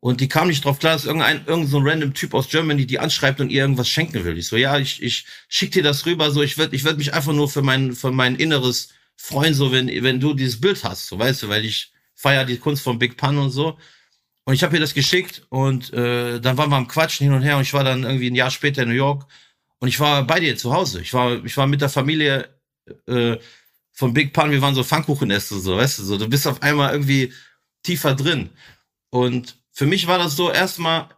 Und 0.00 0.22
die 0.22 0.28
kam 0.28 0.48
nicht 0.48 0.64
drauf 0.64 0.78
klar, 0.78 0.94
dass 0.94 1.04
irgendein, 1.04 1.44
irgendein 1.46 1.66
so 1.66 1.78
random 1.78 2.14
Typ 2.14 2.32
aus 2.32 2.48
Germany 2.48 2.86
die 2.86 2.98
anschreibt 2.98 3.40
und 3.40 3.50
ihr 3.50 3.60
irgendwas 3.60 3.88
schenken 3.88 4.24
will. 4.24 4.38
Ich 4.38 4.48
so, 4.48 4.56
ja, 4.56 4.78
ich, 4.78 5.02
ich 5.02 5.26
schick 5.48 5.72
dir 5.72 5.82
das 5.82 6.06
rüber, 6.06 6.30
so, 6.30 6.42
ich 6.42 6.56
werd, 6.56 6.72
ich 6.72 6.84
werd 6.84 6.96
mich 6.96 7.12
einfach 7.12 7.34
nur 7.34 7.50
für 7.50 7.60
mein, 7.60 7.92
für 7.92 8.10
mein 8.10 8.36
Inneres 8.36 8.88
freuen, 9.16 9.52
so, 9.52 9.72
wenn, 9.72 9.88
wenn 10.02 10.18
du 10.18 10.32
dieses 10.32 10.58
Bild 10.60 10.82
hast, 10.84 11.08
so, 11.08 11.18
weißt 11.18 11.42
du, 11.42 11.48
weil 11.50 11.66
ich 11.66 11.92
feier 12.14 12.46
die 12.46 12.56
Kunst 12.56 12.82
von 12.82 12.98
Big 12.98 13.18
Pun 13.18 13.36
und 13.38 13.50
so. 13.50 13.78
Und 14.44 14.54
ich 14.54 14.62
habe 14.62 14.74
ihr 14.74 14.80
das 14.80 14.94
geschickt 14.94 15.42
und 15.50 15.92
äh, 15.92 16.40
dann 16.40 16.56
waren 16.56 16.70
wir 16.70 16.76
am 16.76 16.88
Quatschen 16.88 17.24
hin 17.26 17.34
und 17.34 17.42
her 17.42 17.56
und 17.56 17.62
ich 17.62 17.74
war 17.74 17.84
dann 17.84 18.04
irgendwie 18.04 18.30
ein 18.30 18.34
Jahr 18.34 18.50
später 18.50 18.82
in 18.82 18.88
New 18.88 18.94
York 18.94 19.26
und 19.78 19.88
ich 19.88 20.00
war 20.00 20.26
bei 20.26 20.40
dir 20.40 20.56
zu 20.56 20.72
Hause. 20.72 21.02
Ich 21.02 21.12
war, 21.12 21.44
ich 21.44 21.56
war 21.58 21.66
mit 21.66 21.82
der 21.82 21.90
Familie 21.90 22.48
äh, 23.06 23.36
von 23.92 24.14
Big 24.14 24.32
Pun, 24.32 24.50
wir 24.50 24.62
waren 24.62 24.74
so 24.74 24.82
Pfannkuchenäste, 24.82 25.60
so, 25.60 25.76
weißt 25.76 25.98
du, 25.98 26.04
so, 26.04 26.16
du 26.16 26.28
bist 26.28 26.46
auf 26.46 26.62
einmal 26.62 26.92
irgendwie 26.92 27.34
tiefer 27.82 28.14
drin. 28.14 28.48
Und 29.10 29.59
für 29.80 29.86
mich 29.86 30.06
war 30.06 30.18
das 30.18 30.36
so 30.36 30.50
erstmal, 30.50 31.08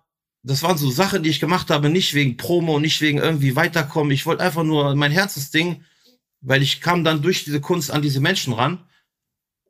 das 0.44 0.62
waren 0.62 0.78
so 0.78 0.88
Sachen, 0.88 1.24
die 1.24 1.30
ich 1.30 1.40
gemacht 1.40 1.68
habe, 1.68 1.88
nicht 1.88 2.14
wegen 2.14 2.36
Promo, 2.36 2.78
nicht 2.78 3.00
wegen 3.00 3.18
irgendwie 3.18 3.56
weiterkommen. 3.56 4.12
Ich 4.12 4.24
wollte 4.24 4.44
einfach 4.44 4.62
nur 4.62 4.94
mein 4.94 5.10
Herzensding, 5.10 5.82
weil 6.42 6.62
ich 6.62 6.80
kam 6.80 7.02
dann 7.02 7.22
durch 7.22 7.42
diese 7.42 7.60
Kunst 7.60 7.90
an 7.90 8.02
diese 8.02 8.20
Menschen 8.20 8.52
ran, 8.52 8.78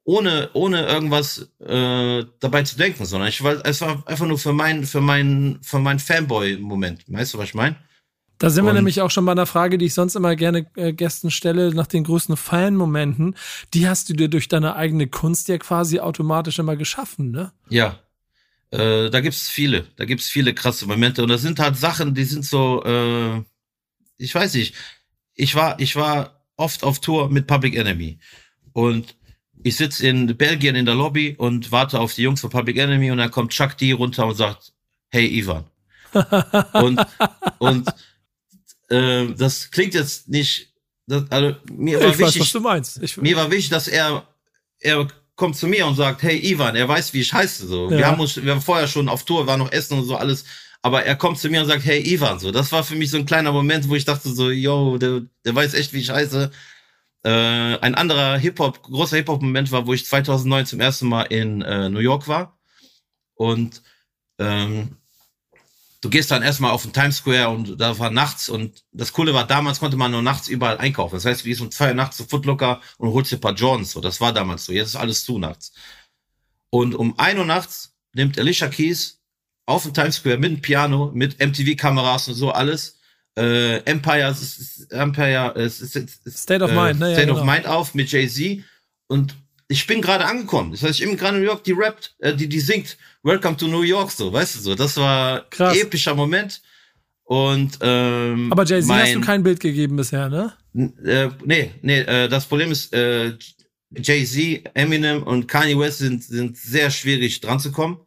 ohne 0.05 0.51
ohne 0.53 0.85
irgendwas 0.85 1.51
äh, 1.61 2.27
dabei 2.39 2.65
zu 2.65 2.77
denken, 2.77 3.07
sondern 3.07 3.31
ich 3.31 3.43
war 3.43 3.65
es 3.65 3.81
war 3.81 4.07
einfach 4.07 4.27
nur 4.27 4.37
für 4.37 4.53
mein 4.53 4.85
für 4.85 5.01
mein 5.01 5.59
für 5.63 5.79
mein 5.79 5.99
Fanboy 5.99 6.59
Moment. 6.59 7.03
Weißt 7.09 7.33
du, 7.33 7.39
was 7.39 7.47
ich 7.47 7.55
meine? 7.55 7.77
Da 8.37 8.51
sind 8.51 8.67
wir 8.67 8.75
nämlich 8.75 9.01
auch 9.01 9.11
schon 9.11 9.25
bei 9.25 9.33
einer 9.33 9.47
Frage, 9.47 9.79
die 9.79 9.87
ich 9.87 9.95
sonst 9.95 10.17
immer 10.17 10.37
gerne 10.37 10.67
äh, 10.77 10.93
Gästen 10.93 11.31
stelle, 11.31 11.75
nach 11.75 11.87
den 11.87 12.05
größten 12.05 12.37
Fan-Momenten. 12.37 13.37
Die 13.73 13.89
hast 13.89 14.11
du 14.11 14.13
dir 14.13 14.29
durch 14.29 14.49
deine 14.49 14.77
eigene 14.77 15.07
Kunst 15.07 15.49
ja 15.49 15.57
quasi 15.57 15.99
automatisch 15.99 16.59
immer 16.59 16.77
geschaffen, 16.77 17.31
ne? 17.31 17.53
Ja, 17.71 17.99
äh, 18.73 19.11
da 19.11 19.21
gibt's 19.21 19.49
viele, 19.49 19.87
da 19.97 20.05
gibt's 20.05 20.29
viele 20.29 20.55
krasse 20.55 20.87
Momente 20.87 21.23
und 21.23 21.29
das 21.29 21.43
sind 21.43 21.59
halt 21.59 21.77
Sachen, 21.77 22.15
die 22.15 22.25
sind 22.25 22.45
so, 22.45 22.83
äh, 22.85 23.43
ich 24.17 24.35
weiß 24.35 24.55
nicht, 24.55 24.75
ich 25.35 25.55
war, 25.55 25.79
ich 25.79 25.95
war 25.95 26.47
oft 26.57 26.83
auf 26.83 27.01
Tour 27.01 27.31
mit 27.31 27.47
Public 27.47 27.77
Enemy 27.77 28.19
und 28.73 29.15
ich 29.63 29.77
sitze 29.77 30.07
in 30.07 30.37
Belgien 30.37 30.75
in 30.75 30.87
der 30.87 30.95
Lobby 30.95 31.35
und 31.37 31.71
warte 31.71 32.01
auf 32.01 32.15
die 32.15 32.23
Jungs 32.23 32.41
von 32.41 32.51
Public 32.51 32.79
Enemy 32.79 33.11
und 33.11 33.19
dann 33.19 33.31
kommt 33.31 33.53
Chuck 33.53 33.77
D 33.77 33.93
runter 33.93 34.27
und 34.27 34.35
sagt, 34.37 34.73
hey 35.11 35.27
Ivan. 35.27 35.65
und 36.73 37.01
und 37.59 37.89
äh, 38.89 39.27
das 39.35 39.71
klingt 39.71 39.95
jetzt 39.95 40.29
nicht, 40.29 40.73
das, 41.07 41.31
also 41.31 41.57
mir 41.71 42.01
war 42.01 42.09
ich 42.09 42.19
wichtig, 42.19 42.37
weiß, 42.37 42.41
was 42.41 42.53
du 42.53 42.61
meinst. 42.61 43.03
Ich, 43.03 43.17
mir 43.19 43.37
war 43.37 43.51
wichtig, 43.51 43.71
dass 43.71 43.87
er 43.87 44.27
er 44.81 45.09
kommt 45.37 45.57
zu 45.57 45.67
mir 45.67 45.87
und 45.87 45.95
sagt, 45.95 46.23
hey 46.23 46.39
Ivan, 46.39 46.77
er 46.77 46.89
weiß, 46.89 47.13
wie 47.15 47.21
ich 47.21 47.33
heiße. 47.33 47.67
So, 47.67 47.91
ja. 47.91 47.99
wir 47.99 48.07
haben 48.07 48.21
uns, 48.21 48.43
wir 48.43 48.53
haben 48.53 48.61
vorher 48.61 48.89
schon 48.89 49.09
auf 49.09 49.25
Tour, 49.25 49.47
waren 49.47 49.59
noch 49.59 49.73
essen 49.73 49.99
und 49.99 50.05
so 50.05 50.17
alles. 50.17 50.45
Aber 50.83 51.05
er 51.05 51.17
kommt 51.17 51.39
zu 51.39 51.49
mir 51.49 51.61
und 51.61 51.69
sagt, 51.69 51.85
hey 51.85 52.01
Ivan, 52.01 52.39
so. 52.39 52.51
Das 52.51 52.73
war 52.73 52.85
für 52.85 52.97
mich 52.97 53.11
so 53.11 53.17
ein 53.17 53.27
kleiner 53.27 53.53
Moment, 53.53 53.89
wo 53.89 53.95
ich 53.95 54.05
dachte 54.05 54.29
so, 54.29 54.51
yo, 54.51 54.99
der, 54.99 55.23
der 55.45 55.55
weiß 55.55 55.75
echt, 55.75 55.93
wie 55.93 56.01
ich 56.01 56.11
heiße. 56.11 56.51
Äh, 57.25 57.31
ein 57.31 57.95
anderer 57.95 58.37
Hip-Hop, 58.37 58.83
großer 58.83 59.17
Hip-Hop-Moment 59.17 59.71
war, 59.71 59.87
wo 59.87 59.95
ich 59.95 60.07
2009 60.07 60.67
zum 60.67 60.81
ersten 60.81 61.09
Mal 61.09 61.23
in 61.25 61.63
äh, 61.63 61.89
New 61.89 62.01
York 62.01 62.27
war. 62.27 62.59
Und 63.35 63.83
ähm, 64.39 64.97
du 66.03 66.11
gehst 66.11 66.31
dann 66.31 66.43
erstmal 66.43 66.73
auf 66.73 66.83
den 66.83 66.93
Times 66.93 67.19
Square 67.19 67.49
und 67.49 67.81
da 67.81 67.99
war 67.99 68.11
nachts 68.11 68.49
und 68.49 68.85
das 68.93 69.13
Coole 69.13 69.33
war, 69.33 69.47
damals 69.47 69.81
konnte 69.81 69.97
man 69.97 70.11
nur 70.11 70.21
nachts 70.21 70.49
überall 70.49 70.77
einkaufen. 70.79 71.15
Das 71.15 71.25
heißt, 71.25 71.41
du 71.41 71.45
gehst 71.49 71.61
um 71.63 71.71
zwei 71.71 71.89
Uhr 71.89 71.95
nachts 71.95 72.19
zu 72.19 72.25
Footlocker 72.27 72.81
und 72.99 73.13
holst 73.13 73.33
dir 73.33 73.37
ein 73.37 73.41
paar 73.41 73.55
Jordans. 73.55 73.93
So, 73.93 74.01
das 74.01 74.21
war 74.21 74.33
damals 74.33 74.67
so. 74.67 74.73
Jetzt 74.73 74.89
ist 74.89 74.97
alles 74.97 75.25
zu 75.25 75.39
nachts. 75.39 75.73
Und 76.71 76.95
um 76.95 77.19
ein 77.19 77.39
Uhr 77.39 77.47
nachts 77.47 77.95
nimmt 78.13 78.39
Alicia 78.39 78.69
Keys 78.69 79.21
auf 79.65 79.85
dem 79.85 79.95
Times 79.95 80.17
Square 80.17 80.39
mit 80.39 80.51
dem 80.51 80.61
Piano, 80.61 81.13
mit 81.15 81.39
MTV-Kameras 81.39 82.29
und 82.29 82.35
so 82.35 82.51
alles, 82.51 82.99
äh, 83.39 83.79
Empire, 83.85 84.37
Empire, 84.91 85.55
äh, 85.57 85.71
State 85.71 86.65
of 86.65 86.71
äh, 86.71 86.75
Mind, 86.75 87.01
ne? 87.01 87.13
State 87.13 87.21
ja, 87.21 87.27
genau. 87.27 87.39
of 87.39 87.45
Mind 87.47 87.67
auf 87.67 87.95
mit 87.95 88.11
Jay-Z 88.11 88.65
und 89.07 89.37
ich 89.73 89.87
bin 89.87 90.03
gerade 90.03 90.27
angekommen. 90.27 90.71
Das 90.71 90.83
heißt, 90.83 91.01
ich 91.01 91.07
bin 91.07 91.17
gerade 91.17 91.37
in 91.37 91.43
New 91.43 91.49
York, 91.49 91.65
die 91.65 91.73
rappt, 91.73 92.15
äh, 92.19 92.35
die, 92.35 92.49
die 92.49 92.61
singt 92.61 92.99
Welcome 93.23 93.57
to 93.57 93.67
New 93.67 93.83
York, 93.83 94.11
so, 94.11 94.33
weißt 94.33 94.57
du 94.57 94.61
so. 94.61 94.75
Das 94.75 94.97
war 94.99 95.49
Krass. 95.49 95.77
epischer 95.79 96.15
Moment. 96.15 96.61
Und 97.25 97.79
ähm, 97.81 98.53
Aber 98.53 98.65
Jay-Z 98.65 98.91
hast 98.91 99.15
du 99.15 99.21
kein 99.23 99.43
Bild 99.43 99.61
gegeben 99.61 99.97
bisher, 99.97 100.29
ne? 100.29 100.53
Äh, 100.75 101.31
nee, 101.45 101.73
nee, 101.81 102.01
äh, 102.01 102.29
das 102.29 102.45
Problem 102.45 102.71
ist, 102.71 102.93
äh, 102.93 103.33
Jay-Z, 103.91 104.71
Eminem 104.75 105.23
und 105.23 105.49
Kanye 105.49 105.79
West 105.79 105.99
sind, 105.99 106.23
sind 106.23 106.59
sehr 106.59 106.91
schwierig 106.91 107.41
dran 107.41 107.59
zu 107.59 107.73
kommen. 107.73 107.99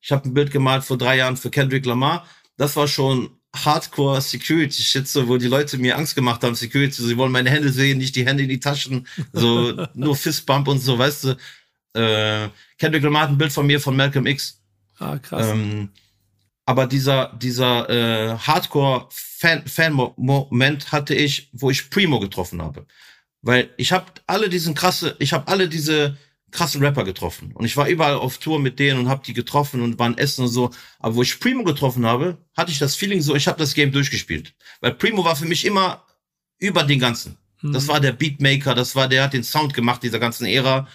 Ich 0.00 0.12
habe 0.12 0.28
ein 0.28 0.34
Bild 0.34 0.52
gemalt 0.52 0.84
vor 0.84 0.98
drei 0.98 1.16
Jahren 1.16 1.36
für 1.36 1.50
Kendrick 1.50 1.84
Lamar. 1.86 2.28
Das 2.56 2.76
war 2.76 2.86
schon 2.86 3.30
Hardcore 3.64 4.20
Security 4.20 4.82
Shit, 4.82 5.08
so, 5.08 5.28
wo 5.28 5.36
die 5.36 5.48
Leute 5.48 5.78
mir 5.78 5.96
Angst 5.96 6.14
gemacht 6.14 6.42
haben, 6.42 6.54
Security, 6.54 7.02
sie 7.02 7.16
wollen 7.16 7.32
meine 7.32 7.50
Hände 7.50 7.70
sehen, 7.70 7.98
nicht 7.98 8.16
die 8.16 8.26
Hände 8.26 8.42
in 8.42 8.48
die 8.48 8.60
Taschen, 8.60 9.06
so, 9.32 9.86
nur 9.94 10.16
Fistbump 10.16 10.68
und 10.68 10.78
so, 10.78 10.98
weißt 10.98 11.24
du. 11.24 11.36
Äh, 11.94 12.48
Kendrick 12.78 13.02
Lamar 13.02 13.22
hat 13.22 13.30
ein 13.30 13.38
Bild 13.38 13.52
von 13.52 13.66
mir 13.66 13.80
von 13.80 13.96
Malcolm 13.96 14.26
X. 14.26 14.60
Ah, 14.98 15.18
krass. 15.18 15.48
Ähm, 15.48 15.88
aber 16.66 16.86
dieser, 16.86 17.32
dieser 17.40 17.88
äh, 17.88 18.36
Hardcore-Fan-Moment 18.36 20.84
-Fan 20.84 20.92
hatte 20.92 21.14
ich, 21.14 21.48
wo 21.52 21.70
ich 21.70 21.88
Primo 21.88 22.20
getroffen 22.20 22.60
habe. 22.60 22.84
Weil 23.40 23.70
ich 23.76 23.92
habe 23.92 24.06
alle 24.26 24.48
diesen 24.48 24.74
krasse, 24.74 25.14
ich 25.18 25.32
habe 25.32 25.48
alle 25.48 25.68
diese 25.68 26.16
krassen 26.50 26.82
Rapper 26.82 27.04
getroffen. 27.04 27.52
Und 27.52 27.64
ich 27.64 27.76
war 27.76 27.88
überall 27.88 28.14
auf 28.14 28.38
Tour 28.38 28.58
mit 28.58 28.78
denen 28.78 29.00
und 29.00 29.08
habe 29.08 29.24
die 29.24 29.34
getroffen 29.34 29.82
und 29.82 29.98
waren 29.98 30.16
essen 30.16 30.42
und 30.42 30.48
so. 30.48 30.70
Aber 30.98 31.16
wo 31.16 31.22
ich 31.22 31.40
Primo 31.40 31.64
getroffen 31.64 32.06
habe, 32.06 32.38
hatte 32.56 32.72
ich 32.72 32.78
das 32.78 32.96
Feeling 32.96 33.20
so, 33.20 33.34
ich 33.34 33.46
habe 33.46 33.58
das 33.58 33.74
Game 33.74 33.92
durchgespielt. 33.92 34.54
Weil 34.80 34.94
Primo 34.94 35.24
war 35.24 35.36
für 35.36 35.46
mich 35.46 35.64
immer 35.64 36.04
über 36.58 36.84
den 36.84 36.98
Ganzen. 36.98 37.36
Mhm. 37.62 37.72
Das 37.72 37.88
war 37.88 38.00
der 38.00 38.12
Beatmaker, 38.12 38.74
das 38.74 38.96
war 38.96 39.08
der 39.08 39.24
hat 39.24 39.32
den 39.32 39.44
Sound 39.44 39.74
gemacht 39.74 40.02
dieser 40.02 40.18
ganzen 40.18 40.46
Ära. 40.46 40.88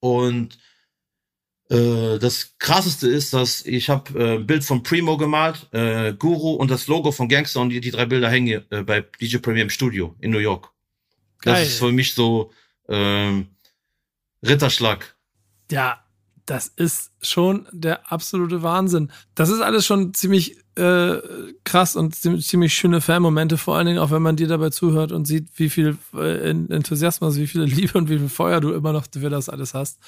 Und 0.00 0.58
äh, 1.68 2.18
das 2.18 2.56
krasseste 2.58 3.08
ist, 3.08 3.32
dass 3.32 3.64
ich 3.64 3.90
habe 3.90 4.18
äh, 4.18 4.34
ein 4.36 4.46
Bild 4.46 4.64
von 4.64 4.82
Primo 4.82 5.16
gemalt, 5.16 5.68
äh, 5.72 6.14
Guru 6.14 6.54
und 6.54 6.70
das 6.70 6.86
Logo 6.86 7.12
von 7.12 7.28
Gangster 7.28 7.60
und 7.60 7.70
die, 7.70 7.80
die 7.80 7.90
drei 7.90 8.06
Bilder 8.06 8.30
hängen 8.30 8.64
äh, 8.70 8.82
bei 8.82 9.02
DJ 9.20 9.38
Premier 9.38 9.62
im 9.62 9.70
Studio 9.70 10.16
in 10.20 10.30
New 10.30 10.38
York. 10.38 10.70
Geil. 11.38 11.54
Das 11.54 11.68
ist 11.68 11.78
für 11.78 11.92
mich 11.92 12.14
so 12.14 12.52
ähm, 12.88 13.48
Ritterschlag. 14.46 15.14
Ja, 15.70 16.00
das 16.46 16.66
ist 16.66 17.12
schon 17.22 17.68
der 17.70 18.10
absolute 18.10 18.62
Wahnsinn. 18.62 19.12
Das 19.34 19.50
ist 19.50 19.60
alles 19.60 19.86
schon 19.86 20.14
ziemlich 20.14 20.56
äh, 20.74 21.18
krass 21.64 21.94
und 21.94 22.14
ziemlich 22.16 22.74
schöne 22.74 23.00
Fan-Momente, 23.00 23.56
vor 23.56 23.76
allen 23.76 23.86
Dingen 23.86 23.98
auch, 23.98 24.10
wenn 24.10 24.22
man 24.22 24.36
dir 24.36 24.48
dabei 24.48 24.70
zuhört 24.70 25.12
und 25.12 25.26
sieht, 25.26 25.48
wie 25.56 25.70
viel 25.70 25.96
äh, 26.14 26.50
Enthusiasmus, 26.50 27.36
wie 27.36 27.46
viel 27.46 27.62
Liebe 27.62 27.96
und 27.98 28.08
wie 28.08 28.18
viel 28.18 28.28
Feuer 28.28 28.60
du 28.60 28.72
immer 28.72 28.92
noch 28.92 29.06
für 29.12 29.30
das 29.30 29.48
alles 29.48 29.74
hast. 29.74 30.00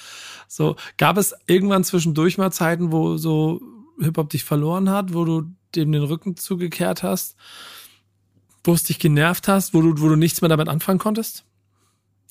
So, 0.48 0.76
gab 0.96 1.16
es 1.16 1.34
irgendwann 1.46 1.84
zwischendurch 1.84 2.38
mal 2.38 2.50
Zeiten, 2.50 2.90
wo 2.90 3.16
so 3.18 3.60
Hip-Hop 4.00 4.30
dich 4.30 4.44
verloren 4.44 4.90
hat, 4.90 5.14
wo 5.14 5.24
du 5.24 5.42
dem 5.76 5.92
den 5.92 6.02
Rücken 6.02 6.36
zugekehrt 6.36 7.02
hast, 7.02 7.36
wo 8.64 8.72
es 8.72 8.82
dich 8.82 8.98
genervt 8.98 9.48
hast, 9.48 9.74
wo 9.74 9.82
du, 9.82 10.00
wo 10.00 10.08
du 10.08 10.16
nichts 10.16 10.40
mehr 10.40 10.48
damit 10.48 10.68
anfangen 10.68 10.98
konntest? 10.98 11.44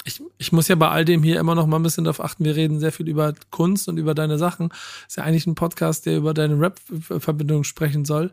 Ich, 0.04 0.22
ich 0.38 0.52
muss 0.52 0.68
ja 0.68 0.76
bei 0.76 0.90
all 0.90 1.06
dem 1.06 1.24
hier 1.24 1.40
immer 1.40 1.56
noch 1.56 1.68
mal 1.68 1.78
ein 1.78 1.84
bisschen 1.84 2.06
darauf 2.06 2.24
achten. 2.24 2.44
Wir 2.44 2.56
reden 2.56 2.80
sehr 2.80 2.92
viel 2.92 3.08
über 3.08 3.34
Kunst 3.50 3.88
und 3.88 3.98
über 3.98 4.16
deine 4.16 4.38
Sachen. 4.38 4.70
Ist 5.08 5.18
ja 5.18 5.24
eigentlich 5.24 5.48
ein 5.48 5.56
Podcast, 5.56 6.06
der 6.06 6.18
über 6.18 6.34
deine 6.34 6.60
Rap-Verbindung 6.60 7.64
sprechen 7.64 8.06
soll. 8.06 8.32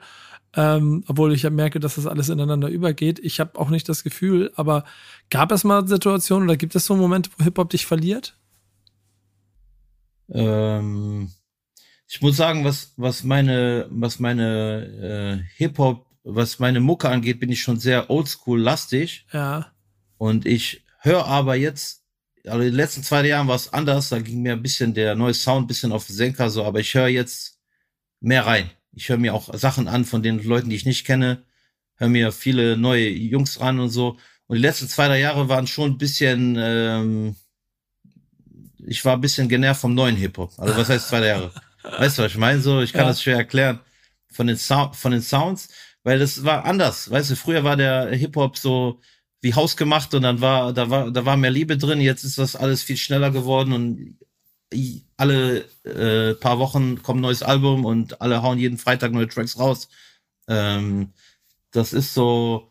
Ähm, 0.55 1.05
obwohl 1.07 1.35
ich 1.35 1.43
ja 1.43 1.51
merke, 1.51 1.79
dass 1.79 1.97
das 1.97 2.07
alles 2.07 2.31
ineinander 2.31 2.69
übergeht. 2.69 3.19
Ich 3.19 3.39
habe 3.39 3.59
auch 3.61 3.69
nicht 3.69 3.89
das 3.89 4.03
Gefühl, 4.03 4.51
aber 4.57 4.85
gab 5.29 5.53
es 5.53 5.63
mal 5.63 5.87
Situationen 5.87 6.49
oder 6.49 6.57
gibt 6.57 6.75
es 6.75 6.87
so 6.87 6.97
Momente, 6.97 7.31
wo 7.37 7.45
Hip-Hop 7.45 7.69
dich 7.69 7.85
verliert? 7.85 8.35
Ähm, 10.31 11.31
ich 12.09 12.23
muss 12.23 12.37
sagen, 12.37 12.65
was, 12.65 12.95
was 12.97 13.25
meine, 13.25 13.87
was 13.91 14.19
meine 14.19 15.43
äh, 15.43 15.45
Hip-Hop, 15.57 16.07
was 16.25 16.59
meine 16.59 16.81
Mucke 16.81 17.11
angeht, 17.11 17.41
bin 17.41 17.51
ich 17.51 17.61
schon 17.61 17.79
sehr 17.79 18.09
oldschool-lastig. 18.09 19.27
Ja. 19.33 19.67
Und 20.17 20.47
ich 20.47 20.83
höre 20.99 21.27
aber 21.27 21.55
jetzt, 21.55 22.05
also 22.45 22.59
in 22.59 22.67
den 22.67 22.75
letzten 22.75 23.03
zwei 23.03 23.27
Jahren 23.27 23.49
war 23.49 23.57
es 23.57 23.73
anders, 23.73 24.09
da 24.09 24.21
ging 24.21 24.43
mir 24.43 24.53
ein 24.53 24.63
bisschen 24.63 24.95
der 24.95 25.15
neue 25.15 25.35
Sound 25.35 25.65
ein 25.65 25.67
bisschen 25.67 25.93
auf 25.93 26.07
den 26.07 26.17
Senker 26.17 26.51
so, 26.51 26.65
aber 26.65 26.81
ich 26.81 26.95
höre 26.95 27.09
jetzt 27.09 27.59
mehr 28.21 28.47
rein. 28.47 28.71
Ich 28.93 29.09
höre 29.09 29.19
mir 29.19 29.35
auch 29.35 29.55
Sachen 29.55 29.87
an 29.89 30.05
von 30.05 30.23
den 30.23 30.43
Leuten, 30.43 30.71
die 30.71 30.77
ich 30.77 30.87
nicht 30.87 31.05
kenne, 31.05 31.45
höre 31.97 32.09
mir 32.09 32.33
viele 32.33 32.77
neue 32.77 33.09
Jungs 33.09 33.59
an 33.59 33.81
und 33.81 33.91
so. 33.91 34.19
Und 34.47 34.57
die 34.57 34.63
letzten 34.63 34.89
zwei, 34.89 35.09
drei 35.09 35.21
Jahre 35.21 35.49
waren 35.49 35.67
schon 35.67 35.93
ein 35.93 35.99
bisschen, 35.99 36.57
ähm, 36.59 37.37
ich 38.87 39.05
war 39.05 39.15
ein 39.15 39.21
bisschen 39.21 39.49
genervt 39.49 39.83
vom 39.83 39.95
neuen 39.95 40.17
Hip-Hop. 40.17 40.53
Also 40.59 40.77
was 40.77 40.89
heißt 40.89 41.09
zwei 41.09 41.27
Jahre? 41.27 41.53
Weißt 41.83 42.19
du, 42.19 42.23
was 42.23 42.33
ich 42.33 42.39
meine? 42.39 42.61
So, 42.61 42.81
ich 42.81 42.93
kann 42.93 43.03
ja. 43.03 43.09
das 43.09 43.23
schwer 43.23 43.37
erklären. 43.37 43.81
Von 44.31 44.47
den, 44.47 44.57
Sound, 44.57 44.97
von 44.97 45.13
den 45.13 45.23
Sounds, 45.23 45.69
weil 46.03 46.19
das 46.19 46.45
war 46.45 46.65
anders. 46.65 47.11
Weißt 47.11 47.31
du, 47.31 47.37
früher 47.37 47.65
war 47.65 47.77
der 47.77 48.11
Hip-Hop 48.11 48.59
so, 48.59 49.01
wie 49.41 49.55
hausgemacht 49.55 50.15
und 50.15 50.23
dann 50.23 50.41
war, 50.41 50.73
da 50.73 50.91
war, 50.91 51.11
da 51.11 51.25
war 51.25 51.37
mehr 51.37 51.51
Liebe 51.51 51.77
drin. 51.77 52.01
Jetzt 52.01 52.25
ist 52.25 52.39
das 52.39 52.57
alles 52.57 52.83
viel 52.83 52.97
schneller 52.97 53.31
geworden 53.31 53.73
und 53.73 54.17
alle 55.17 55.65
äh, 55.85 56.35
paar 56.35 56.59
Wochen 56.59 57.03
kommt 57.03 57.19
ein 57.19 57.23
neues 57.23 57.43
Album 57.43 57.85
und 57.85 58.21
alle 58.21 58.43
hauen 58.43 58.59
jeden 58.59 58.79
Freitag 58.79 59.13
neue 59.13 59.29
Tracks 59.29 59.59
raus. 59.59 59.89
Ähm, 60.47 61.13
das 61.71 61.93
ist 61.93 62.15
so 62.15 62.71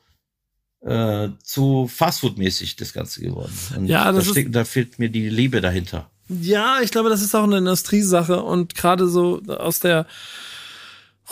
äh, 0.81 1.29
zu 1.43 1.87
Fastfood-mäßig 1.87 2.75
das 2.75 2.93
Ganze 2.93 3.21
geworden. 3.21 3.53
Und 3.75 3.87
ja, 3.87 4.11
das 4.11 4.25
da, 4.25 4.31
steht, 4.31 4.55
da 4.55 4.65
fehlt 4.65 4.99
mir 4.99 5.09
die 5.09 5.29
Liebe 5.29 5.61
dahinter. 5.61 6.09
Ja, 6.29 6.81
ich 6.81 6.91
glaube, 6.91 7.09
das 7.09 7.21
ist 7.21 7.35
auch 7.35 7.43
eine 7.43 7.57
Industriesache 7.57 8.43
und 8.43 8.75
gerade 8.75 9.07
so 9.07 9.41
aus 9.47 9.79
der 9.79 10.05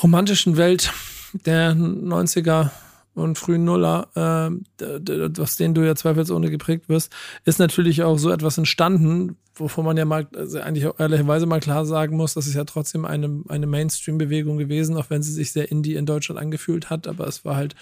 romantischen 0.02 0.58
Welt 0.58 0.92
der 1.34 1.74
90er 1.74 2.72
und 3.16 3.38
frühen 3.38 3.64
Nuller, 3.64 4.10
äh, 4.16 5.42
aus 5.42 5.56
denen 5.56 5.74
du 5.74 5.82
ja 5.82 5.96
zweifelsohne 5.96 6.52
geprägt 6.52 6.90
wirst, 6.90 7.12
ist 7.46 7.60
natürlich 7.60 8.04
auch 8.04 8.18
so 8.18 8.30
etwas 8.30 8.58
entstanden, 8.58 9.38
wovon 9.56 9.86
man 9.86 9.98
ja 9.98 10.06
mal 10.06 10.28
also 10.36 10.60
eigentlich 10.60 10.86
ehrlicherweise 10.98 11.46
mal 11.46 11.62
klar 11.62 11.86
sagen 11.86 12.18
muss, 12.18 12.34
das 12.34 12.46
ist 12.46 12.56
ja 12.56 12.66
trotzdem 12.66 13.06
eine, 13.06 13.42
eine 13.48 13.68
Mainstream-Bewegung 13.68 14.58
gewesen, 14.58 14.98
auch 14.98 15.10
wenn 15.10 15.24
sie 15.24 15.32
sich 15.32 15.54
sehr 15.54 15.72
indie 15.72 15.96
in 15.96 16.06
Deutschland 16.06 16.40
angefühlt 16.40 16.90
hat, 16.90 17.08
aber 17.08 17.26
es 17.28 17.46
war 17.46 17.56
halt 17.56 17.76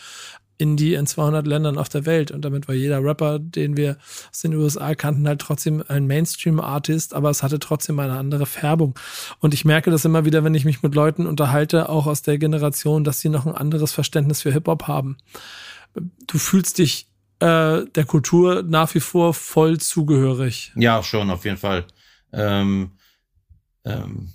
Indie 0.58 0.94
in 0.94 1.08
200 1.08 1.46
Ländern 1.48 1.78
auf 1.78 1.90
der 1.90 2.06
Welt. 2.06 2.32
Und 2.32 2.44
damit 2.46 2.68
war 2.68 2.76
jeder 2.76 3.04
Rapper, 3.04 3.40
den 3.40 3.76
wir 3.78 3.98
aus 4.32 4.42
den 4.42 4.54
USA 4.56 4.96
kannten, 4.96 5.28
halt 5.28 5.42
trotzdem 5.42 5.84
ein 5.88 6.08
Mainstream-Artist, 6.08 7.14
aber 7.14 7.30
es 7.30 7.44
hatte 7.44 7.60
trotzdem 7.60 8.00
eine 8.00 8.18
andere 8.18 8.46
Färbung. 8.46 8.98
Und 9.40 9.54
ich 9.54 9.66
merke 9.66 9.92
das 9.92 10.06
immer 10.06 10.26
wieder, 10.26 10.44
wenn 10.44 10.56
ich 10.56 10.66
mich 10.66 10.84
mit 10.84 10.96
Leuten 10.96 11.26
unterhalte, 11.26 11.90
auch 11.90 12.08
aus 12.08 12.22
der 12.22 12.38
Generation, 12.38 13.04
dass 13.04 13.20
sie 13.20 13.30
noch 13.30 13.46
ein 13.46 13.56
anderes 13.56 13.92
Verständnis 13.92 14.42
für 14.42 14.52
Hip-Hop 14.52 14.88
haben. 14.88 15.18
Du 16.28 16.38
fühlst 16.38 16.78
dich 16.78 17.08
äh, 17.40 17.86
der 17.86 18.06
Kultur 18.06 18.64
nach 18.64 18.94
wie 18.96 19.00
vor 19.00 19.34
voll 19.34 19.80
zugehörig. 19.80 20.72
Ja, 20.76 21.04
schon, 21.04 21.30
auf 21.30 21.46
jeden 21.46 21.58
Fall. 21.58 21.86
Ähm, 22.32 22.92
ähm 23.86 24.34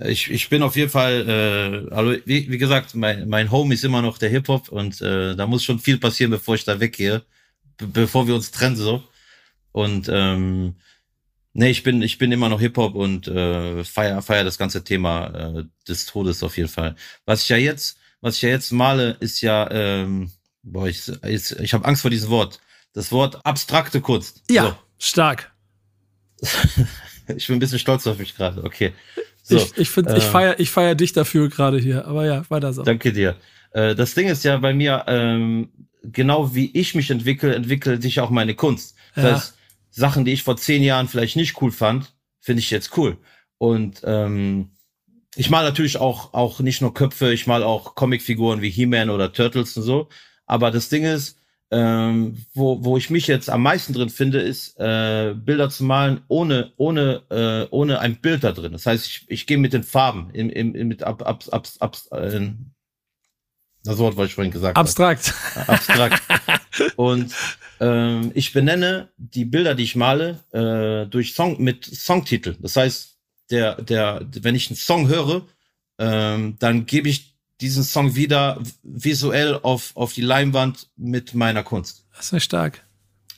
ich, 0.00 0.30
ich 0.30 0.48
bin 0.48 0.62
auf 0.62 0.76
jeden 0.76 0.90
Fall, 0.90 1.88
äh, 1.90 1.94
also 1.94 2.16
wie, 2.24 2.50
wie 2.50 2.58
gesagt, 2.58 2.94
mein, 2.94 3.28
mein 3.28 3.50
Home 3.50 3.74
ist 3.74 3.84
immer 3.84 4.02
noch 4.02 4.18
der 4.18 4.30
Hip-Hop 4.30 4.68
und 4.68 5.00
äh, 5.00 5.36
da 5.36 5.46
muss 5.46 5.64
schon 5.64 5.78
viel 5.78 5.98
passieren, 5.98 6.30
bevor 6.30 6.56
ich 6.56 6.64
da 6.64 6.80
weggehe, 6.80 7.22
bevor 7.78 8.26
wir 8.26 8.34
uns 8.34 8.50
trennen 8.50 8.76
so. 8.76 9.04
Und 9.72 10.08
ähm, 10.12 10.76
nee, 11.52 11.70
ich 11.70 11.82
bin, 11.82 12.02
ich 12.02 12.18
bin 12.18 12.32
immer 12.32 12.48
noch 12.48 12.60
Hip-Hop 12.60 12.94
und 12.94 13.28
äh, 13.28 13.84
feier, 13.84 14.20
feier 14.22 14.44
das 14.44 14.58
ganze 14.58 14.82
Thema 14.82 15.58
äh, 15.58 15.64
des 15.86 16.06
Todes 16.06 16.42
auf 16.42 16.56
jeden 16.56 16.68
Fall. 16.68 16.96
Was 17.24 17.42
ich 17.42 17.48
ja 17.48 17.56
jetzt, 17.56 17.98
was 18.20 18.36
ich 18.36 18.42
ja 18.42 18.48
jetzt 18.48 18.72
male, 18.72 19.16
ist 19.20 19.42
ja, 19.42 19.70
ähm, 19.70 20.32
boah, 20.62 20.88
ich, 20.88 21.08
ich, 21.24 21.52
ich 21.52 21.74
habe 21.74 21.84
Angst 21.84 22.02
vor 22.02 22.10
diesem 22.10 22.30
Wort. 22.30 22.60
Das 22.94 23.12
Wort 23.12 23.44
abstrakte 23.46 24.00
Kunst. 24.00 24.42
Ja, 24.50 24.64
so. 24.64 24.76
stark. 24.98 25.52
ich 27.36 27.46
bin 27.46 27.56
ein 27.56 27.60
bisschen 27.60 27.78
stolz 27.78 28.06
auf 28.06 28.18
mich 28.18 28.36
gerade. 28.36 28.62
Okay. 28.62 28.92
So, 29.42 29.56
ich 29.56 29.76
ich, 29.76 29.90
find, 29.90 30.08
äh, 30.08 30.18
ich 30.18 30.24
feier 30.24 30.58
ich 30.58 30.70
feier 30.70 30.94
dich 30.94 31.12
dafür 31.12 31.48
gerade 31.48 31.78
hier, 31.78 32.06
aber 32.06 32.24
ja, 32.26 32.44
weiter 32.48 32.72
so. 32.72 32.82
Danke 32.82 33.12
dir. 33.12 33.36
Äh, 33.72 33.94
das 33.94 34.14
Ding 34.14 34.28
ist 34.28 34.44
ja 34.44 34.56
bei 34.56 34.72
mir, 34.72 35.04
ähm, 35.06 35.68
genau 36.02 36.54
wie 36.54 36.70
ich 36.72 36.94
mich 36.94 37.10
entwickle, 37.10 37.54
entwickelt 37.54 38.02
sich 38.02 38.20
auch 38.20 38.30
meine 38.30 38.54
Kunst. 38.54 38.96
Das 39.14 39.24
ja. 39.24 39.32
heißt, 39.34 39.58
Sachen, 39.90 40.24
die 40.24 40.32
ich 40.32 40.42
vor 40.42 40.56
zehn 40.56 40.82
Jahren 40.82 41.08
vielleicht 41.08 41.36
nicht 41.36 41.60
cool 41.60 41.70
fand, 41.70 42.12
finde 42.40 42.60
ich 42.60 42.70
jetzt 42.70 42.96
cool. 42.96 43.16
Und 43.58 44.00
ähm, 44.04 44.70
ich 45.36 45.50
mal 45.50 45.64
natürlich 45.64 45.98
auch, 45.98 46.32
auch 46.34 46.60
nicht 46.60 46.80
nur 46.80 46.94
Köpfe, 46.94 47.32
ich 47.32 47.46
mal 47.46 47.62
auch 47.62 47.94
Comicfiguren 47.94 48.62
wie 48.62 48.70
He-Man 48.70 49.10
oder 49.10 49.32
Turtles 49.32 49.76
und 49.76 49.82
so. 49.82 50.08
Aber 50.46 50.70
das 50.70 50.88
Ding 50.88 51.04
ist, 51.04 51.38
ähm, 51.70 52.36
wo, 52.54 52.84
wo 52.84 52.96
ich 52.96 53.10
mich 53.10 53.26
jetzt 53.26 53.50
am 53.50 53.62
meisten 53.62 53.92
drin 53.92 54.10
finde, 54.10 54.40
ist 54.40 54.78
äh, 54.78 55.34
Bilder 55.34 55.70
zu 55.70 55.84
malen 55.84 56.20
ohne 56.28 56.72
ohne 56.76 57.22
äh, 57.30 57.66
ohne 57.74 58.00
ein 58.00 58.16
Bild 58.20 58.44
da 58.44 58.52
drin. 58.52 58.72
Das 58.72 58.86
heißt, 58.86 59.06
ich, 59.06 59.24
ich 59.28 59.46
gehe 59.46 59.58
mit 59.58 59.72
den 59.72 59.82
Farben 59.82 60.30
im, 60.32 60.50
im, 60.50 60.74
im 60.74 60.88
mit 60.88 61.02
ab, 61.02 61.26
ab, 61.26 61.44
ab, 61.50 61.66
ab, 61.80 61.96
äh, 62.12 62.50
das 63.82 63.98
Wort, 63.98 64.16
was 64.16 64.28
ich 64.28 64.34
vorhin 64.34 64.52
gesagt 64.52 64.76
Abstrakt. 64.76 65.34
habe. 65.54 65.68
Abstrakt. 65.70 66.22
Und 66.96 67.34
ähm, 67.80 68.32
ich 68.34 68.52
benenne 68.52 69.10
die 69.16 69.44
Bilder, 69.44 69.74
die 69.74 69.84
ich 69.84 69.96
male, 69.96 70.40
äh, 70.52 71.08
durch 71.08 71.34
Song 71.34 71.62
mit 71.62 71.84
Songtitel. 71.84 72.56
Das 72.60 72.76
heißt, 72.76 73.16
der 73.50 73.80
der 73.82 74.26
wenn 74.40 74.54
ich 74.54 74.70
einen 74.70 74.76
Song 74.76 75.08
höre, 75.08 75.46
ähm, 75.98 76.56
dann 76.58 76.86
gebe 76.86 77.08
ich 77.08 77.33
diesen 77.60 77.84
Song 77.84 78.14
wieder 78.14 78.60
visuell 78.82 79.58
auf, 79.62 79.92
auf 79.94 80.12
die 80.12 80.22
Leinwand 80.22 80.88
mit 80.96 81.34
meiner 81.34 81.62
Kunst. 81.62 82.06
Das 82.16 82.32
ist 82.32 82.44
stark. 82.44 82.84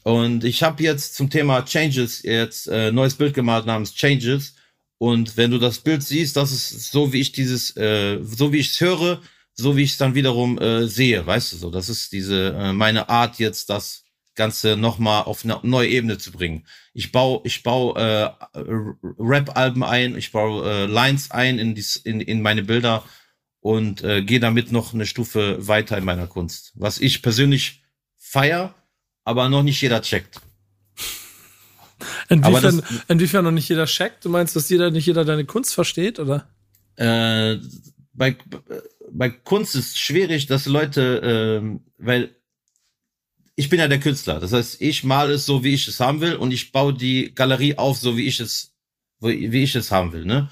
Und 0.03 0.45
ich 0.45 0.62
habe 0.62 0.83
jetzt 0.83 1.17
zum 1.17 1.31
Thema 1.31 1.64
Changes 1.64 2.23
jetzt 2.23 2.69
äh, 2.69 2.93
neues 2.93 3.14
Bild 3.14 3.35
gemalt 3.35 3.67
namens 3.67 3.95
Changes. 3.95 4.55
Und 4.99 5.37
wenn 5.37 5.51
du 5.51 5.59
das 5.59 5.79
Bild 5.79 6.03
siehst, 6.03 6.37
das 6.37 6.53
ist 6.53 6.93
so, 6.93 7.12
wie 7.12 7.21
ich 7.21 7.33
dieses, 7.33 7.77
äh, 7.77 8.21
so 8.23 8.53
wie 8.53 8.59
ich 8.59 8.71
es 8.71 8.81
höre, 8.81 9.21
so 9.53 9.77
wie 9.77 9.83
ich 9.83 9.93
es 9.93 9.99
dann 9.99 10.14
wiederum 10.14 10.59
äh, 10.59 10.87
sehe, 10.87 11.27
weißt 11.27 11.53
du 11.53 11.57
so. 11.57 11.71
Das 11.71 11.89
ist 11.89 12.12
diese 12.12 12.55
äh, 12.55 12.73
meine 12.73 13.09
Art 13.09 13.39
jetzt, 13.39 13.69
das 13.69 14.05
Ganze 14.37 14.77
nochmal 14.77 15.25
auf 15.25 15.45
eine 15.45 15.59
neue 15.62 15.89
Ebene 15.89 16.19
zu 16.19 16.31
bringen. 16.31 16.67
Ich 16.93 17.11
baue, 17.11 17.41
ich 17.45 17.62
baue 17.62 17.99
äh, 17.99 18.31
Rap-Alben 19.19 19.83
ein, 19.83 20.17
ich 20.17 20.31
baue 20.31 20.71
äh, 20.71 20.87
Lines 20.87 21.31
ein 21.31 21.59
in, 21.59 21.75
dies, 21.75 21.97
in, 21.97 22.21
in 22.21 22.43
meine 22.43 22.62
Bilder 22.62 23.03
und 23.67 24.05
äh, 24.05 24.23
gehe 24.23 24.39
damit 24.39 24.71
noch 24.71 24.95
eine 24.95 25.07
Stufe 25.07 25.67
weiter 25.67 25.99
in 25.99 26.05
meiner 26.05 26.29
Kunst. 26.29 26.71
Was 26.77 27.01
ich 27.01 27.21
persönlich 27.21 27.83
feier, 28.17 28.77
aber 29.25 29.49
noch 29.49 29.64
nicht 29.64 29.81
jeder 29.81 30.03
checkt. 30.03 30.41
Inwiefern, 32.29 32.62
das, 32.62 33.05
inwiefern 33.09 33.45
noch 33.45 33.51
nicht 33.51 33.69
jeder 33.69 33.87
checkt? 33.87 34.25
Du 34.25 34.29
meinst, 34.29 34.55
dass 34.55 34.69
jeder 34.69 34.93
nicht 34.93 35.07
jeder 35.07 35.25
deine 35.25 35.47
Kunst 35.47 35.75
versteht, 35.75 36.21
oder? 36.21 36.49
Äh, 36.95 37.57
bei, 38.12 38.37
bei 39.11 39.31
Kunst 39.31 39.75
ist 39.75 39.99
schwierig, 39.99 40.47
dass 40.47 40.67
Leute, 40.67 41.61
äh, 41.61 41.79
weil 41.99 42.37
ich 43.57 43.69
bin 43.69 43.81
ja 43.81 43.89
der 43.89 43.99
Künstler. 43.99 44.39
Das 44.39 44.53
heißt, 44.53 44.81
ich 44.81 45.03
male 45.03 45.33
es 45.33 45.45
so, 45.45 45.64
wie 45.64 45.75
ich 45.75 45.89
es 45.89 45.99
haben 45.99 46.21
will, 46.21 46.37
und 46.37 46.53
ich 46.53 46.71
baue 46.71 46.95
die 46.95 47.35
Galerie 47.35 47.77
auf, 47.79 47.99
so 47.99 48.17
wie 48.17 48.29
ich 48.29 48.39
es, 48.39 48.77
wie 49.19 49.64
ich 49.64 49.75
es 49.75 49.91
haben 49.91 50.12
will. 50.12 50.25
Ne? 50.25 50.51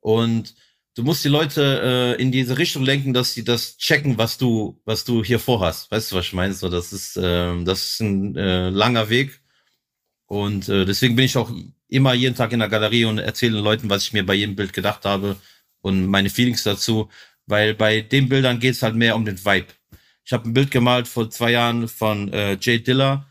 Und 0.00 0.54
du 0.94 1.02
musst 1.02 1.24
die 1.24 1.28
Leute 1.28 2.16
äh, 2.18 2.22
in 2.22 2.32
diese 2.32 2.58
Richtung 2.58 2.84
lenken, 2.84 3.12
dass 3.12 3.34
sie 3.34 3.44
das 3.44 3.76
checken, 3.76 4.18
was 4.18 4.38
du, 4.38 4.80
was 4.84 5.04
du 5.04 5.24
hier 5.24 5.38
vorhast. 5.38 5.90
Weißt 5.90 6.12
du, 6.12 6.16
was 6.16 6.26
ich 6.26 6.32
meine? 6.32 6.54
So, 6.54 6.68
das 6.68 6.92
ist, 6.92 7.16
äh, 7.16 7.64
das 7.64 7.82
ist 7.82 8.00
ein 8.00 8.36
äh, 8.36 8.68
langer 8.70 9.08
Weg. 9.08 9.40
Und 10.26 10.68
äh, 10.68 10.84
deswegen 10.84 11.16
bin 11.16 11.26
ich 11.26 11.36
auch 11.36 11.50
immer 11.88 12.14
jeden 12.14 12.34
Tag 12.34 12.52
in 12.52 12.60
der 12.60 12.68
Galerie 12.68 13.04
und 13.04 13.18
erzähle 13.18 13.56
den 13.56 13.64
Leuten, 13.64 13.90
was 13.90 14.04
ich 14.04 14.12
mir 14.12 14.24
bei 14.24 14.34
jedem 14.34 14.56
Bild 14.56 14.72
gedacht 14.72 15.04
habe 15.04 15.36
und 15.80 16.06
meine 16.06 16.30
Feelings 16.30 16.62
dazu. 16.62 17.10
Weil 17.46 17.74
bei 17.74 18.00
den 18.00 18.28
Bildern 18.28 18.60
geht 18.60 18.74
es 18.74 18.82
halt 18.82 18.94
mehr 18.94 19.16
um 19.16 19.24
den 19.24 19.44
Vibe. 19.44 19.66
Ich 20.24 20.32
habe 20.32 20.48
ein 20.48 20.54
Bild 20.54 20.70
gemalt 20.70 21.08
vor 21.08 21.28
zwei 21.30 21.50
Jahren 21.50 21.88
von 21.88 22.32
äh, 22.32 22.56
Jay 22.60 22.82
Diller, 22.82 23.26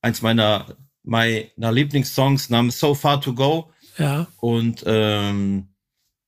eins 0.00 0.22
meiner 0.22 0.76
meiner 1.02 1.72
Lieblingssongs 1.72 2.50
namens 2.50 2.78
So 2.78 2.94
Far 2.94 3.20
to 3.20 3.34
Go. 3.34 3.70
Ja. 3.98 4.26
Und 4.38 4.82
ähm, 4.86 5.69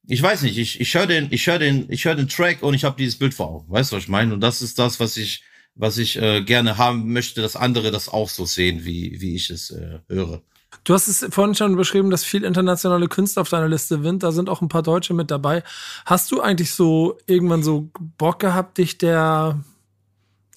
ich 0.07 0.23
weiß 0.23 0.43
nicht, 0.43 0.59
ich, 0.59 0.81
ich 0.81 0.95
höre 0.95 1.07
den, 1.07 1.29
ich 1.31 1.47
höre 1.47 1.59
den, 1.59 1.87
ich 1.89 2.05
höre 2.05 2.15
den 2.15 2.29
Track 2.29 2.63
und 2.63 2.75
ich 2.75 2.85
habe 2.85 2.97
dieses 2.99 3.19
Bild 3.19 3.35
vor 3.35 3.49
Augen. 3.49 3.71
Weißt 3.71 3.93
du, 3.93 3.97
was 3.97 4.05
ich 4.05 4.09
meine? 4.09 4.35
Und 4.35 4.41
das 4.41 4.63
ist 4.63 4.79
das, 4.79 4.99
was 4.99 5.17
ich, 5.17 5.45
was 5.75 5.99
ich 5.99 6.21
äh, 6.21 6.43
gerne 6.43 6.77
haben 6.79 7.13
möchte, 7.13 7.41
dass 7.41 7.57
andere 7.57 7.91
das 7.91 8.09
auch 8.09 8.29
so 8.29 8.45
sehen, 8.45 8.85
wie, 8.85 9.21
wie 9.21 9.37
ich 9.37 9.51
es 9.51 9.71
äh, 9.71 10.01
höre. 10.09 10.43
Du 10.85 10.95
hast 10.95 11.07
es 11.07 11.27
vorhin 11.31 11.55
schon 11.55 11.77
beschrieben, 11.77 12.11
dass 12.11 12.25
viel 12.25 12.45
internationale 12.45 13.07
Künstler 13.07 13.43
auf 13.43 13.49
deiner 13.49 13.69
Liste 13.69 14.03
sind. 14.03 14.23
Da 14.23 14.33
sind 14.33 14.49
auch 14.49 14.63
ein 14.63 14.69
paar 14.69 14.83
Deutsche 14.83 15.15
mit 15.15 15.31
dabei. 15.31 15.63
Hast 16.05 16.33
du 16.33 16.41
eigentlich 16.41 16.73
so 16.73 17.19
irgendwann 17.27 17.63
so 17.63 17.91
Bock 18.19 18.41
gehabt, 18.41 18.79
dich 18.79 18.99
der, 18.99 19.63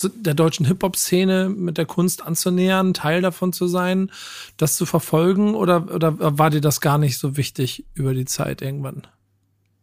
der 0.02 0.34
deutschen 0.34 0.66
Hip-Hop-Szene 0.66 1.50
mit 1.50 1.78
der 1.78 1.86
Kunst 1.86 2.24
anzunähern, 2.26 2.93
Teil 2.93 3.22
davon 3.22 3.54
zu 3.54 3.68
sein, 3.68 4.12
das 4.58 4.78
zu 4.78 4.86
verfolgen? 4.88 5.54
Oder, 5.54 5.93
oder 5.93 6.39
war 6.39 6.50
dir 6.50 6.62
das 6.62 6.82
gar 6.82 6.98
nicht 6.98 7.20
so 7.20 7.38
wichtig 7.38 7.86
über 7.93 8.14
die 8.14 8.26
Zeit 8.26 8.64
irgendwann? 8.64 9.06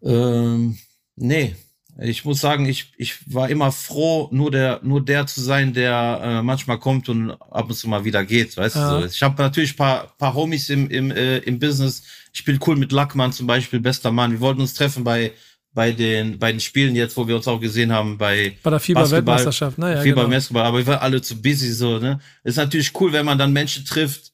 Ähm, 0.03 0.79
nee. 1.17 1.55
Ich 2.01 2.25
muss 2.25 2.41
sagen, 2.41 2.65
ich, 2.67 2.93
ich 2.97 3.33
war 3.33 3.51
immer 3.51 3.71
froh, 3.71 4.29
nur 4.33 4.51
der, 4.51 4.81
nur 4.83 5.05
der 5.05 5.27
zu 5.27 5.43
sein, 5.43 5.75
der 5.75 6.21
äh, 6.23 6.43
manchmal 6.43 6.79
kommt 6.79 7.11
und 7.11 7.33
ab 7.33 7.69
und 7.69 7.75
zu 7.75 7.87
mal 7.87 8.05
wieder 8.05 8.25
geht, 8.25 8.57
weißt 8.57 8.77
ja. 8.77 9.01
du. 9.01 9.07
Ich 9.07 9.23
habe 9.23 9.41
natürlich 9.43 9.77
paar, 9.77 10.15
paar 10.17 10.33
Homies 10.33 10.71
im, 10.71 10.89
im, 10.89 11.11
äh, 11.11 11.39
im 11.39 11.59
Business. 11.59 12.03
Ich 12.33 12.45
bin 12.45 12.59
cool 12.67 12.77
mit 12.77 12.93
Lackmann 12.93 13.33
zum 13.33 13.47
Beispiel, 13.47 13.79
bester 13.79 14.11
Mann. 14.11 14.33
Wir 14.33 14.41
wollten 14.41 14.63
uns 14.63 14.73
treffen 14.73 15.05
bei, 15.05 15.33
bei 15.75 15.93
den, 15.93 16.39
bei 16.39 16.51
den 16.51 16.61
Spielen 16.61 16.97
jetzt, 16.97 17.17
wo 17.17 17.29
wir 17.29 17.37
uns 17.37 17.47
auch 17.47 17.61
gesehen 17.61 17.93
haben, 17.93 18.17
bei, 18.17 18.57
bei 18.63 18.71
der 18.71 18.81
FIBA-Weltmeisterschaft, 18.81 19.77
ne? 19.77 19.95
Ja, 19.95 20.01
FIBA 20.01 20.25
genau. 20.25 20.61
Aber 20.61 20.79
wir 20.79 20.87
waren 20.87 21.01
alle 21.01 21.21
zu 21.21 21.41
busy, 21.41 21.73
so, 21.73 21.99
ne? 21.99 22.21
Ist 22.43 22.57
natürlich 22.57 22.99
cool, 23.01 23.13
wenn 23.13 23.27
man 23.27 23.39
dann 23.39 23.53
Menschen 23.53 23.85
trifft, 23.85 24.33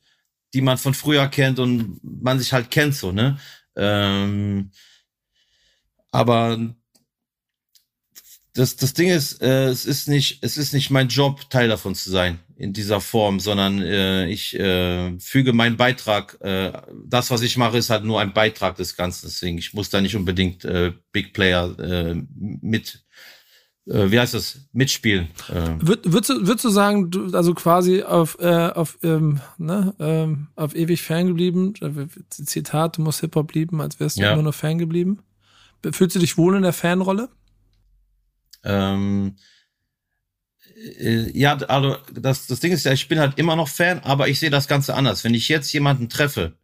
die 0.55 0.61
man 0.61 0.79
von 0.79 0.95
früher 0.95 1.27
kennt 1.27 1.59
und 1.59 2.01
man 2.03 2.39
sich 2.39 2.53
halt 2.53 2.71
kennt, 2.71 2.95
so, 2.95 3.11
ne? 3.11 3.39
Ähm, 3.77 4.71
aber 6.11 6.59
das, 8.59 8.77
das 8.77 8.93
Ding 8.93 9.09
ist, 9.09 9.41
äh, 9.41 9.69
es 9.69 9.87
ist 9.87 10.09
nicht, 10.09 10.43
es 10.43 10.57
ist 10.59 10.73
nicht 10.73 10.91
mein 10.91 11.09
Job, 11.09 11.49
Teil 11.49 11.69
davon 11.69 11.95
zu 11.95 12.11
sein 12.11 12.41
in 12.57 12.73
dieser 12.73 13.01
Form, 13.01 13.39
sondern 13.39 13.81
äh, 13.81 14.27
ich 14.27 14.59
äh, 14.59 15.17
füge 15.21 15.53
meinen 15.53 15.77
Beitrag. 15.77 16.39
Äh, 16.41 16.73
das, 17.07 17.31
was 17.31 17.43
ich 17.43 17.57
mache, 17.57 17.79
ist 17.79 17.89
halt 17.89 18.05
nur 18.05 18.21
ein 18.21 18.33
Beitrag 18.33 18.75
des 18.77 18.97
Ganzen. 18.97 19.27
Deswegen, 19.27 19.59
ich 19.59 19.75
muss 19.75 19.91
da 19.91 20.01
nicht 20.01 20.17
unbedingt 20.17 20.65
äh, 20.65 20.93
Big 21.13 21.35
Player 21.35 21.79
äh, 21.79 22.17
mit, 22.35 23.05
äh, 23.87 24.11
wie 24.11 24.19
heißt 24.19 24.35
das, 24.35 24.69
mitspielen. 24.73 25.29
Äh. 25.49 25.77
Würd, 25.79 26.13
würdest, 26.13 26.31
du, 26.31 26.47
würdest 26.49 26.65
du 26.65 26.71
sagen, 26.71 27.13
du, 27.13 27.31
also 27.33 27.55
quasi 27.55 28.03
auf, 28.03 28.39
äh, 28.41 28.71
auf, 28.71 28.99
ähm, 29.05 29.41
ne, 29.57 29.95
ähm, 30.01 30.49
auf 30.57 30.75
ewig 30.75 31.03
Fan 31.03 31.29
geblieben? 31.29 31.75
Äh, 31.81 32.09
Zitat, 32.29 32.99
du 32.99 33.03
musst 33.03 33.21
Hip-Hop 33.21 33.55
lieben, 33.55 33.81
als 33.81 34.01
wärst 34.01 34.19
du 34.19 34.23
ja. 34.23 34.33
immer 34.33 34.43
nur 34.43 34.53
Fan 34.53 34.79
geblieben? 34.79 35.21
Fühlst 35.93 36.17
du 36.17 36.21
dich 36.21 36.37
wohl 36.37 36.57
in 36.57 36.63
der 36.63 36.73
Fanrolle? 36.73 37.29
Ähm, 38.65 39.37
äh, 40.99 41.31
ja, 41.39 41.57
also 41.57 41.97
das, 42.13 42.47
das 42.47 42.61
Ding 42.61 42.73
ist 42.73 42.85
ja, 42.85 42.93
ich 42.93 43.09
bin 43.09 43.19
halt 43.19 43.39
immer 43.39 43.57
noch 43.57 43.69
Fan, 43.69 44.01
aber 44.01 44.29
ich 44.29 44.39
sehe 44.39 44.51
das 44.51 44.69
Ganze 44.69 44.95
anders. 44.95 45.25
Wenn 45.25 45.35
ich 45.35 45.49
jetzt 45.49 45.73
jemanden 45.73 46.09
treffe, 46.09 46.59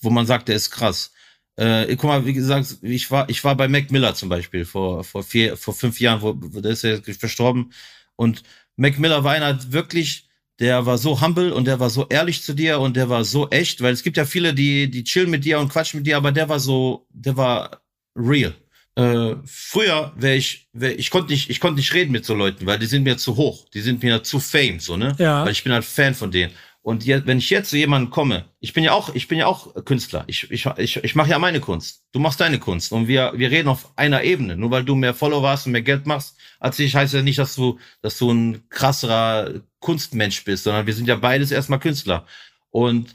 wo 0.00 0.10
man 0.10 0.26
sagt, 0.26 0.48
der 0.48 0.56
ist 0.56 0.70
krass. 0.70 1.12
Äh, 1.56 1.96
guck 1.96 2.04
mal, 2.04 2.26
wie 2.26 2.32
gesagt, 2.32 2.78
ich 2.82 3.10
war, 3.10 3.28
ich 3.28 3.42
war 3.44 3.56
bei 3.56 3.68
Mac 3.68 3.90
Miller 3.90 4.14
zum 4.14 4.28
Beispiel 4.28 4.64
vor, 4.64 5.04
vor 5.04 5.22
vier, 5.22 5.56
vor 5.56 5.74
fünf 5.74 6.00
Jahren, 6.00 6.20
wo, 6.22 6.34
wo 6.36 6.60
der 6.60 6.72
ist 6.72 6.82
ja 6.82 6.98
verstorben. 7.00 7.72
Und 8.16 8.42
Mac 8.76 8.98
Miller 8.98 9.24
war 9.24 9.32
einer 9.32 9.72
wirklich, 9.72 10.28
der 10.58 10.86
war 10.86 10.98
so 10.98 11.20
humble 11.20 11.52
und 11.52 11.66
der 11.66 11.80
war 11.80 11.90
so 11.90 12.08
ehrlich 12.08 12.42
zu 12.42 12.54
dir 12.54 12.80
und 12.80 12.96
der 12.96 13.08
war 13.08 13.24
so 13.24 13.48
echt, 13.50 13.82
weil 13.82 13.92
es 13.92 14.02
gibt 14.02 14.16
ja 14.16 14.24
viele, 14.24 14.54
die, 14.54 14.90
die 14.90 15.04
chillen 15.04 15.30
mit 15.30 15.44
dir 15.44 15.58
und 15.60 15.68
quatschen 15.68 16.00
mit 16.00 16.06
dir, 16.06 16.16
aber 16.16 16.32
der 16.32 16.48
war 16.48 16.60
so, 16.60 17.06
der 17.10 17.36
war 17.36 17.83
real. 18.16 18.54
Äh, 18.96 19.36
früher 19.44 20.12
wäre 20.16 20.36
ich, 20.36 20.68
wär, 20.72 20.98
ich 20.98 21.10
konnte 21.10 21.32
nicht, 21.32 21.50
ich 21.50 21.58
konnte 21.58 21.78
nicht 21.78 21.92
reden 21.94 22.12
mit 22.12 22.24
so 22.24 22.34
Leuten, 22.34 22.64
weil 22.66 22.78
die 22.78 22.86
sind 22.86 23.02
mir 23.02 23.16
zu 23.16 23.36
hoch, 23.36 23.68
die 23.74 23.80
sind 23.80 24.02
mir 24.02 24.22
zu 24.22 24.38
fame, 24.38 24.78
so 24.78 24.96
ne? 24.96 25.16
Ja. 25.18 25.44
Weil 25.44 25.52
ich 25.52 25.64
bin 25.64 25.72
halt 25.72 25.84
Fan 25.84 26.14
von 26.14 26.30
denen. 26.30 26.52
Und 26.84 27.06
jetzt, 27.06 27.26
wenn 27.26 27.38
ich 27.38 27.48
jetzt 27.48 27.70
zu 27.70 27.78
jemandem 27.78 28.10
komme, 28.10 28.44
ich 28.60 28.74
bin 28.74 28.84
ja 28.84 28.92
auch, 28.92 29.14
ich 29.14 29.26
bin 29.26 29.38
ja 29.38 29.46
auch 29.46 29.74
Künstler. 29.86 30.24
Ich, 30.26 30.50
ich, 30.50 30.66
ich, 30.76 30.96
ich 31.02 31.14
mache 31.14 31.30
ja 31.30 31.38
meine 31.38 31.58
Kunst. 31.58 32.02
Du 32.12 32.18
machst 32.18 32.42
deine 32.42 32.58
Kunst. 32.58 32.92
Und 32.92 33.08
wir, 33.08 33.32
wir 33.34 33.50
reden 33.50 33.68
auf 33.68 33.90
einer 33.96 34.22
Ebene. 34.22 34.54
Nur 34.54 34.70
weil 34.70 34.84
du 34.84 34.94
mehr 34.94 35.14
Follower 35.14 35.48
hast 35.48 35.64
und 35.64 35.72
mehr 35.72 35.80
Geld 35.80 36.04
machst, 36.04 36.36
als 36.60 36.78
ich, 36.78 36.94
heißt 36.94 37.14
ja 37.14 37.22
nicht, 37.22 37.38
dass 37.38 37.54
du, 37.54 37.78
dass 38.02 38.18
du 38.18 38.30
ein 38.30 38.68
krasserer 38.68 39.62
Kunstmensch 39.80 40.44
bist, 40.44 40.64
sondern 40.64 40.86
wir 40.86 40.92
sind 40.92 41.08
ja 41.08 41.16
beides 41.16 41.52
erstmal 41.52 41.80
Künstler. 41.80 42.26
Und 42.68 43.14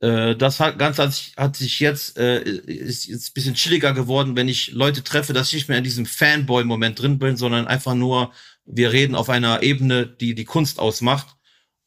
äh, 0.00 0.36
das 0.36 0.60
hat 0.60 0.78
ganz 0.78 0.98
hat 0.98 1.12
sich, 1.12 1.34
hat 1.36 1.56
sich 1.56 1.80
jetzt 1.80 2.18
äh, 2.18 2.42
ist 2.42 3.06
jetzt 3.06 3.34
bisschen 3.34 3.54
chilliger 3.54 3.92
geworden, 3.92 4.36
wenn 4.36 4.48
ich 4.48 4.72
Leute 4.72 5.02
treffe, 5.02 5.32
dass 5.32 5.48
ich 5.48 5.54
nicht 5.54 5.68
mehr 5.68 5.78
in 5.78 5.84
diesem 5.84 6.06
Fanboy-Moment 6.06 7.00
drin 7.00 7.18
bin, 7.18 7.36
sondern 7.36 7.66
einfach 7.66 7.94
nur 7.94 8.32
wir 8.64 8.92
reden 8.92 9.14
auf 9.14 9.30
einer 9.30 9.62
Ebene, 9.62 10.06
die 10.06 10.34
die 10.34 10.44
Kunst 10.44 10.78
ausmacht. 10.78 11.36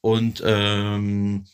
Und 0.01 0.41
ähm, 0.45 1.45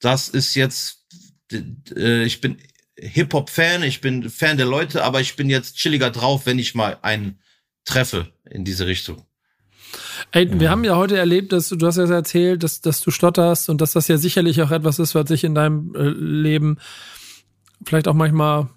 das 0.00 0.28
ist 0.28 0.54
jetzt, 0.54 1.06
äh, 1.50 2.24
ich 2.24 2.40
bin 2.40 2.58
Hip-Hop-Fan, 2.98 3.82
ich 3.82 4.00
bin 4.00 4.28
Fan 4.28 4.56
der 4.56 4.66
Leute, 4.66 5.04
aber 5.04 5.20
ich 5.20 5.36
bin 5.36 5.48
jetzt 5.48 5.76
chilliger 5.76 6.10
drauf, 6.10 6.46
wenn 6.46 6.58
ich 6.58 6.74
mal 6.74 6.98
einen 7.02 7.40
treffe 7.84 8.32
in 8.50 8.64
diese 8.64 8.86
Richtung. 8.86 9.24
Ey, 10.32 10.60
wir 10.60 10.70
haben 10.70 10.84
ja 10.84 10.96
heute 10.96 11.16
erlebt, 11.16 11.52
dass 11.52 11.68
du, 11.68 11.76
du 11.76 11.86
hast 11.86 11.96
ja 11.96 12.04
erzählt, 12.04 12.62
dass, 12.62 12.80
dass 12.80 13.00
du 13.00 13.10
stotterst 13.10 13.70
und 13.70 13.80
dass 13.80 13.92
das 13.92 14.08
ja 14.08 14.18
sicherlich 14.18 14.60
auch 14.62 14.70
etwas 14.70 14.98
ist, 14.98 15.14
was 15.14 15.28
sich 15.28 15.44
in 15.44 15.54
deinem 15.54 15.94
äh, 15.94 16.08
Leben 16.08 16.78
vielleicht 17.84 18.08
auch 18.08 18.14
manchmal 18.14 18.68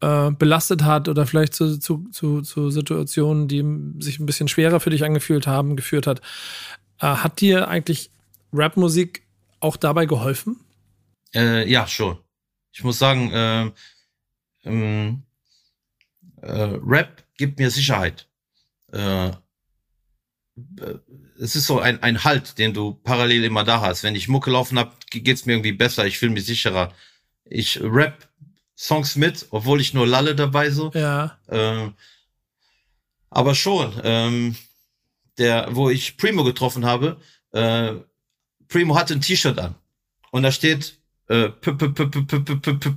äh, 0.00 0.30
belastet 0.30 0.84
hat 0.84 1.08
oder 1.08 1.26
vielleicht 1.26 1.54
zu, 1.54 1.78
zu, 1.78 2.08
zu, 2.10 2.42
zu 2.42 2.70
Situationen, 2.70 3.48
die 3.48 3.64
sich 4.02 4.18
ein 4.18 4.26
bisschen 4.26 4.48
schwerer 4.48 4.80
für 4.80 4.90
dich 4.90 5.04
angefühlt 5.04 5.46
haben, 5.46 5.76
geführt 5.76 6.06
hat. 6.06 6.20
Äh, 7.00 7.06
hat 7.06 7.40
dir 7.40 7.68
eigentlich 7.68 8.10
Rapmusik 8.52 9.22
auch 9.60 9.76
dabei 9.76 10.06
geholfen? 10.06 10.60
Äh, 11.34 11.70
ja, 11.70 11.86
schon. 11.86 12.18
Ich 12.72 12.84
muss 12.84 12.98
sagen, 12.98 13.30
äh, 13.30 13.70
ähm, 14.64 15.22
äh, 16.40 16.78
Rap 16.84 17.22
gibt 17.36 17.58
mir 17.58 17.70
Sicherheit. 17.70 18.28
Äh, 18.92 19.30
es 21.38 21.56
ist 21.56 21.66
so 21.66 21.80
ein, 21.80 22.02
ein 22.02 22.24
Halt, 22.24 22.58
den 22.58 22.74
du 22.74 22.92
parallel 22.92 23.44
immer 23.44 23.64
da 23.64 23.80
hast. 23.80 24.02
Wenn 24.02 24.14
ich 24.14 24.28
Mucke 24.28 24.50
laufen 24.50 24.78
hab, 24.78 25.06
geht's 25.10 25.46
mir 25.46 25.54
irgendwie 25.54 25.72
besser, 25.72 26.06
ich 26.06 26.18
fühle 26.18 26.32
mich 26.32 26.44
sicherer. 26.44 26.92
Ich 27.44 27.80
rap 27.82 28.28
Songs 28.76 29.16
mit, 29.16 29.46
obwohl 29.50 29.80
ich 29.80 29.94
nur 29.94 30.06
lalle 30.06 30.34
dabei 30.34 30.70
so. 30.70 30.90
Ja. 30.94 31.38
Ähm, 31.48 31.94
aber 33.30 33.54
schon, 33.54 33.98
ähm, 34.04 34.56
der, 35.38 35.68
wo 35.70 35.88
ich 35.88 36.16
Primo 36.16 36.44
getroffen 36.44 36.84
habe, 36.84 37.20
äh, 37.52 37.94
Primo 38.68 38.96
hatte 38.96 39.14
ein 39.14 39.20
T-Shirt 39.20 39.58
an 39.58 39.74
und 40.30 40.42
da 40.42 40.52
steht 40.52 40.98
äh, 41.28 41.48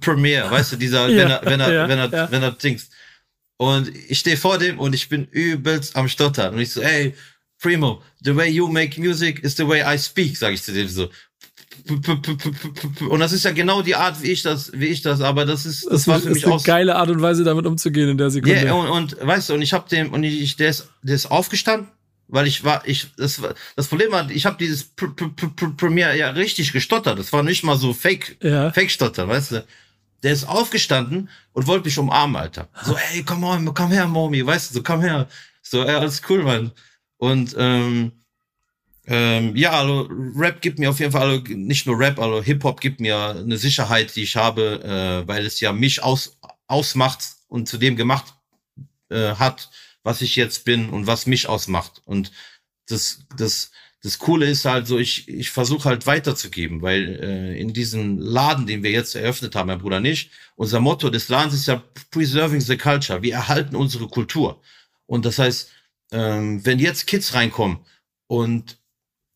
Premiere, 0.01 0.51
weißt 0.51 0.73
du, 0.73 0.75
dieser, 0.77 1.07
wenn 1.15 1.29
er, 1.29 1.45
wenn 1.45 1.59
er, 1.59 1.87
wenn 1.87 1.99
er, 1.99 2.31
wenn 2.31 2.43
er 2.43 2.51
dings. 2.51 2.89
Und 3.57 3.87
ich 4.09 4.19
stehe 4.19 4.35
vor 4.35 4.57
dem 4.57 4.79
und 4.79 4.93
ich 4.93 5.07
bin 5.07 5.25
übelst 5.25 5.95
am 5.95 6.09
Stottern 6.09 6.53
und 6.53 6.59
ich 6.59 6.73
so, 6.73 6.81
ey, 6.81 7.15
Primo, 7.65 8.03
the 8.21 8.35
way 8.35 8.47
you 8.47 8.67
make 8.67 9.01
music 9.01 9.39
is 9.43 9.55
the 9.55 9.67
way 9.67 9.81
I 9.81 9.97
speak, 9.97 10.37
sag 10.37 10.53
ich 10.53 10.61
zu 10.61 10.71
dem 10.71 10.87
so. 10.87 11.09
Und 13.09 13.19
das 13.19 13.31
ist 13.31 13.43
ja 13.43 13.51
genau 13.51 13.81
die 13.81 13.95
Art, 13.95 14.21
wie 14.21 14.27
ich 14.31 14.43
das, 14.43 14.71
wie 14.73 14.85
ich 14.85 15.01
das, 15.01 15.21
aber 15.21 15.45
das 15.45 15.65
ist, 15.65 15.83
das, 15.85 15.91
das 15.91 16.07
war 16.07 16.19
für 16.19 16.29
mich 16.29 16.37
ist 16.37 16.45
eine 16.45 16.53
auch 16.53 16.63
geile 16.63 16.95
Art 16.95 17.09
und 17.09 17.23
Weise, 17.23 17.43
damit 17.43 17.65
umzugehen 17.65 18.09
in 18.09 18.17
der 18.19 18.29
Sekunde. 18.29 18.55
Ja, 18.55 18.63
yeah, 18.65 18.73
und, 18.73 18.87
und 18.87 19.27
weißt 19.27 19.49
du, 19.49 19.55
und 19.55 19.63
ich 19.63 19.73
habe 19.73 19.89
dem 19.89 20.13
und 20.13 20.23
ich, 20.23 20.55
der 20.57 20.69
ist, 20.69 20.89
der 21.01 21.15
ist 21.15 21.25
aufgestanden, 21.25 21.87
weil 22.27 22.45
ich 22.45 22.63
war, 22.63 22.87
ich, 22.87 23.07
das 23.17 23.41
war, 23.41 23.55
das 23.75 23.87
Problem 23.87 24.11
war, 24.11 24.29
ich 24.29 24.45
habe 24.45 24.57
dieses 24.59 24.83
Premiere 25.77 26.15
ja 26.15 26.29
richtig 26.29 26.71
gestottert. 26.71 27.17
Das 27.17 27.33
war 27.33 27.41
nicht 27.41 27.63
mal 27.63 27.77
so 27.77 27.93
Fake, 27.93 28.37
ja. 28.41 28.71
Fake 28.71 28.91
Stotter, 28.91 29.27
weißt 29.27 29.51
du. 29.53 29.65
Der 30.21 30.33
ist 30.33 30.47
aufgestanden 30.47 31.29
und 31.53 31.65
wollte 31.65 31.85
mich 31.85 31.97
umarmen, 31.97 32.35
Alter. 32.35 32.67
So, 32.83 32.95
ey, 33.11 33.23
komm 33.23 33.43
on, 33.43 33.73
komm 33.73 33.91
her, 33.91 34.07
Momi, 34.07 34.45
weißt 34.45 34.69
du, 34.69 34.75
so, 34.75 34.83
komm 34.83 35.01
her. 35.01 35.27
So, 35.63 35.83
ey, 35.83 35.95
alles 35.95 36.21
cool, 36.29 36.43
Mann. 36.43 36.71
Und 37.25 37.55
ähm, 37.57 38.11
ähm, 39.07 39.55
ja, 39.55 39.71
also 39.71 40.07
Rap 40.35 40.61
gibt 40.61 40.77
mir 40.77 40.91
auf 40.91 40.99
jeden 40.99 41.11
Fall, 41.11 41.29
also 41.29 41.43
nicht 41.55 41.87
nur 41.87 41.97
Rap, 41.97 42.19
also 42.19 42.41
Hip-Hop 42.43 42.79
gibt 42.79 42.99
mir 42.99 43.29
eine 43.29 43.57
Sicherheit, 43.57 44.15
die 44.15 44.23
ich 44.23 44.35
habe, 44.35 44.83
äh, 44.83 45.27
weil 45.27 45.43
es 45.45 45.59
ja 45.59 45.73
mich 45.73 46.03
aus, 46.03 46.37
ausmacht 46.67 47.23
und 47.47 47.67
zu 47.67 47.79
dem 47.79 47.95
gemacht 47.95 48.35
äh, 49.09 49.35
hat, 49.35 49.71
was 50.03 50.21
ich 50.21 50.35
jetzt 50.35 50.65
bin 50.65 50.89
und 50.89 51.07
was 51.07 51.25
mich 51.25 51.49
ausmacht. 51.49 52.03
Und 52.05 52.31
das, 52.87 53.25
das, 53.37 53.71
das 54.03 54.19
Coole 54.19 54.45
ist 54.45 54.65
halt 54.65 54.85
so, 54.85 54.99
ich, 54.99 55.27
ich 55.27 55.49
versuche 55.49 55.89
halt 55.89 56.05
weiterzugeben, 56.05 56.83
weil 56.83 57.19
äh, 57.23 57.59
in 57.59 57.73
diesem 57.73 58.19
Laden, 58.19 58.67
den 58.67 58.83
wir 58.83 58.91
jetzt 58.91 59.15
eröffnet 59.15 59.55
haben, 59.55 59.67
mein 59.67 59.79
Bruder 59.79 59.99
nicht, 59.99 60.29
unser 60.55 60.79
Motto 60.79 61.09
des 61.09 61.29
Ladens 61.29 61.55
ist 61.55 61.67
ja 61.67 61.81
Preserving 62.11 62.61
the 62.61 62.77
Culture. 62.77 63.23
Wir 63.23 63.33
erhalten 63.33 63.75
unsere 63.75 64.07
Kultur. 64.07 64.61
Und 65.07 65.25
das 65.25 65.39
heißt, 65.39 65.71
ähm, 66.15 66.65
wenn 66.65 66.79
jetzt 66.79 67.07
Kids 67.07 67.33
reinkommen 67.33 67.79
und 68.27 68.77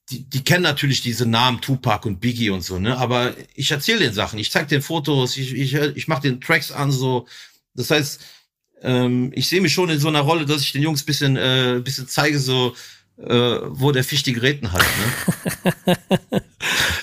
die, 0.10 0.28
die 0.28 0.44
kennen 0.44 0.64
natürlich 0.64 1.02
diese 1.02 1.26
Namen 1.26 1.62
Tupac 1.62 2.08
und 2.08 2.20
Biggie 2.20 2.50
und 2.50 2.62
so, 2.62 2.80
ne? 2.80 2.98
Aber 2.98 3.36
ich 3.54 3.70
erzähle 3.70 4.00
den 4.00 4.14
Sachen, 4.14 4.40
ich 4.40 4.50
zeig 4.50 4.70
den 4.70 4.82
Fotos, 4.82 5.38
ich, 5.38 5.54
ich, 5.54 5.76
ich 5.76 6.08
mache 6.08 6.24
den 6.24 6.42
Tracks 6.42 6.72
an, 6.72 6.92
so. 6.92 7.28
Das 7.76 7.92
heißt, 7.92 8.22
ähm, 8.82 9.32
ich 9.36 9.48
sehe 9.50 9.62
mich 9.62 9.74
schon 9.74 9.90
in 9.90 10.00
so 10.00 10.08
einer 10.08 10.22
Rolle, 10.22 10.46
dass 10.46 10.62
ich 10.62 10.72
den 10.72 10.82
Jungs 10.82 11.04
bisschen, 11.04 11.36
äh, 11.36 11.82
bisschen 11.84 12.08
zeige, 12.08 12.40
so, 12.40 12.74
äh, 13.18 13.60
wo 13.68 13.92
der 13.92 14.06
Fisch 14.06 14.24
die 14.24 14.34
Geräten 14.34 14.72
hat. 14.72 14.82
Ne? 14.82 15.96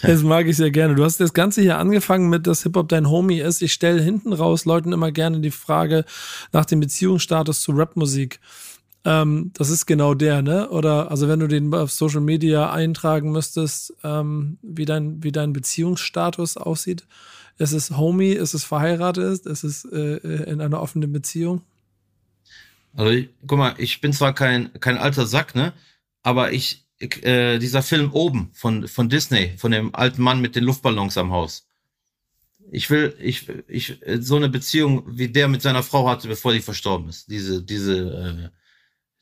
das 0.02 0.22
mag 0.22 0.46
ich 0.46 0.56
sehr 0.56 0.70
gerne. 0.70 0.94
Du 0.94 1.04
hast 1.04 1.20
das 1.20 1.34
Ganze 1.34 1.60
hier 1.60 1.78
angefangen 1.78 2.30
mit, 2.30 2.46
dass 2.46 2.62
Hip-Hop 2.62 2.88
dein 2.88 3.10
Homie 3.10 3.40
ist. 3.40 3.60
Ich 3.60 3.74
stelle 3.74 4.02
hinten 4.02 4.32
raus 4.32 4.64
Leuten 4.64 4.92
immer 4.92 5.12
gerne 5.12 5.40
die 5.40 5.50
Frage 5.50 6.06
nach 6.52 6.64
dem 6.64 6.80
Beziehungsstatus 6.80 7.60
zu 7.60 7.72
Rapmusik. 7.72 8.40
Ähm, 9.06 9.52
das 9.54 9.70
ist 9.70 9.86
genau 9.86 10.14
der, 10.14 10.42
ne? 10.42 10.68
Oder 10.68 11.12
also 11.12 11.28
wenn 11.28 11.38
du 11.38 11.46
den 11.46 11.72
auf 11.72 11.92
Social 11.92 12.20
Media 12.20 12.72
eintragen 12.72 13.30
müsstest, 13.30 13.94
ähm, 14.02 14.58
wie 14.62 14.84
dein 14.84 15.22
wie 15.22 15.30
dein 15.30 15.52
Beziehungsstatus 15.52 16.56
aussieht. 16.56 17.06
Ist 17.56 17.72
es 17.72 17.96
Homie? 17.96 18.32
Ist 18.32 18.52
es 18.52 18.64
verheiratet? 18.64 19.46
Ist 19.46 19.62
es 19.62 19.84
äh, 19.84 20.16
in 20.50 20.60
einer 20.60 20.82
offenen 20.82 21.12
Beziehung? 21.12 21.62
Also 22.94 23.24
guck 23.46 23.58
mal, 23.58 23.74
ich 23.78 24.00
bin 24.00 24.12
zwar 24.12 24.34
kein 24.34 24.72
kein 24.80 24.98
alter 24.98 25.26
Sack, 25.26 25.54
ne? 25.54 25.72
Aber 26.24 26.52
ich 26.52 26.84
äh, 26.98 27.60
dieser 27.60 27.84
Film 27.84 28.12
oben 28.12 28.50
von 28.54 28.88
von 28.88 29.08
Disney, 29.08 29.52
von 29.56 29.70
dem 29.70 29.94
alten 29.94 30.20
Mann 30.20 30.40
mit 30.40 30.56
den 30.56 30.64
Luftballons 30.64 31.16
am 31.16 31.30
Haus. 31.30 31.68
Ich 32.72 32.90
will, 32.90 33.16
ich, 33.20 33.48
ich, 33.68 34.00
so 34.18 34.34
eine 34.34 34.48
Beziehung, 34.48 35.04
wie 35.06 35.28
der 35.28 35.46
mit 35.46 35.62
seiner 35.62 35.84
Frau 35.84 36.08
hatte, 36.08 36.26
bevor 36.26 36.52
die 36.52 36.60
verstorben 36.60 37.08
ist. 37.08 37.30
Diese, 37.30 37.62
diese, 37.62 38.50
äh, 38.52 38.65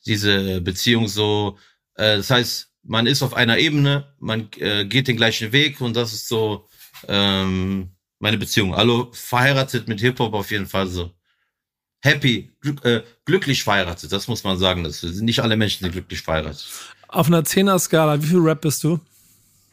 diese 0.06 0.60
Beziehung 0.60 1.08
so, 1.08 1.58
äh, 1.94 2.16
das 2.16 2.30
heißt, 2.30 2.70
man 2.82 3.06
ist 3.06 3.22
auf 3.22 3.34
einer 3.34 3.58
Ebene, 3.58 4.14
man 4.18 4.48
äh, 4.58 4.84
geht 4.84 5.08
den 5.08 5.16
gleichen 5.16 5.52
Weg 5.52 5.80
und 5.80 5.96
das 5.96 6.12
ist 6.12 6.28
so 6.28 6.68
ähm, 7.08 7.90
meine 8.18 8.38
Beziehung. 8.38 8.74
Also 8.74 9.10
verheiratet 9.12 9.88
mit 9.88 10.00
Hip-Hop 10.00 10.34
auf 10.34 10.50
jeden 10.50 10.66
Fall 10.66 10.86
so. 10.86 11.10
Happy, 12.02 12.52
glück, 12.60 12.84
äh, 12.84 13.02
glücklich 13.24 13.64
verheiratet, 13.64 14.12
das 14.12 14.28
muss 14.28 14.44
man 14.44 14.58
sagen. 14.58 14.84
Das 14.84 15.00
sind 15.00 15.24
nicht 15.24 15.40
alle 15.40 15.56
Menschen 15.56 15.84
sind 15.84 15.92
glücklich 15.92 16.20
verheiratet. 16.20 16.66
Auf 17.08 17.28
einer 17.28 17.44
Zehner-Skala, 17.44 18.22
wie 18.22 18.26
viel 18.26 18.40
Rap 18.40 18.60
bist 18.60 18.84
du? 18.84 19.00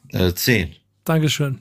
Äh, 0.10 0.34
zehn. 0.34 0.76
Dankeschön. 1.04 1.60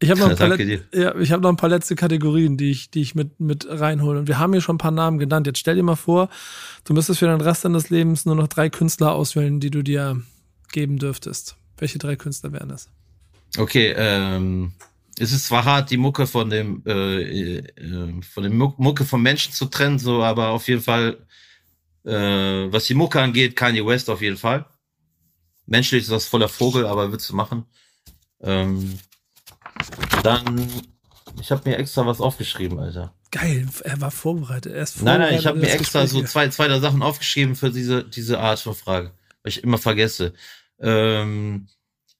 Ich 0.00 0.10
habe 0.10 0.20
noch, 0.20 0.30
ein 0.30 0.36
paar 0.36 0.60
ja, 0.92 1.16
ich 1.16 1.32
hab 1.32 1.40
noch 1.40 1.48
ein 1.48 1.56
paar 1.56 1.68
letzte 1.68 1.96
Kategorien, 1.96 2.56
die 2.56 2.70
ich, 2.70 2.90
die 2.90 3.00
ich 3.00 3.16
mit, 3.16 3.40
mit 3.40 3.66
reinhole. 3.68 4.20
Und 4.20 4.28
wir 4.28 4.38
haben 4.38 4.52
hier 4.52 4.62
schon 4.62 4.76
ein 4.76 4.78
paar 4.78 4.92
Namen 4.92 5.18
genannt. 5.18 5.48
Jetzt 5.48 5.58
stell 5.58 5.74
dir 5.74 5.82
mal 5.82 5.96
vor, 5.96 6.28
du 6.84 6.94
müsstest 6.94 7.18
für 7.18 7.26
den 7.26 7.40
Rest 7.40 7.64
deines 7.64 7.90
Lebens 7.90 8.24
nur 8.24 8.36
noch 8.36 8.46
drei 8.46 8.70
Künstler 8.70 9.12
auswählen, 9.12 9.58
die 9.58 9.70
du 9.70 9.82
dir 9.82 10.22
geben 10.70 10.98
dürftest. 10.98 11.56
Welche 11.78 11.98
drei 11.98 12.14
Künstler 12.14 12.52
wären 12.52 12.68
das? 12.68 12.88
Okay, 13.56 13.92
ähm, 13.96 14.72
es 15.18 15.32
ist 15.32 15.46
zwar 15.46 15.64
hart, 15.64 15.90
die 15.90 15.96
Mucke 15.96 16.28
von 16.28 16.48
dem, 16.48 16.82
äh, 16.86 17.58
äh, 17.58 18.22
von 18.22 18.44
dem 18.44 18.56
Mucke 18.56 19.04
vom 19.04 19.22
Menschen 19.22 19.52
zu 19.52 19.66
trennen, 19.66 19.98
so, 19.98 20.22
aber 20.22 20.50
auf 20.50 20.68
jeden 20.68 20.82
Fall, 20.82 21.18
äh, 22.04 22.12
was 22.70 22.86
die 22.86 22.94
Mucke 22.94 23.20
angeht, 23.20 23.56
Kanye 23.56 23.84
West 23.84 24.08
auf 24.10 24.22
jeden 24.22 24.36
Fall. 24.36 24.64
Menschlich 25.66 26.02
ist 26.02 26.12
das 26.12 26.26
voller 26.26 26.48
Vogel, 26.48 26.86
aber 26.86 27.10
willst 27.10 27.28
du 27.30 27.34
machen. 27.34 27.64
Ähm, 28.40 28.98
dann, 30.22 30.68
ich 31.40 31.50
habe 31.50 31.68
mir 31.68 31.76
extra 31.76 32.06
was 32.06 32.20
aufgeschrieben, 32.20 32.78
Alter. 32.78 33.14
Geil, 33.30 33.68
er 33.84 34.00
war 34.00 34.10
vorbereitet. 34.10 34.72
Er 34.72 34.86
vorbereitet 34.86 35.20
nein, 35.20 35.30
nein, 35.30 35.38
ich 35.38 35.46
habe 35.46 35.58
mir 35.58 35.70
extra 35.70 36.02
Gespräch 36.02 36.22
so 36.22 36.26
zwei, 36.26 36.48
zwei 36.48 36.68
der 36.68 36.80
Sachen 36.80 37.02
aufgeschrieben 37.02 37.56
für 37.56 37.70
diese, 37.70 38.04
diese 38.04 38.38
Art 38.38 38.60
von 38.60 38.74
Frage, 38.74 39.12
weil 39.42 39.50
ich 39.50 39.62
immer 39.62 39.78
vergesse. 39.78 40.34
Ähm, 40.80 41.68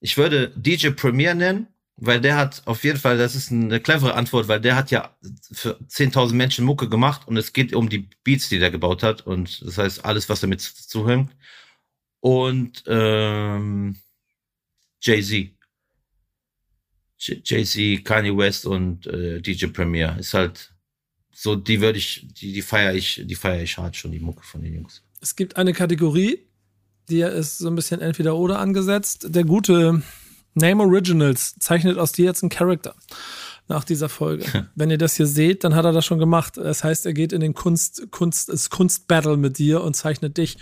ich 0.01 0.17
würde 0.17 0.53
DJ 0.57 0.91
Premier 0.91 1.35
nennen, 1.35 1.69
weil 1.97 2.21
der 2.21 2.37
hat 2.37 2.63
auf 2.67 2.85
jeden 2.85 2.99
Fall, 2.99 3.19
das 3.19 3.35
ist 3.35 3.51
eine 3.51 3.81
clevere 3.81 4.15
Antwort, 4.15 4.49
weil 4.49 4.61
der 4.61 4.77
hat 4.77 4.91
ja 4.91 5.17
für 5.51 5.79
10.000 5.89 6.35
Menschen 6.35 6.65
Mucke 6.65 6.89
gemacht 6.89 7.27
und 7.27 7.37
es 7.37 7.53
geht 7.53 7.75
um 7.75 7.89
die 7.89 8.09
Beats, 8.23 8.49
die 8.49 8.59
der 8.59 8.71
gebaut 8.71 9.03
hat 9.03 9.27
und 9.27 9.67
das 9.67 9.79
heißt 9.79 10.05
alles, 10.05 10.29
was 10.29 10.41
damit 10.41 10.61
zuhängt. 10.61 11.35
Und 12.21 12.85
ähm, 12.87 13.97
Jay-Z. 15.01 15.58
Jay-Z, 17.19 18.05
Kanye 18.05 18.37
West 18.37 18.67
und 18.67 19.07
äh, 19.07 19.41
DJ 19.41 19.67
Premier. 19.67 20.17
Ist 20.19 20.35
halt 20.35 20.73
so, 21.33 21.57
die 21.57 21.81
würde 21.81 21.99
ich, 21.99 22.27
die, 22.33 22.53
die 22.53 22.63
feiere 22.63 22.95
ich, 22.95 23.23
die 23.25 23.35
feiere 23.35 23.63
ich 23.63 23.77
hart 23.77 23.97
schon, 23.97 24.13
die 24.13 24.21
Mucke 24.21 24.45
von 24.45 24.63
den 24.63 24.75
Jungs. 24.75 25.03
Es 25.21 25.37
gibt 25.37 25.57
eine 25.57 25.73
Kategorie, 25.73 26.47
die 27.09 27.21
ist 27.21 27.59
so 27.59 27.69
ein 27.69 27.75
bisschen 27.75 28.01
entweder 28.01 28.37
oder 28.37 28.59
angesetzt. 28.59 29.27
Der 29.35 29.45
gute 29.45 30.03
Name 30.55 30.85
Originals 30.85 31.57
zeichnet 31.59 31.99
aus 31.99 32.13
dir 32.13 32.27
jetzt 32.27 32.43
einen 32.43 32.51
Charakter 32.51 32.95
nach 33.69 33.85
dieser 33.85 34.09
Folge. 34.09 34.69
Wenn 34.75 34.91
ihr 34.91 34.99
das 34.99 35.17
hier 35.17 35.27
seht, 35.27 35.63
dann 35.63 35.75
hat 35.75 35.85
er 35.85 35.93
das 35.93 36.05
schon 36.05 36.19
gemacht. 36.19 36.57
Das 36.57 36.83
heißt, 36.83 37.07
er 37.07 37.13
geht 37.13 37.33
in 37.33 37.41
den 37.41 37.55
Kunst, 37.55 38.11
Kunst, 38.11 38.49
das 38.49 38.71
Kunstbattle 38.71 39.37
mit 39.37 39.59
dir 39.59 39.83
und 39.83 39.95
zeichnet 39.95 40.39
dich. 40.39 40.57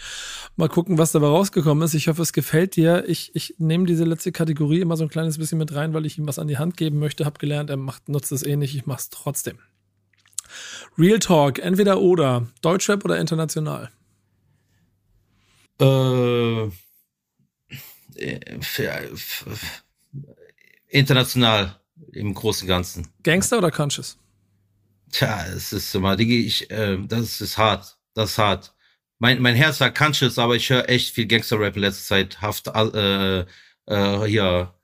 Mal 0.57 0.69
gucken, 0.69 0.99
was 0.99 1.13
dabei 1.13 1.29
rausgekommen 1.29 1.85
ist. 1.85 1.95
Ich 1.95 2.09
hoffe, 2.09 2.23
es 2.23 2.33
gefällt 2.33 2.77
dir. 2.77 3.05
Ich, 3.09 3.31
ich 3.35 3.55
nehme 3.59 3.87
diese 3.87 4.05
letzte 4.05 4.33
Kategorie 4.33 4.81
immer 4.81 4.97
so 4.97 5.05
ein 5.05 5.11
kleines 5.11 5.39
bisschen 5.39 5.59
mit 5.59 5.75
rein, 5.75 5.95
weil 5.95 6.07
ich 6.07 6.19
ihm 6.19 6.27
was 6.27 6.39
an 6.39 6.49
die 6.49 6.59
Hand 6.59 6.77
geben 6.77 6.99
möchte. 6.99 7.25
Hab 7.25 7.39
gelernt, 7.39 7.71
er 7.71 7.77
macht, 7.77 8.09
nutzt 8.09 8.33
es 8.33 8.43
eh 8.43 8.57
nicht. 8.57 8.75
Ich 8.75 8.87
mach's 8.87 9.09
trotzdem. 9.11 9.59
Real 10.99 11.19
Talk, 11.19 11.59
entweder 11.59 12.01
oder. 12.01 12.47
Deutschrap 12.63 13.05
oder 13.05 13.19
international? 13.19 13.91
Äh, 15.79 16.71
international 20.89 21.81
im 22.17 22.35
Großen 22.35 22.65
und 22.65 22.69
Ganzen. 22.69 23.09
Gangster 23.23 23.59
oder 23.59 23.71
Conscious? 23.71 24.17
Tja, 25.13 25.47
es 25.55 25.73
ist 25.73 25.95
immer, 25.95 26.17
Digi, 26.17 26.47
ich, 26.47 26.71
äh, 26.71 26.99
das 27.07 27.41
ist 27.41 27.59
hart. 27.59 27.97
Das 28.15 28.33
ist 28.33 28.39
hart. 28.39 28.75
Mein, 29.19 29.41
mein 29.41 29.55
Herz 29.55 29.79
sagt 29.79 29.97
Conscious, 29.97 30.39
aber 30.39 30.57
ich 30.57 30.69
höre 30.69 30.89
echt 30.89 31.15
viel 31.15 31.27
Gangster-Rap 31.27 31.77
in 31.77 31.83
letzter 31.83 32.05
Zeit. 32.05 32.41
Haft, 32.43 32.69
äh, 32.69 33.41
äh, 33.41 34.27
hier, 34.27 34.75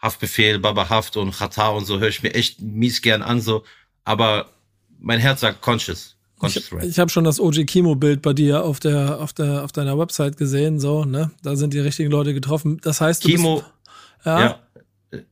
Haftbefehl, 0.00 0.58
Baba 0.58 0.88
Haft 0.88 1.16
und 1.16 1.32
Chata 1.32 1.68
und 1.68 1.86
so 1.86 2.00
höre 2.00 2.08
ich 2.08 2.22
mir 2.22 2.34
echt 2.34 2.60
mies 2.60 3.02
gern 3.02 3.22
an, 3.22 3.40
so. 3.40 3.64
Aber 4.04 4.50
mein 4.98 5.20
Herz 5.20 5.40
sagt 5.40 5.62
Conscious. 5.62 6.16
Ich, 6.44 6.72
ich 6.72 6.98
habe 6.98 7.08
schon 7.08 7.22
das 7.22 7.38
OG 7.38 7.66
Kimo 7.66 7.94
Bild 7.94 8.20
bei 8.20 8.32
dir 8.32 8.64
auf 8.64 8.80
der 8.80 9.20
auf 9.20 9.32
der 9.32 9.62
auf 9.62 9.70
deiner 9.70 9.96
Website 9.96 10.36
gesehen, 10.36 10.80
so, 10.80 11.04
ne? 11.04 11.30
Da 11.42 11.54
sind 11.54 11.72
die 11.72 11.78
richtigen 11.78 12.10
Leute 12.10 12.34
getroffen. 12.34 12.80
Das 12.82 13.00
heißt, 13.00 13.24
du 13.24 13.28
Kimo, 13.28 13.56
bist, 13.56 13.66
ja, 14.24 14.40
ja, 14.40 14.58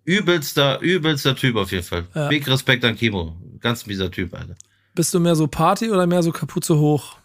übelster, 0.05 0.81
übelster 0.81 1.35
Typ 1.37 1.57
auf 1.57 1.73
jeden 1.73 1.85
Fall. 1.85 2.07
Ja. 2.15 2.29
Big 2.29 2.47
Respekt 2.49 2.85
an 2.85 2.97
Kimo. 2.97 3.37
Ganz 3.61 3.87
mieser 3.87 4.11
Typ, 4.11 4.35
Alter. 4.35 4.55
bist 4.95 5.13
du 5.15 5.21
mehr 5.21 5.35
so 5.37 5.47
Party 5.47 5.91
oder 5.91 6.07
mehr 6.07 6.23
so 6.23 6.33
Kapuze 6.33 6.77
hoch? 6.79 7.17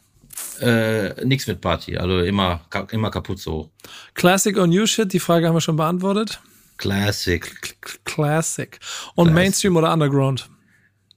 Äh, 0.60 1.26
nix 1.26 1.48
mit 1.48 1.62
Party, 1.62 1.98
also 1.98 2.20
immer, 2.20 2.62
immer 2.92 3.10
Kapuze 3.12 3.52
hoch. 3.52 3.70
Classic 4.14 4.58
or 4.58 4.68
New 4.68 4.86
Shit? 4.86 5.14
Die 5.14 5.20
Frage 5.20 5.48
haben 5.48 5.56
wir 5.56 5.62
schon 5.62 5.76
beantwortet. 5.78 6.42
Classic. 6.78 7.42
K- 7.62 7.98
Classic. 8.04 8.78
Und 9.16 9.28
Classic. 9.28 9.34
Mainstream 9.34 9.76
oder 9.78 9.94
Underground? 9.94 10.50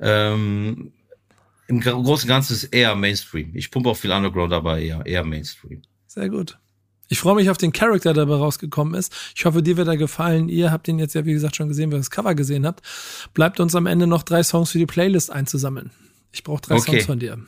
Ähm, 0.00 0.92
Im 1.66 1.80
Gro- 1.80 2.00
Großen 2.02 2.28
und 2.28 2.34
Ganzen 2.34 2.52
ist 2.52 2.64
eher 2.64 2.94
Mainstream. 2.94 3.50
Ich 3.54 3.70
pumpe 3.70 3.88
auch 3.90 3.96
viel 3.96 4.12
Underground, 4.12 4.52
aber 4.52 4.78
eher, 4.78 5.04
eher 5.04 5.24
Mainstream. 5.24 5.82
Sehr 6.06 6.28
gut. 6.28 6.56
Ich 7.08 7.18
freue 7.20 7.34
mich 7.34 7.48
auf 7.50 7.56
den 7.58 7.72
Charakter, 7.72 8.12
der 8.12 8.26
dabei 8.26 8.38
rausgekommen 8.38 8.94
ist. 8.94 9.14
Ich 9.34 9.44
hoffe, 9.44 9.62
dir 9.62 9.76
wird 9.76 9.88
er 9.88 9.96
gefallen. 9.96 10.48
Ihr 10.48 10.70
habt 10.70 10.88
ihn 10.88 10.98
jetzt 10.98 11.14
ja, 11.14 11.24
wie 11.24 11.32
gesagt, 11.32 11.56
schon 11.56 11.68
gesehen, 11.68 11.90
wenn 11.90 11.96
ihr 11.96 12.00
das 12.00 12.10
Cover 12.10 12.34
gesehen 12.34 12.66
habt. 12.66 12.82
Bleibt 13.34 13.60
uns 13.60 13.74
am 13.74 13.86
Ende 13.86 14.06
noch 14.06 14.22
drei 14.22 14.42
Songs 14.42 14.70
für 14.72 14.78
die 14.78 14.86
Playlist 14.86 15.30
einzusammeln. 15.30 15.90
Ich 16.32 16.44
brauche 16.44 16.60
drei 16.60 16.76
Okay. 16.76 16.92
Songs 16.92 17.06
von 17.06 17.18
dir. 17.18 17.38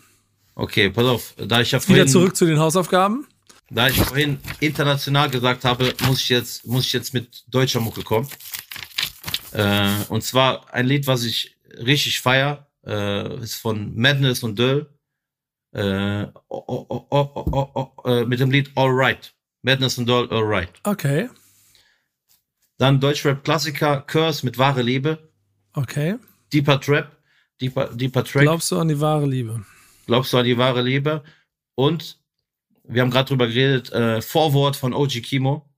Okay, 0.54 0.90
pass 0.90 1.04
auf. 1.04 1.34
Da 1.36 1.60
ich 1.60 1.72
ja 1.72 1.78
Wieder 1.78 1.86
vorhin, 1.86 2.08
zurück 2.08 2.36
zu 2.36 2.46
den 2.46 2.58
Hausaufgaben. 2.58 3.26
da 3.70 3.88
ich 3.88 3.96
vorhin 3.96 4.38
international 4.60 5.30
gesagt 5.30 5.64
habe, 5.64 5.94
muss 6.06 6.20
ich 6.22 6.28
jetzt, 6.30 6.66
muss 6.66 6.86
ich 6.86 6.92
jetzt 6.92 7.12
mit 7.14 7.44
deutscher 7.48 7.80
Mucke 7.80 8.02
kommen. 8.02 8.28
Äh, 9.52 9.90
und 10.08 10.22
zwar 10.22 10.72
ein 10.72 10.86
Lied, 10.86 11.06
was 11.06 11.24
ich 11.24 11.56
richtig 11.78 12.20
feier, 12.20 12.66
äh, 12.86 13.42
ist 13.42 13.56
von 13.56 13.94
Madness 13.96 14.42
und 14.42 14.58
Döll. 14.58 14.88
Äh, 15.72 16.24
oh, 16.48 16.64
oh, 16.66 16.86
oh, 16.88 17.06
oh, 17.10 17.30
oh, 17.34 17.70
oh, 17.74 17.92
oh, 17.96 18.08
äh, 18.08 18.24
mit 18.24 18.40
dem 18.40 18.50
Lied 18.50 18.70
Alright. 18.74 19.34
Madness 19.62 19.98
und 19.98 20.08
Döll, 20.08 20.28
Alright. 20.30 20.70
Okay. 20.84 21.28
Dann 22.78 23.00
Deutschrap-Klassiker, 23.00 24.02
Curse 24.06 24.44
mit 24.44 24.56
Wahre 24.58 24.82
Liebe. 24.82 25.30
Okay. 25.74 26.16
Deeper 26.52 26.80
Trap, 26.80 27.16
Deeper, 27.60 27.90
Deeper 27.92 28.24
Track. 28.24 28.42
Glaubst 28.42 28.70
du 28.70 28.78
an 28.78 28.88
die 28.88 29.00
wahre 29.00 29.26
Liebe? 29.26 29.64
Glaubst 30.06 30.32
du 30.32 30.38
an 30.38 30.44
die 30.44 30.56
wahre 30.56 30.82
Liebe? 30.82 31.22
Und 31.74 32.18
wir 32.84 33.02
haben 33.02 33.10
gerade 33.10 33.28
drüber 33.28 33.46
geredet, 33.46 33.92
äh, 33.92 34.20
Vorwort 34.20 34.76
von 34.76 34.94
OG 34.94 35.20
Kimo. 35.22 35.68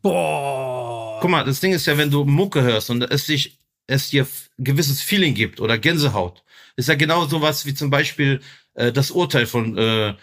Boah. 0.00 1.18
Guck 1.20 1.30
mal, 1.30 1.44
das 1.44 1.60
Ding 1.60 1.72
ist 1.72 1.86
ja, 1.86 1.98
wenn 1.98 2.10
du 2.10 2.24
Mucke 2.24 2.62
hörst 2.62 2.90
und 2.90 3.02
es 3.02 3.26
dich, 3.26 3.58
es 3.86 4.10
dir 4.10 4.26
gewisses 4.58 5.02
Feeling 5.02 5.34
gibt 5.34 5.60
oder 5.60 5.76
Gänsehaut, 5.76 6.42
ist 6.76 6.88
ja 6.88 6.94
genau 6.94 7.26
sowas 7.26 7.66
wie 7.66 7.74
zum 7.74 7.90
Beispiel 7.90 8.40
äh, 8.74 8.92
das 8.92 9.10
Urteil 9.10 9.46
von 9.46 9.76
äh, 9.76 10.14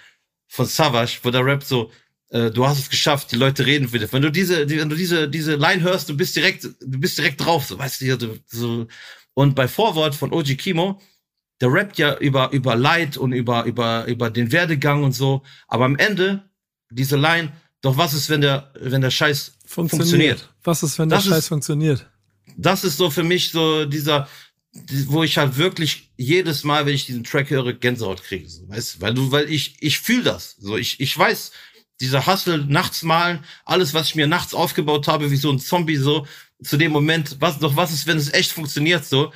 von 0.47 0.65
Savage, 0.65 1.19
wo 1.23 1.31
der 1.31 1.45
Rap 1.45 1.63
so, 1.63 1.91
du 2.31 2.65
hast 2.65 2.79
es 2.79 2.89
geschafft, 2.89 3.31
die 3.31 3.35
Leute 3.35 3.65
reden 3.65 3.89
für 3.89 3.99
dich. 3.99 4.11
Wenn 4.13 4.21
du 4.21 4.31
diese, 4.31 4.65
die, 4.65 4.77
wenn 4.79 4.89
du 4.89 4.95
diese 4.95 5.27
diese 5.27 5.55
Line 5.55 5.81
hörst, 5.81 6.07
du 6.09 6.15
bist 6.15 6.35
direkt, 6.35 6.63
du 6.63 6.99
bist 6.99 7.17
direkt 7.17 7.41
drauf, 7.43 7.65
so 7.65 7.77
weißt 7.77 8.01
du, 8.01 8.39
so. 8.47 8.87
Und 9.33 9.55
bei 9.55 9.67
Vorwort 9.67 10.15
von 10.15 10.31
OG 10.33 10.55
Kimo, 10.57 11.01
der 11.59 11.71
rappt 11.71 11.97
ja 11.97 12.17
über 12.17 12.51
über 12.51 12.75
Leid 12.75 13.17
und 13.17 13.33
über 13.33 13.65
über 13.65 14.05
über 14.07 14.29
den 14.29 14.51
Werdegang 14.51 15.03
und 15.03 15.13
so, 15.13 15.43
aber 15.67 15.85
am 15.85 15.97
Ende 15.97 16.49
diese 16.89 17.17
Line, 17.17 17.51
doch 17.81 17.97
was 17.97 18.13
ist, 18.13 18.29
wenn 18.29 18.41
der 18.41 18.71
wenn 18.79 19.01
der 19.01 19.11
Scheiß 19.11 19.53
Funktioniert. 19.65 20.07
funktioniert? 20.39 20.49
Was 20.63 20.83
ist, 20.83 20.99
wenn 20.99 21.09
der 21.09 21.17
Das 21.17 21.25
ist- 21.27 21.31
Scheiß 21.33 21.47
funktioniert? 21.49 22.09
das 22.57 22.83
ist 22.83 22.97
so 22.97 23.09
für 23.09 23.23
mich 23.23 23.51
so 23.51 23.85
dieser, 23.85 24.27
die- 24.73 25.07
wo 25.09 25.23
ich 25.23 25.37
halt 25.37 25.57
wirklich 25.57 26.11
jedes 26.17 26.63
Mal, 26.63 26.85
wenn 26.85 26.93
ich 26.93 27.05
diesen 27.05 27.23
Track 27.23 27.49
höre, 27.49 27.71
Gänsehaut 27.73 28.21
kriege. 28.23 28.47
So, 28.49 28.67
weißt, 28.69 28.95
du? 28.95 29.01
weil 29.01 29.13
du, 29.13 29.31
weil 29.31 29.49
ich, 29.49 29.75
ich 29.79 29.99
fühle 29.99 30.23
das. 30.23 30.55
So, 30.59 30.75
ich, 30.77 30.99
ich 30.99 31.17
weiß, 31.17 31.51
dieser 32.01 32.25
Hustle, 32.25 32.65
nachts 32.67 33.03
malen, 33.03 33.43
alles, 33.65 33.93
was 33.93 34.07
ich 34.07 34.15
mir 34.15 34.27
nachts 34.27 34.53
aufgebaut 34.53 35.07
habe, 35.07 35.31
wie 35.31 35.37
so 35.37 35.51
ein 35.51 35.59
Zombie, 35.59 35.97
so, 35.97 36.25
zu 36.63 36.77
dem 36.77 36.91
Moment, 36.91 37.37
was, 37.39 37.59
doch 37.59 37.75
was 37.75 37.91
ist, 37.91 38.07
wenn 38.07 38.17
es 38.17 38.33
echt 38.33 38.51
funktioniert, 38.51 39.05
so, 39.05 39.31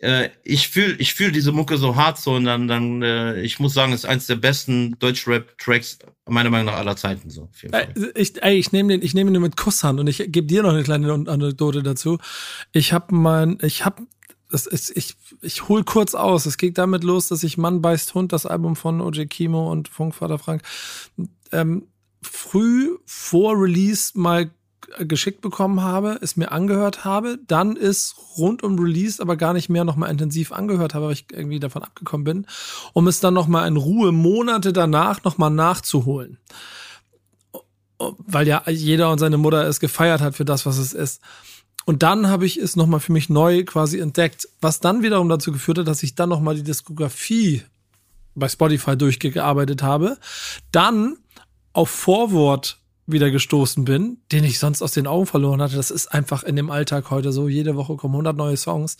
äh, 0.00 0.30
ich 0.44 0.68
fühle 0.68 0.94
ich 0.94 1.12
fühl 1.14 1.30
diese 1.30 1.52
Mucke 1.52 1.76
so 1.76 1.94
hart 1.94 2.18
so 2.18 2.34
und 2.34 2.44
dann, 2.44 2.68
dann 2.68 3.02
äh, 3.02 3.42
ich 3.42 3.60
muss 3.60 3.74
sagen, 3.74 3.92
es 3.92 4.00
ist 4.00 4.08
eins 4.08 4.26
der 4.26 4.36
besten 4.36 4.98
Deutschrap-Tracks 4.98 5.98
meiner 6.26 6.48
Meinung 6.48 6.66
nach 6.66 6.78
aller 6.78 6.96
Zeiten 6.96 7.28
so. 7.28 7.50
Ey, 7.70 7.88
ich, 8.14 8.42
ey, 8.42 8.56
ich 8.56 8.72
nehme 8.72 8.94
den, 8.94 9.02
ich 9.02 9.12
nehme 9.12 9.30
den 9.30 9.42
mit 9.42 9.58
Kusshand 9.58 10.00
und 10.00 10.06
ich 10.06 10.18
gebe 10.28 10.46
dir 10.46 10.62
noch 10.62 10.70
eine 10.70 10.84
kleine 10.84 11.12
Anekdote 11.12 11.82
dazu. 11.82 12.18
Ich 12.72 12.92
habe 12.94 13.14
mein, 13.14 13.58
ich 13.60 13.84
habe, 13.84 14.06
das 14.50 14.66
ist, 14.66 14.96
ich, 14.96 15.16
ich 15.42 15.68
hol 15.68 15.84
kurz 15.84 16.14
aus. 16.14 16.46
Es 16.46 16.56
geht 16.56 16.78
damit 16.78 17.04
los, 17.04 17.28
dass 17.28 17.42
ich 17.42 17.58
Mann 17.58 17.82
beißt 17.82 18.14
Hund, 18.14 18.32
das 18.32 18.46
Album 18.46 18.76
von 18.76 19.02
OJ 19.02 19.26
Kimo 19.26 19.70
und 19.70 19.88
Funkvater 19.88 20.38
Frank, 20.38 20.62
ähm, 21.52 21.88
früh 22.22 22.96
vor 23.06 23.54
Release 23.60 24.18
mal 24.18 24.50
geschickt 24.98 25.40
bekommen 25.40 25.82
habe, 25.82 26.18
es 26.20 26.36
mir 26.36 26.50
angehört 26.50 27.04
habe, 27.04 27.38
dann 27.46 27.76
ist 27.76 28.16
rund 28.36 28.62
um 28.62 28.78
Release 28.78 29.22
aber 29.22 29.36
gar 29.36 29.52
nicht 29.52 29.68
mehr 29.68 29.84
nochmal 29.84 30.10
intensiv 30.10 30.50
angehört 30.50 30.94
habe, 30.94 31.06
weil 31.06 31.12
ich 31.12 31.26
irgendwie 31.30 31.60
davon 31.60 31.82
abgekommen 31.82 32.24
bin, 32.24 32.46
um 32.92 33.06
es 33.06 33.20
dann 33.20 33.34
nochmal 33.34 33.68
in 33.68 33.76
Ruhe 33.76 34.10
Monate 34.10 34.72
danach 34.72 35.22
nochmal 35.22 35.50
nachzuholen 35.50 36.38
weil 38.00 38.48
ja 38.48 38.62
jeder 38.68 39.10
und 39.10 39.18
seine 39.18 39.38
Mutter 39.38 39.66
es 39.66 39.80
gefeiert 39.80 40.20
hat 40.20 40.34
für 40.34 40.44
das, 40.44 40.66
was 40.66 40.78
es 40.78 40.92
ist. 40.92 41.20
Und 41.84 42.02
dann 42.02 42.28
habe 42.28 42.46
ich 42.46 42.56
es 42.56 42.76
nochmal 42.76 43.00
für 43.00 43.12
mich 43.12 43.28
neu 43.28 43.64
quasi 43.64 43.98
entdeckt, 43.98 44.48
was 44.60 44.80
dann 44.80 45.02
wiederum 45.02 45.28
dazu 45.28 45.52
geführt 45.52 45.78
hat, 45.78 45.88
dass 45.88 46.02
ich 46.02 46.14
dann 46.14 46.28
nochmal 46.28 46.54
die 46.54 46.62
Diskografie 46.62 47.62
bei 48.34 48.48
Spotify 48.48 48.96
durchgearbeitet 48.96 49.82
habe, 49.82 50.16
dann 50.72 51.16
auf 51.72 51.90
Vorwort 51.90 52.80
wieder 53.12 53.30
gestoßen 53.30 53.84
bin, 53.84 54.18
den 54.32 54.44
ich 54.44 54.58
sonst 54.58 54.82
aus 54.82 54.92
den 54.92 55.06
Augen 55.06 55.26
verloren 55.26 55.62
hatte. 55.62 55.76
Das 55.76 55.90
ist 55.90 56.08
einfach 56.08 56.42
in 56.42 56.56
dem 56.56 56.70
Alltag 56.70 57.10
heute 57.10 57.32
so. 57.32 57.48
Jede 57.48 57.76
Woche 57.76 57.96
kommen 57.96 58.14
100 58.14 58.36
neue 58.36 58.56
Songs. 58.56 58.96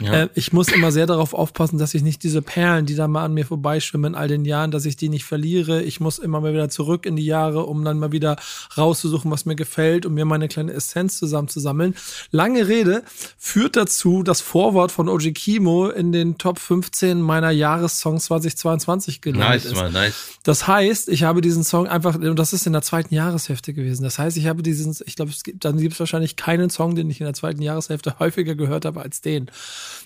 Ja. 0.00 0.12
Äh, 0.12 0.28
ich 0.34 0.52
muss 0.52 0.68
immer 0.68 0.92
sehr 0.92 1.06
darauf 1.06 1.34
aufpassen, 1.34 1.78
dass 1.78 1.94
ich 1.94 2.02
nicht 2.02 2.22
diese 2.22 2.42
Perlen, 2.42 2.86
die 2.86 2.94
da 2.94 3.08
mal 3.08 3.24
an 3.24 3.34
mir 3.34 3.46
vorbeischwimmen 3.46 4.12
in 4.12 4.18
all 4.18 4.28
den 4.28 4.44
Jahren, 4.44 4.70
dass 4.70 4.84
ich 4.84 4.96
die 4.96 5.08
nicht 5.08 5.24
verliere. 5.24 5.82
Ich 5.82 6.00
muss 6.00 6.18
immer 6.18 6.40
mal 6.40 6.52
wieder 6.52 6.68
zurück 6.68 7.06
in 7.06 7.16
die 7.16 7.24
Jahre, 7.24 7.66
um 7.66 7.84
dann 7.84 7.98
mal 7.98 8.12
wieder 8.12 8.36
rauszusuchen, 8.76 9.30
was 9.30 9.46
mir 9.46 9.56
gefällt, 9.56 10.06
um 10.06 10.14
mir 10.14 10.24
meine 10.24 10.48
kleine 10.48 10.72
Essenz 10.72 11.18
zusammenzusammeln. 11.18 11.94
Lange 12.30 12.68
Rede 12.68 13.02
führt 13.38 13.76
dazu 13.76 14.22
das 14.22 14.40
Vorwort 14.40 14.92
von 14.92 15.08
Oji 15.08 15.32
Kimo 15.32 15.88
in 15.88 16.12
den 16.12 16.38
Top 16.38 16.58
15 16.58 17.20
meiner 17.20 17.50
Jahressongs 17.50 18.26
2022 18.26 19.20
gelandet 19.20 19.64
nice, 19.64 19.64
ist. 19.64 19.92
nice. 19.92 20.14
Das 20.42 20.66
heißt, 20.66 21.08
ich 21.08 21.24
habe 21.24 21.40
diesen 21.40 21.64
Song 21.64 21.86
einfach, 21.86 22.14
und 22.16 22.38
das 22.38 22.52
ist 22.52 22.66
in 22.66 22.72
der 22.72 22.82
zweiten 22.82 23.14
Jahreshälfte 23.46 23.72
gewesen. 23.74 24.02
Das 24.02 24.18
heißt, 24.18 24.36
ich 24.36 24.46
habe 24.46 24.62
diesen, 24.62 24.96
ich 25.06 25.16
glaube, 25.16 25.30
es 25.30 25.42
gibt, 25.42 25.64
dann 25.64 25.78
gibt 25.78 25.94
es 25.94 26.00
wahrscheinlich 26.00 26.36
keinen 26.36 26.70
Song, 26.70 26.94
den 26.94 27.08
ich 27.10 27.20
in 27.20 27.24
der 27.26 27.34
zweiten 27.34 27.62
Jahreshälfte 27.62 28.16
häufiger 28.18 28.54
gehört 28.54 28.84
habe 28.84 29.00
als 29.00 29.20
den. 29.20 29.50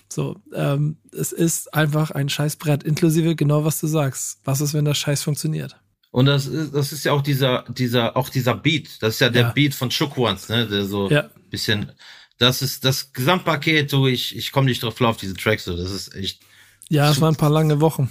So, 0.09 0.37
ähm, 0.53 0.97
es 1.11 1.31
ist 1.31 1.73
einfach 1.73 2.11
ein 2.11 2.29
Scheißbrett, 2.29 2.83
inklusive 2.83 3.35
genau 3.35 3.65
was 3.65 3.79
du 3.79 3.87
sagst. 3.87 4.39
Was 4.43 4.61
ist, 4.61 4.73
wenn 4.73 4.85
der 4.85 4.93
Scheiß 4.93 5.23
funktioniert? 5.23 5.75
Und 6.11 6.25
das 6.25 6.45
ist, 6.45 6.73
das 6.73 6.91
ist 6.91 7.05
ja 7.05 7.13
auch 7.13 7.21
dieser, 7.21 7.63
dieser, 7.69 8.17
auch 8.17 8.29
dieser 8.29 8.55
Beat. 8.55 9.01
Das 9.01 9.15
ist 9.15 9.21
ja 9.21 9.29
der 9.29 9.41
Ja. 9.43 9.49
Beat 9.51 9.73
von 9.73 9.89
Ones, 10.17 10.49
ne? 10.49 10.67
Der 10.67 10.85
so 10.85 11.09
Ja. 11.09 11.29
bisschen. 11.49 11.91
Das 12.37 12.61
ist 12.61 12.83
das 12.83 13.13
Gesamtpaket, 13.13 13.89
so 13.89 14.07
ich, 14.07 14.35
ich 14.35 14.51
komme 14.51 14.65
nicht 14.65 14.83
drauf 14.83 14.95
klar 14.95 15.11
auf 15.11 15.17
diese 15.17 15.35
Tracks, 15.35 15.65
so. 15.65 15.77
Das 15.77 15.91
ist 15.91 16.13
echt. 16.15 16.41
Ja, 16.89 17.09
es 17.09 17.21
waren 17.21 17.35
ein 17.35 17.37
paar 17.37 17.51
lange 17.51 17.79
Wochen. 17.79 18.09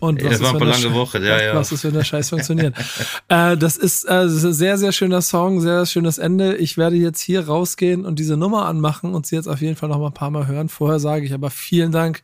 Und 0.00 0.22
was 0.24 0.34
es 0.34 0.40
waren 0.40 0.46
ist, 0.46 0.48
ein 0.48 0.60
wenn 0.60 0.68
paar 0.68 0.78
der 0.80 0.82
lange 0.84 0.94
Wochen, 0.94 1.24
ja, 1.24 1.42
ja. 1.42 1.54
Was 1.54 1.72
ist, 1.72 1.84
wenn 1.84 1.92
der 1.94 2.04
Scheiß 2.04 2.30
funktioniert? 2.30 2.74
äh, 3.28 3.56
das 3.56 3.76
ist 3.76 4.04
äh, 4.04 4.08
das 4.24 4.32
sehr, 4.42 4.78
sehr 4.78 4.92
schöner 4.92 5.22
Song, 5.22 5.60
sehr 5.60 5.86
schönes 5.86 6.18
Ende. 6.18 6.56
Ich 6.56 6.76
werde 6.76 6.96
jetzt 6.96 7.20
hier 7.20 7.46
rausgehen 7.46 8.04
und 8.04 8.18
diese 8.18 8.36
Nummer 8.36 8.66
anmachen 8.66 9.14
und 9.14 9.26
sie 9.26 9.36
jetzt 9.36 9.48
auf 9.48 9.60
jeden 9.60 9.76
Fall 9.76 9.88
noch 9.88 9.98
mal 9.98 10.08
ein 10.08 10.14
paar 10.14 10.30
Mal 10.30 10.46
hören. 10.46 10.68
Vorher 10.68 11.00
sage 11.00 11.24
ich 11.24 11.32
aber 11.32 11.50
vielen 11.50 11.92
Dank, 11.92 12.22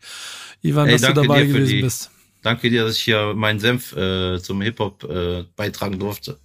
Ivan, 0.62 0.86
Ey, 0.88 0.92
dass 0.98 1.02
du 1.02 1.12
dabei 1.22 1.44
gewesen 1.44 1.66
die- 1.68 1.82
bist. 1.82 2.10
Danke 2.42 2.68
dir, 2.68 2.84
dass 2.84 2.96
ich 2.96 3.02
hier 3.02 3.32
meinen 3.34 3.58
Senf 3.58 3.96
äh, 3.96 4.38
zum 4.40 4.60
Hip-Hop 4.60 5.04
äh, 5.04 5.44
beitragen 5.56 5.98
durfte. 5.98 6.38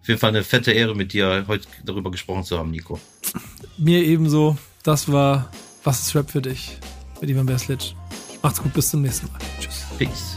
Auf 0.00 0.08
jeden 0.08 0.18
Fall 0.20 0.30
eine 0.30 0.42
fette 0.42 0.72
Ehre, 0.72 0.94
mit 0.96 1.12
dir 1.12 1.44
heute 1.46 1.66
darüber 1.84 2.10
gesprochen 2.10 2.42
zu 2.44 2.58
haben, 2.58 2.72
Nico. 2.72 3.00
Mir 3.78 4.02
ebenso. 4.04 4.58
Das 4.82 5.10
war 5.10 5.50
Was 5.84 6.00
ist 6.02 6.14
Rap 6.16 6.30
für 6.30 6.42
dich? 6.42 6.76
Mit 7.20 7.30
Ivan 7.30 7.46
Berslic. 7.46 7.94
Macht's 8.42 8.60
gut, 8.62 8.74
bis 8.74 8.90
zum 8.90 9.02
nächsten 9.02 9.28
Mal. 9.32 9.38
Tschüss. 9.60 9.84
Peace. 9.96 10.36